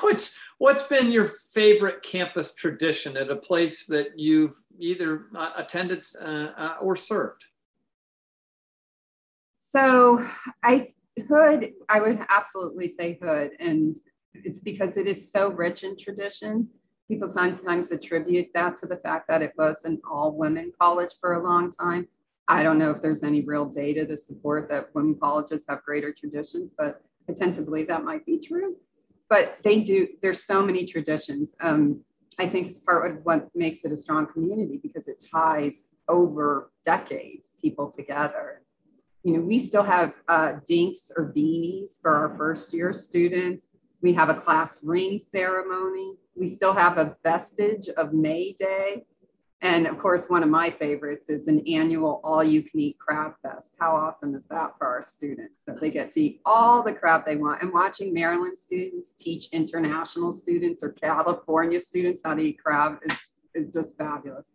what's 0.00 0.34
what's 0.58 0.82
been 0.84 1.10
your 1.10 1.26
favorite 1.52 2.02
campus 2.02 2.54
tradition 2.54 3.16
at 3.16 3.30
a 3.30 3.36
place 3.36 3.86
that 3.86 4.18
you've 4.18 4.56
either 4.78 5.26
uh, 5.36 5.52
attended 5.56 6.04
uh, 6.20 6.48
uh 6.56 6.74
or 6.80 6.96
served? 6.96 7.46
So 9.58 10.26
I 10.62 10.92
Hood, 11.28 11.72
I 11.88 12.00
would 12.00 12.24
absolutely 12.28 12.88
say 12.88 13.18
Hood, 13.20 13.52
and 13.58 13.96
it's 14.34 14.60
because 14.60 14.96
it 14.96 15.06
is 15.06 15.30
so 15.30 15.48
rich 15.50 15.82
in 15.82 15.96
traditions. 15.96 16.72
People 17.08 17.28
sometimes 17.28 17.90
attribute 17.90 18.48
that 18.54 18.76
to 18.76 18.86
the 18.86 18.96
fact 18.98 19.26
that 19.28 19.42
it 19.42 19.52
was 19.58 19.84
an 19.84 20.00
all 20.08 20.32
women 20.32 20.72
college 20.78 21.12
for 21.20 21.34
a 21.34 21.42
long 21.42 21.72
time. 21.72 22.06
I 22.48 22.62
don't 22.62 22.78
know 22.78 22.90
if 22.90 23.00
there's 23.00 23.22
any 23.22 23.42
real 23.42 23.66
data 23.66 24.06
to 24.06 24.16
support 24.16 24.68
that 24.70 24.94
women 24.94 25.16
colleges 25.20 25.64
have 25.68 25.82
greater 25.82 26.12
traditions, 26.12 26.72
but 26.76 27.02
I 27.28 27.32
tend 27.32 27.54
to 27.54 27.62
believe 27.62 27.88
that 27.88 28.04
might 28.04 28.26
be 28.26 28.38
true. 28.38 28.76
But 29.28 29.58
they 29.62 29.80
do, 29.82 30.08
there's 30.22 30.44
so 30.44 30.64
many 30.64 30.84
traditions. 30.84 31.54
Um, 31.60 32.00
I 32.38 32.48
think 32.48 32.68
it's 32.68 32.78
part 32.78 33.10
of 33.10 33.24
what 33.24 33.48
makes 33.54 33.84
it 33.84 33.92
a 33.92 33.96
strong 33.96 34.26
community 34.26 34.80
because 34.82 35.08
it 35.08 35.24
ties 35.32 35.96
over 36.08 36.72
decades 36.84 37.52
people 37.60 37.90
together. 37.90 38.62
You 39.22 39.34
know, 39.34 39.40
we 39.40 39.58
still 39.58 39.82
have 39.82 40.14
uh, 40.28 40.54
dinks 40.66 41.10
or 41.16 41.32
beanies 41.36 42.00
for 42.00 42.14
our 42.14 42.36
first 42.36 42.72
year 42.72 42.92
students. 42.92 43.68
We 44.02 44.12
have 44.14 44.30
a 44.30 44.34
class 44.34 44.80
ring 44.82 45.18
ceremony. 45.18 46.14
We 46.34 46.48
still 46.48 46.72
have 46.72 46.98
a 46.98 47.16
vestige 47.22 47.88
of 47.90 48.12
May 48.12 48.52
Day. 48.52 49.04
And 49.62 49.86
of 49.86 49.98
course, 49.98 50.24
one 50.28 50.42
of 50.42 50.48
my 50.48 50.70
favorites 50.70 51.28
is 51.28 51.46
an 51.46 51.62
annual 51.68 52.22
all 52.24 52.42
you 52.42 52.62
can 52.62 52.80
eat 52.80 52.98
crab 52.98 53.34
fest. 53.42 53.76
How 53.78 53.94
awesome 53.94 54.34
is 54.34 54.46
that 54.46 54.72
for 54.78 54.86
our 54.86 55.02
students? 55.02 55.60
that 55.66 55.80
they 55.80 55.90
get 55.90 56.10
to 56.12 56.20
eat 56.20 56.40
all 56.46 56.82
the 56.82 56.94
crab 56.94 57.26
they 57.26 57.36
want. 57.36 57.60
And 57.60 57.72
watching 57.72 58.14
Maryland 58.14 58.56
students 58.56 59.12
teach 59.12 59.48
international 59.52 60.32
students 60.32 60.82
or 60.82 60.92
California 60.92 61.78
students 61.78 62.22
how 62.24 62.34
to 62.34 62.42
eat 62.42 62.62
crab 62.62 63.00
is, 63.04 63.18
is 63.54 63.68
just 63.68 63.98
fabulous. 63.98 64.54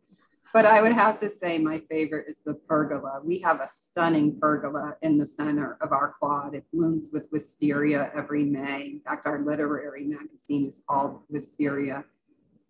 But 0.55 0.65
I 0.65 0.81
would 0.81 0.93
have 0.93 1.17
to 1.17 1.29
say 1.29 1.57
my 1.57 1.81
favorite 1.89 2.27
is 2.29 2.39
the 2.45 2.53
pergola. 2.53 3.19
We 3.21 3.39
have 3.39 3.59
a 3.59 3.67
stunning 3.67 4.39
pergola 4.39 4.95
in 5.01 5.17
the 5.17 5.25
center 5.25 5.77
of 5.81 5.91
our 5.91 6.15
quad. 6.17 6.55
It 6.55 6.63
blooms 6.71 7.09
with 7.11 7.27
wisteria 7.29 8.09
every 8.15 8.45
May. 8.45 8.91
In 8.93 9.01
fact, 9.01 9.25
our 9.25 9.41
literary 9.41 10.05
magazine 10.05 10.65
is 10.65 10.81
called 10.89 11.19
Wisteria. 11.29 12.05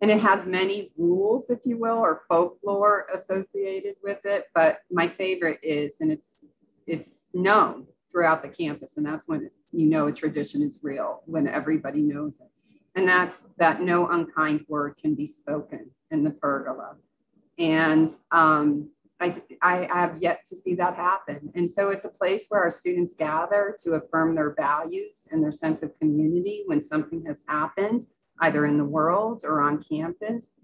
And 0.02 0.10
it 0.10 0.20
has 0.20 0.48
many 0.48 0.94
rules, 0.98 1.52
if 1.52 1.60
you 1.64 1.78
will, 1.78 2.00
or 2.00 2.24
folklore 2.28 3.06
associated 3.14 3.98
with 4.02 4.26
it. 4.26 4.46
But 4.56 4.80
my 4.90 5.08
favorite 5.08 5.60
is, 5.62 5.98
and 6.02 6.12
it's 6.12 6.44
it's 6.88 7.28
known 7.36 7.86
throughout 8.12 8.42
the 8.42 8.50
campus, 8.50 8.98
and 8.98 9.06
that's 9.06 9.28
when 9.28 9.52
you 9.72 9.86
know 9.86 10.08
a 10.08 10.12
tradition 10.12 10.64
is 10.64 10.80
real, 10.82 11.22
when 11.28 11.48
everybody 11.48 12.02
knows 12.02 12.40
it. 12.40 12.50
And 12.96 13.08
that's 13.08 13.44
that 13.58 13.84
no 13.84 14.08
unkind 14.08 14.66
word 14.68 14.96
can 15.00 15.14
be 15.14 15.28
spoken 15.28 15.92
in 16.10 16.24
the 16.24 16.32
pergola. 16.32 16.96
And 17.58 18.10
um, 18.32 18.90
I, 19.20 19.42
I 19.62 19.88
have 19.90 20.22
yet 20.22 20.46
to 20.50 20.56
see 20.56 20.76
that 20.76 20.96
happen. 20.96 21.52
And 21.56 21.70
so 21.70 21.90
it's 21.90 22.06
a 22.06 22.10
place 22.10 22.48
where 22.50 22.62
our 22.62 22.72
students 22.72 23.14
gather 23.14 23.76
to 23.84 23.94
affirm 23.94 24.36
their 24.36 24.54
values 24.54 25.28
and 25.32 25.42
their 25.42 25.52
sense 25.52 25.84
of 25.84 25.98
community 26.00 26.64
when 26.66 26.82
something 26.82 27.24
has 27.26 27.44
happened, 27.48 28.04
either 28.42 28.66
in 28.66 28.78
the 28.78 28.84
world 28.84 29.44
or 29.46 29.62
on 29.62 29.82
campus. 29.82 30.58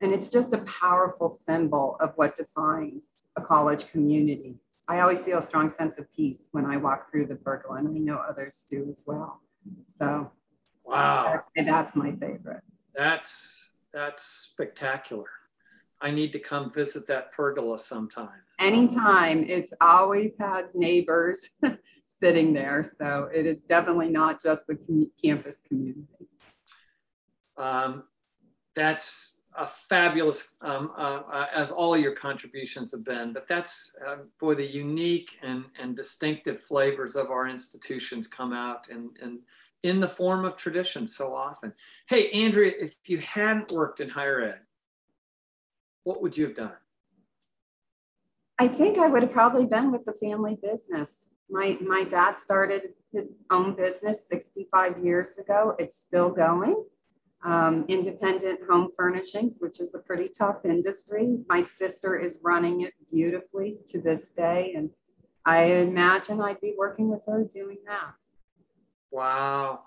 And 0.00 0.12
it's 0.12 0.28
just 0.28 0.52
a 0.52 0.58
powerful 0.58 1.30
symbol 1.30 1.96
of 2.00 2.12
what 2.16 2.34
defines 2.34 3.26
a 3.36 3.40
college 3.40 3.90
community. 3.90 4.56
I 4.86 5.00
always 5.00 5.20
feel 5.20 5.38
a 5.38 5.42
strong 5.42 5.70
sense 5.70 5.98
of 5.98 6.12
peace 6.12 6.48
when 6.52 6.66
I 6.66 6.76
walk 6.76 7.10
through 7.10 7.26
the 7.26 7.36
pergola, 7.36 7.78
and 7.78 7.88
I 7.88 7.98
know 7.98 8.18
others 8.18 8.66
do 8.68 8.86
as 8.90 9.02
well. 9.06 9.40
So, 9.86 10.30
wow, 10.84 11.42
that's 11.56 11.96
my 11.96 12.12
favorite. 12.12 12.60
That's 12.94 13.70
that's 13.94 14.22
spectacular. 14.22 15.24
I 16.04 16.10
need 16.10 16.34
to 16.34 16.38
come 16.38 16.70
visit 16.70 17.06
that 17.06 17.32
pergola 17.32 17.78
sometime. 17.78 18.42
Anytime. 18.58 19.42
It's 19.48 19.72
always 19.80 20.34
has 20.38 20.66
neighbors 20.74 21.48
sitting 22.06 22.52
there. 22.52 22.84
So 23.00 23.30
it 23.32 23.46
is 23.46 23.62
definitely 23.62 24.10
not 24.10 24.42
just 24.42 24.66
the 24.66 24.76
com- 24.76 25.10
campus 25.22 25.62
community. 25.66 26.28
Um, 27.56 28.04
that's 28.76 29.38
a 29.56 29.66
fabulous, 29.66 30.56
um, 30.60 30.92
uh, 30.98 31.22
uh, 31.32 31.46
as 31.54 31.70
all 31.70 31.96
your 31.96 32.12
contributions 32.12 32.92
have 32.92 33.04
been, 33.04 33.32
but 33.32 33.48
that's, 33.48 33.96
uh, 34.06 34.16
boy, 34.38 34.54
the 34.56 34.66
unique 34.66 35.38
and, 35.42 35.64
and 35.80 35.96
distinctive 35.96 36.60
flavors 36.60 37.16
of 37.16 37.30
our 37.30 37.48
institutions 37.48 38.28
come 38.28 38.52
out 38.52 38.88
and, 38.90 39.16
and 39.22 39.38
in 39.84 40.00
the 40.00 40.08
form 40.08 40.44
of 40.44 40.56
tradition 40.56 41.06
so 41.06 41.34
often. 41.34 41.72
Hey, 42.08 42.30
Andrea, 42.32 42.72
if 42.78 42.96
you 43.06 43.18
hadn't 43.18 43.72
worked 43.72 44.00
in 44.00 44.10
higher 44.10 44.42
ed, 44.42 44.60
what 46.04 46.22
would 46.22 46.36
you 46.36 46.44
have 46.44 46.54
done? 46.54 46.72
I 48.58 48.68
think 48.68 48.98
I 48.98 49.08
would 49.08 49.22
have 49.22 49.32
probably 49.32 49.66
been 49.66 49.90
with 49.90 50.04
the 50.04 50.12
family 50.12 50.56
business. 50.62 51.22
My 51.50 51.76
my 51.80 52.04
dad 52.04 52.36
started 52.36 52.94
his 53.12 53.32
own 53.50 53.74
business 53.74 54.28
65 54.28 55.04
years 55.04 55.38
ago. 55.38 55.74
It's 55.78 55.98
still 55.98 56.30
going. 56.30 56.84
Um, 57.44 57.84
independent 57.88 58.60
home 58.70 58.88
furnishings, 58.96 59.58
which 59.58 59.78
is 59.78 59.94
a 59.94 59.98
pretty 59.98 60.28
tough 60.28 60.64
industry. 60.64 61.36
My 61.46 61.62
sister 61.62 62.16
is 62.16 62.38
running 62.42 62.82
it 62.82 62.94
beautifully 63.12 63.76
to 63.88 64.00
this 64.00 64.30
day, 64.30 64.72
and 64.74 64.88
I 65.44 65.64
imagine 65.64 66.40
I'd 66.40 66.60
be 66.60 66.74
working 66.78 67.10
with 67.10 67.20
her 67.26 67.44
doing 67.44 67.78
that. 67.86 68.14
Wow. 69.10 69.82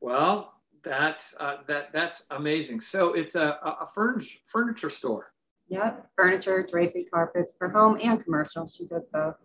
Well, 0.00 0.54
that's 0.84 1.34
uh, 1.40 1.58
that 1.66 1.92
that's 1.92 2.26
amazing. 2.30 2.80
So 2.80 3.14
it's 3.14 3.34
a, 3.34 3.58
a 3.80 3.86
furniture 3.86 4.38
furniture 4.46 4.90
store. 4.90 5.31
Yep, 5.72 6.10
furniture, 6.16 6.62
drapery, 6.70 7.06
carpets 7.10 7.54
for 7.56 7.70
home 7.70 7.96
and 8.02 8.22
commercial. 8.22 8.68
She 8.68 8.86
does 8.86 9.08
both. 9.10 9.36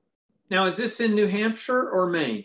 Now, 0.49 0.65
is 0.65 0.75
this 0.75 0.99
in 0.99 1.15
New 1.15 1.27
Hampshire 1.27 1.89
or 1.89 2.07
Maine? 2.07 2.43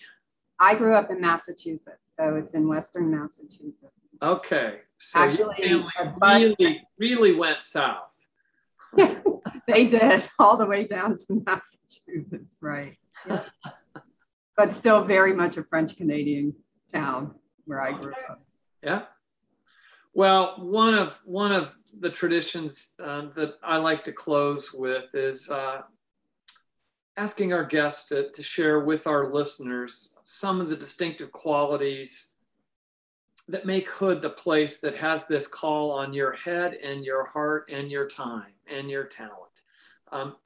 I 0.60 0.76
grew 0.76 0.94
up 0.94 1.10
in 1.10 1.20
Massachusetts, 1.20 2.12
so 2.16 2.36
it's 2.36 2.52
in 2.52 2.68
Western 2.68 3.10
Massachusetts. 3.10 4.06
Okay, 4.22 4.82
so 4.98 5.18
Actually, 5.18 5.84
really, 6.22 6.86
really 6.96 7.34
went 7.34 7.60
south. 7.62 8.28
they 9.66 9.86
did 9.86 10.28
all 10.38 10.56
the 10.56 10.66
way 10.66 10.84
down 10.84 11.16
to 11.16 11.42
Massachusetts, 11.44 12.58
right? 12.60 12.96
Yeah. 13.28 13.42
but 14.56 14.72
still 14.72 15.02
very 15.02 15.34
much 15.34 15.56
a 15.56 15.64
French 15.64 15.96
Canadian 15.96 16.54
town 16.92 17.34
where 17.64 17.80
I 17.80 17.90
grew 17.90 18.12
okay. 18.12 18.20
up. 18.30 18.44
Yeah. 18.80 19.02
Well, 20.14 20.56
one 20.58 20.94
of 20.94 21.20
one 21.24 21.52
of 21.52 21.74
the 22.00 22.10
traditions 22.10 22.94
uh, 23.02 23.26
that 23.34 23.54
I 23.62 23.78
like 23.78 24.04
to 24.04 24.12
close 24.12 24.72
with 24.72 25.14
is 25.14 25.50
uh, 25.50 25.82
asking 27.16 27.52
our 27.52 27.64
guests 27.64 28.08
to, 28.08 28.30
to 28.30 28.42
share 28.42 28.80
with 28.80 29.06
our 29.06 29.32
listeners 29.32 30.14
some 30.24 30.60
of 30.60 30.68
the 30.68 30.76
distinctive 30.76 31.32
qualities 31.32 32.36
that 33.48 33.66
make 33.66 33.90
Hood 33.90 34.22
the 34.22 34.30
place 34.30 34.80
that 34.80 34.94
has 34.94 35.26
this 35.26 35.46
call 35.46 35.90
on 35.90 36.12
your 36.12 36.32
head 36.32 36.74
and 36.74 37.04
your 37.04 37.24
heart 37.24 37.70
and 37.72 37.90
your 37.90 38.06
time 38.06 38.52
and 38.66 38.90
your 38.90 39.04
talent. 39.04 39.62
Um, 40.10 40.36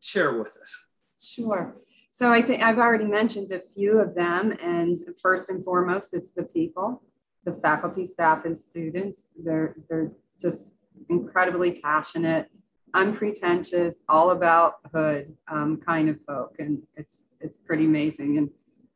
share 0.00 0.38
with 0.38 0.56
us. 0.56 0.86
Sure. 1.20 1.76
So 2.12 2.30
I 2.30 2.40
think 2.42 2.62
I've 2.62 2.78
already 2.78 3.04
mentioned 3.04 3.50
a 3.50 3.58
few 3.58 3.98
of 3.98 4.14
them, 4.14 4.52
and 4.62 4.98
first 5.20 5.50
and 5.50 5.64
foremost, 5.64 6.14
it's 6.14 6.30
the 6.30 6.44
people 6.44 7.02
the 7.46 7.52
faculty, 7.62 8.04
staff, 8.04 8.44
and 8.44 8.58
students. 8.58 9.30
They're, 9.42 9.76
they're 9.88 10.12
just 10.38 10.74
incredibly 11.08 11.80
passionate, 11.80 12.50
unpretentious, 12.92 14.02
all 14.08 14.32
about 14.32 14.74
hood 14.92 15.34
um, 15.48 15.80
kind 15.86 16.10
of 16.10 16.18
folk. 16.26 16.56
And 16.58 16.82
it's, 16.96 17.32
it's 17.40 17.56
pretty 17.56 17.86
amazing. 17.86 18.36
And 18.36 18.50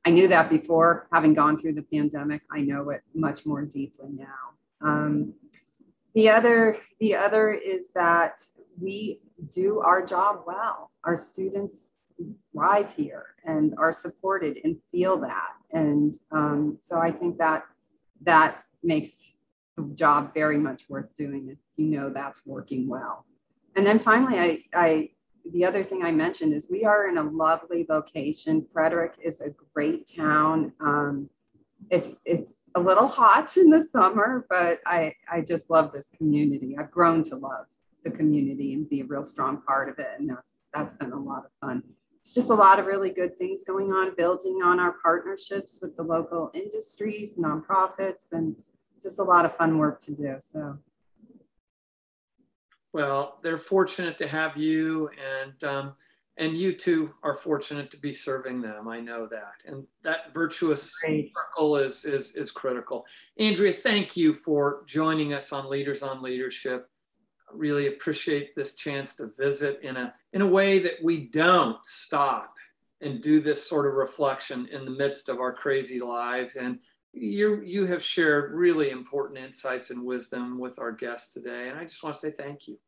I 0.05 0.11
knew 0.11 0.29
that 0.29 0.51
before 0.51 1.07
having 1.13 1.33
gone 1.33 1.57
through 1.59 1.75
the 1.75 1.83
pandemic. 1.83 2.43
I 2.51 2.61
know 2.63 2.91
it 2.91 3.03
much 3.15 3.47
more 3.47 3.65
deeply 3.65 4.09
now. 4.13 4.51
Um, 4.83 5.35
the 6.15 6.29
other, 6.29 6.79
the 6.99 7.15
other 7.15 7.53
is 7.53 7.91
that 7.95 8.43
we 8.81 9.21
do 9.51 9.79
our 9.79 10.05
job 10.05 10.41
well. 10.45 10.91
Our 11.05 11.17
students 11.17 11.95
thrive 12.53 12.93
here 12.97 13.27
and 13.45 13.75
are 13.79 13.93
supported 13.93 14.59
and 14.65 14.77
feel 14.91 15.19
that. 15.21 15.53
And 15.73 16.19
um, 16.33 16.79
so 16.81 16.99
I 16.99 17.13
think 17.13 17.39
that 17.39 17.65
that 18.23 18.65
makes 18.83 19.35
the 19.77 19.95
job 19.95 20.35
very 20.35 20.59
much 20.59 20.85
worth 20.89 21.15
doing 21.17 21.49
if 21.51 21.59
you 21.77 21.87
know 21.87 22.11
that's 22.11 22.45
working 22.45 22.89
well. 22.89 23.25
And 23.77 23.87
then 23.87 23.99
finally, 23.99 24.39
I, 24.39 24.63
I 24.75 25.11
the 25.53 25.65
other 25.65 25.83
thing 25.83 26.03
I 26.03 26.13
mentioned 26.13 26.53
is 26.53 26.67
we 26.71 26.85
are 26.85 27.09
in 27.09 27.19
a 27.19 27.23
lovely 27.23 27.87
location. 27.89 28.67
Frederick 28.73 29.15
is 29.23 29.41
a 29.41 29.51
great 29.75 30.11
town. 30.15 30.73
Um, 30.81 31.31
it's 31.91 32.11
it's 32.25 32.71
a 32.75 32.81
little 32.81 33.09
hot 33.09 33.57
in 33.57 33.71
the 33.71 33.85
summer, 33.85 34.47
but 34.51 34.81
I 34.87 35.15
I 35.31 35.41
just 35.41 35.71
love 35.71 35.93
this 35.93 36.11
community. 36.11 36.77
I've 36.79 36.91
grown 36.91 37.23
to 37.25 37.37
love 37.37 37.67
the 38.05 38.11
community 38.11 38.75
and 38.75 38.89
be 38.89 39.01
a 39.01 39.05
real 39.05 39.25
strong 39.25 39.63
part 39.63 39.89
of 39.89 39.99
it, 39.99 40.09
and 40.19 40.29
that's 40.29 40.55
that's 40.75 40.95
been 40.95 41.13
a 41.13 41.19
lot 41.19 41.45
of 41.45 41.51
fun 41.61 41.83
it's 42.21 42.35
just 42.35 42.51
a 42.51 42.55
lot 42.55 42.79
of 42.79 42.87
really 42.87 43.11
good 43.11 43.37
things 43.39 43.65
going 43.65 43.93
on, 43.93 44.15
building 44.15 44.61
on 44.63 44.79
our 44.79 44.97
partnerships 45.03 45.79
with 45.81 45.97
the 45.97 46.03
local 46.03 46.51
industries, 46.55 47.37
nonprofits, 47.37 48.27
and 48.33 48.55
just 49.03 49.19
a 49.19 49.23
lot 49.23 49.45
of 49.45 49.57
fun 49.57 49.79
work 49.79 50.01
to 50.03 50.13
do. 50.13 50.37
So. 50.41 50.79
Well, 52.93 53.39
they're 53.43 53.57
fortunate 53.57 54.19
to 54.19 54.27
have 54.27 54.57
you, 54.57 55.09
and 55.43 55.65
um, 55.65 55.95
and 56.37 56.57
you 56.57 56.73
too 56.75 57.15
are 57.23 57.35
fortunate 57.35 57.91
to 57.91 57.99
be 57.99 58.13
serving 58.13 58.61
them. 58.61 58.89
I 58.89 59.01
know 59.01 59.27
that. 59.27 59.63
And 59.67 59.87
that 60.03 60.35
virtuous 60.35 60.93
Great. 61.05 61.33
circle 61.37 61.77
is, 61.77 62.05
is, 62.05 62.35
is 62.35 62.51
critical. 62.51 63.05
Andrea, 63.39 63.73
thank 63.75 64.17
you 64.17 64.33
for 64.33 64.83
joining 64.87 65.35
us 65.35 65.53
on 65.53 65.69
Leaders 65.69 66.03
on 66.03 66.23
Leadership. 66.23 66.90
Really 67.53 67.87
appreciate 67.89 68.55
this 68.55 68.75
chance 68.75 69.17
to 69.17 69.31
visit 69.39 69.81
in 69.83 69.97
a, 69.97 70.15
in 70.33 70.43
a 70.43 70.47
way 70.47 70.79
that 70.81 71.03
we 71.03 71.27
don't 71.27 71.85
stop 71.85 72.55
and 73.01 73.23
do 73.23 73.41
this 73.41 73.67
sort 73.67 73.87
of 73.87 73.95
reflection 73.95 74.69
in 74.71 74.85
the 74.85 74.91
midst 74.91 75.29
of 75.29 75.41
our 75.41 75.53
crazy 75.53 76.01
lives. 76.01 76.57
And 76.57 76.79
you, 77.13 77.63
you 77.63 77.87
have 77.87 78.03
shared 78.03 78.53
really 78.53 78.91
important 78.91 79.39
insights 79.39 79.91
and 79.91 80.05
wisdom 80.05 80.59
with 80.59 80.79
our 80.79 80.93
guests 80.93 81.33
today. 81.33 81.69
And 81.69 81.79
I 81.79 81.85
just 81.85 82.03
want 82.03 82.15
to 82.15 82.21
say 82.21 82.31
thank 82.31 82.69
you. 82.69 82.79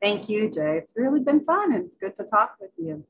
Thank 0.00 0.28
you, 0.28 0.50
Jay. 0.50 0.78
It's 0.78 0.92
really 0.96 1.20
been 1.20 1.44
fun 1.44 1.74
and 1.74 1.84
it's 1.84 1.96
good 1.96 2.14
to 2.16 2.24
talk 2.24 2.56
with 2.60 2.70
you. 2.78 3.04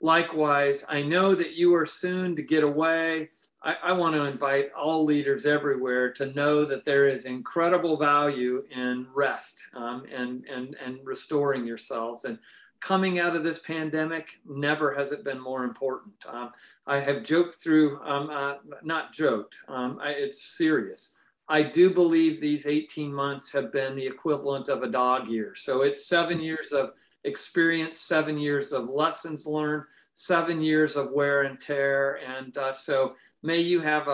Likewise, 0.00 0.84
I 0.88 1.02
know 1.02 1.34
that 1.34 1.54
you 1.54 1.74
are 1.74 1.86
soon 1.86 2.36
to 2.36 2.42
get 2.42 2.64
away. 2.64 3.30
I, 3.62 3.74
I, 3.84 3.92
want 3.92 4.14
to 4.14 4.24
invite 4.24 4.70
all 4.72 5.04
leaders 5.04 5.44
everywhere 5.44 6.12
to 6.14 6.32
know 6.32 6.64
that 6.64 6.84
there 6.84 7.06
is 7.06 7.26
incredible 7.26 7.98
value 7.98 8.64
in 8.70 9.06
rest 9.14 9.62
um, 9.74 10.04
and, 10.12 10.44
and, 10.46 10.76
and 10.82 10.98
restoring 11.04 11.66
yourselves. 11.66 12.24
And 12.24 12.38
coming 12.80 13.18
out 13.18 13.36
of 13.36 13.44
this 13.44 13.58
pandemic, 13.58 14.40
never 14.48 14.94
has 14.94 15.12
it 15.12 15.24
been 15.24 15.40
more 15.40 15.64
important. 15.64 16.14
Um, 16.26 16.52
I 16.86 17.00
have 17.00 17.22
joked 17.22 17.54
through, 17.54 18.00
um, 18.02 18.30
uh, 18.30 18.54
not 18.82 19.12
joked, 19.12 19.56
um, 19.68 19.98
I, 20.02 20.10
it's 20.10 20.42
serious. 20.42 21.16
I 21.48 21.62
do 21.62 21.90
believe 21.90 22.40
these 22.40 22.66
18 22.66 23.12
months 23.12 23.52
have 23.52 23.72
been 23.72 23.96
the 23.96 24.06
equivalent 24.06 24.68
of 24.68 24.82
a 24.82 24.88
dog 24.88 25.28
year. 25.28 25.54
So 25.54 25.82
it's 25.82 26.06
seven 26.06 26.40
years 26.40 26.72
of 26.72 26.92
experience, 27.24 27.98
seven 27.98 28.38
years 28.38 28.72
of 28.72 28.88
lessons 28.88 29.46
learned, 29.46 29.84
seven 30.14 30.60
years 30.62 30.96
of 30.96 31.12
wear 31.12 31.42
and 31.42 31.58
tear. 31.60 32.20
And 32.26 32.56
uh, 32.58 32.72
so 32.72 33.14
may 33.42 33.60
you 33.60 33.80
have 33.80 34.08
a, 34.08 34.10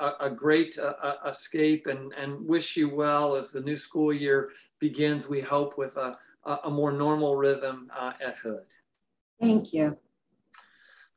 a, 0.00 0.16
a 0.20 0.30
great 0.30 0.78
uh, 0.78 0.94
uh, 1.02 1.16
escape 1.28 1.86
and, 1.86 2.12
and 2.14 2.48
wish 2.48 2.76
you 2.76 2.94
well 2.94 3.34
as 3.34 3.50
the 3.50 3.62
new 3.62 3.76
school 3.76 4.12
year 4.12 4.50
begins, 4.78 5.28
we 5.28 5.40
hope, 5.40 5.78
with 5.78 5.96
a, 5.96 6.18
a 6.64 6.70
more 6.70 6.92
normal 6.92 7.36
rhythm 7.36 7.90
uh, 7.96 8.12
at 8.24 8.36
Hood. 8.36 8.64
Thank 9.40 9.72
you. 9.72 9.96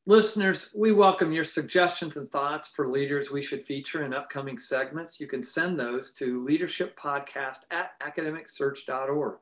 Listeners, 0.07 0.71
we 0.77 0.91
welcome 0.91 1.31
your 1.31 1.43
suggestions 1.43 2.15
and 2.15 2.31
thoughts 2.31 2.67
for 2.67 2.87
leaders 2.87 3.31
we 3.31 3.41
should 3.41 3.63
feature 3.63 4.03
in 4.05 4.13
upcoming 4.13 4.55
segments. 4.55 5.19
You 5.19 5.25
can 5.25 5.41
send 5.41 5.79
those 5.79 6.13
to 6.13 6.45
leadershippodcast 6.45 7.61
at 7.71 7.99
academicsearch.org. 8.01 9.37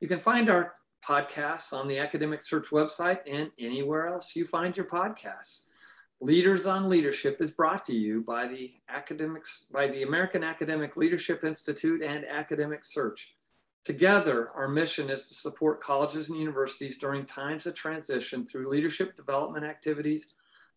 You 0.00 0.08
can 0.08 0.18
find 0.18 0.50
our 0.50 0.74
podcasts 1.06 1.72
on 1.72 1.88
the 1.88 1.98
Academic 1.98 2.42
Search 2.42 2.68
website 2.70 3.20
and 3.30 3.50
anywhere 3.58 4.06
else 4.08 4.36
you 4.36 4.46
find 4.46 4.76
your 4.76 4.86
podcasts. 4.86 5.66
Leaders 6.20 6.66
on 6.66 6.88
Leadership 6.88 7.38
is 7.40 7.50
brought 7.50 7.84
to 7.84 7.94
you 7.94 8.22
by 8.22 8.46
the 8.46 8.72
academics 8.88 9.66
by 9.72 9.88
the 9.88 10.04
American 10.04 10.44
Academic 10.44 10.96
Leadership 10.96 11.42
Institute 11.42 12.00
and 12.02 12.24
Academic 12.24 12.84
Search. 12.84 13.34
Together, 13.84 14.48
our 14.54 14.68
mission 14.68 15.10
is 15.10 15.26
to 15.26 15.34
support 15.34 15.82
colleges 15.82 16.28
and 16.28 16.38
universities 16.38 16.98
during 16.98 17.26
times 17.26 17.66
of 17.66 17.74
transition 17.74 18.46
through 18.46 18.70
leadership 18.70 19.16
development 19.16 19.64
activities 19.64 20.34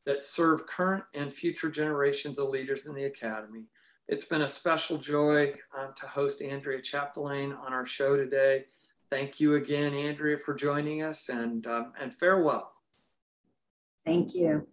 that 0.08 0.22
serve 0.22 0.66
current 0.66 1.04
and 1.14 1.32
future 1.32 1.70
generations 1.70 2.40
of 2.40 2.50
leaders 2.50 2.88
in 2.88 2.96
the 2.96 3.06
academy. 3.06 3.66
It's 4.08 4.26
been 4.26 4.42
a 4.42 4.48
special 4.48 4.98
joy 4.98 5.54
um, 5.78 5.94
to 6.00 6.08
host 6.08 6.42
Andrea 6.42 6.82
Chapdelaine 6.82 7.56
on 7.60 7.74
our 7.74 7.86
show 7.86 8.16
today. 8.16 8.66
Thank 9.16 9.40
you 9.40 9.56
again, 9.56 9.94
Andrea, 9.94 10.38
for 10.38 10.54
joining 10.54 11.02
us 11.02 11.30
and, 11.30 11.66
um, 11.68 11.94
and 11.98 12.14
farewell. 12.14 12.74
Thank 14.06 14.36
you. 14.36 14.68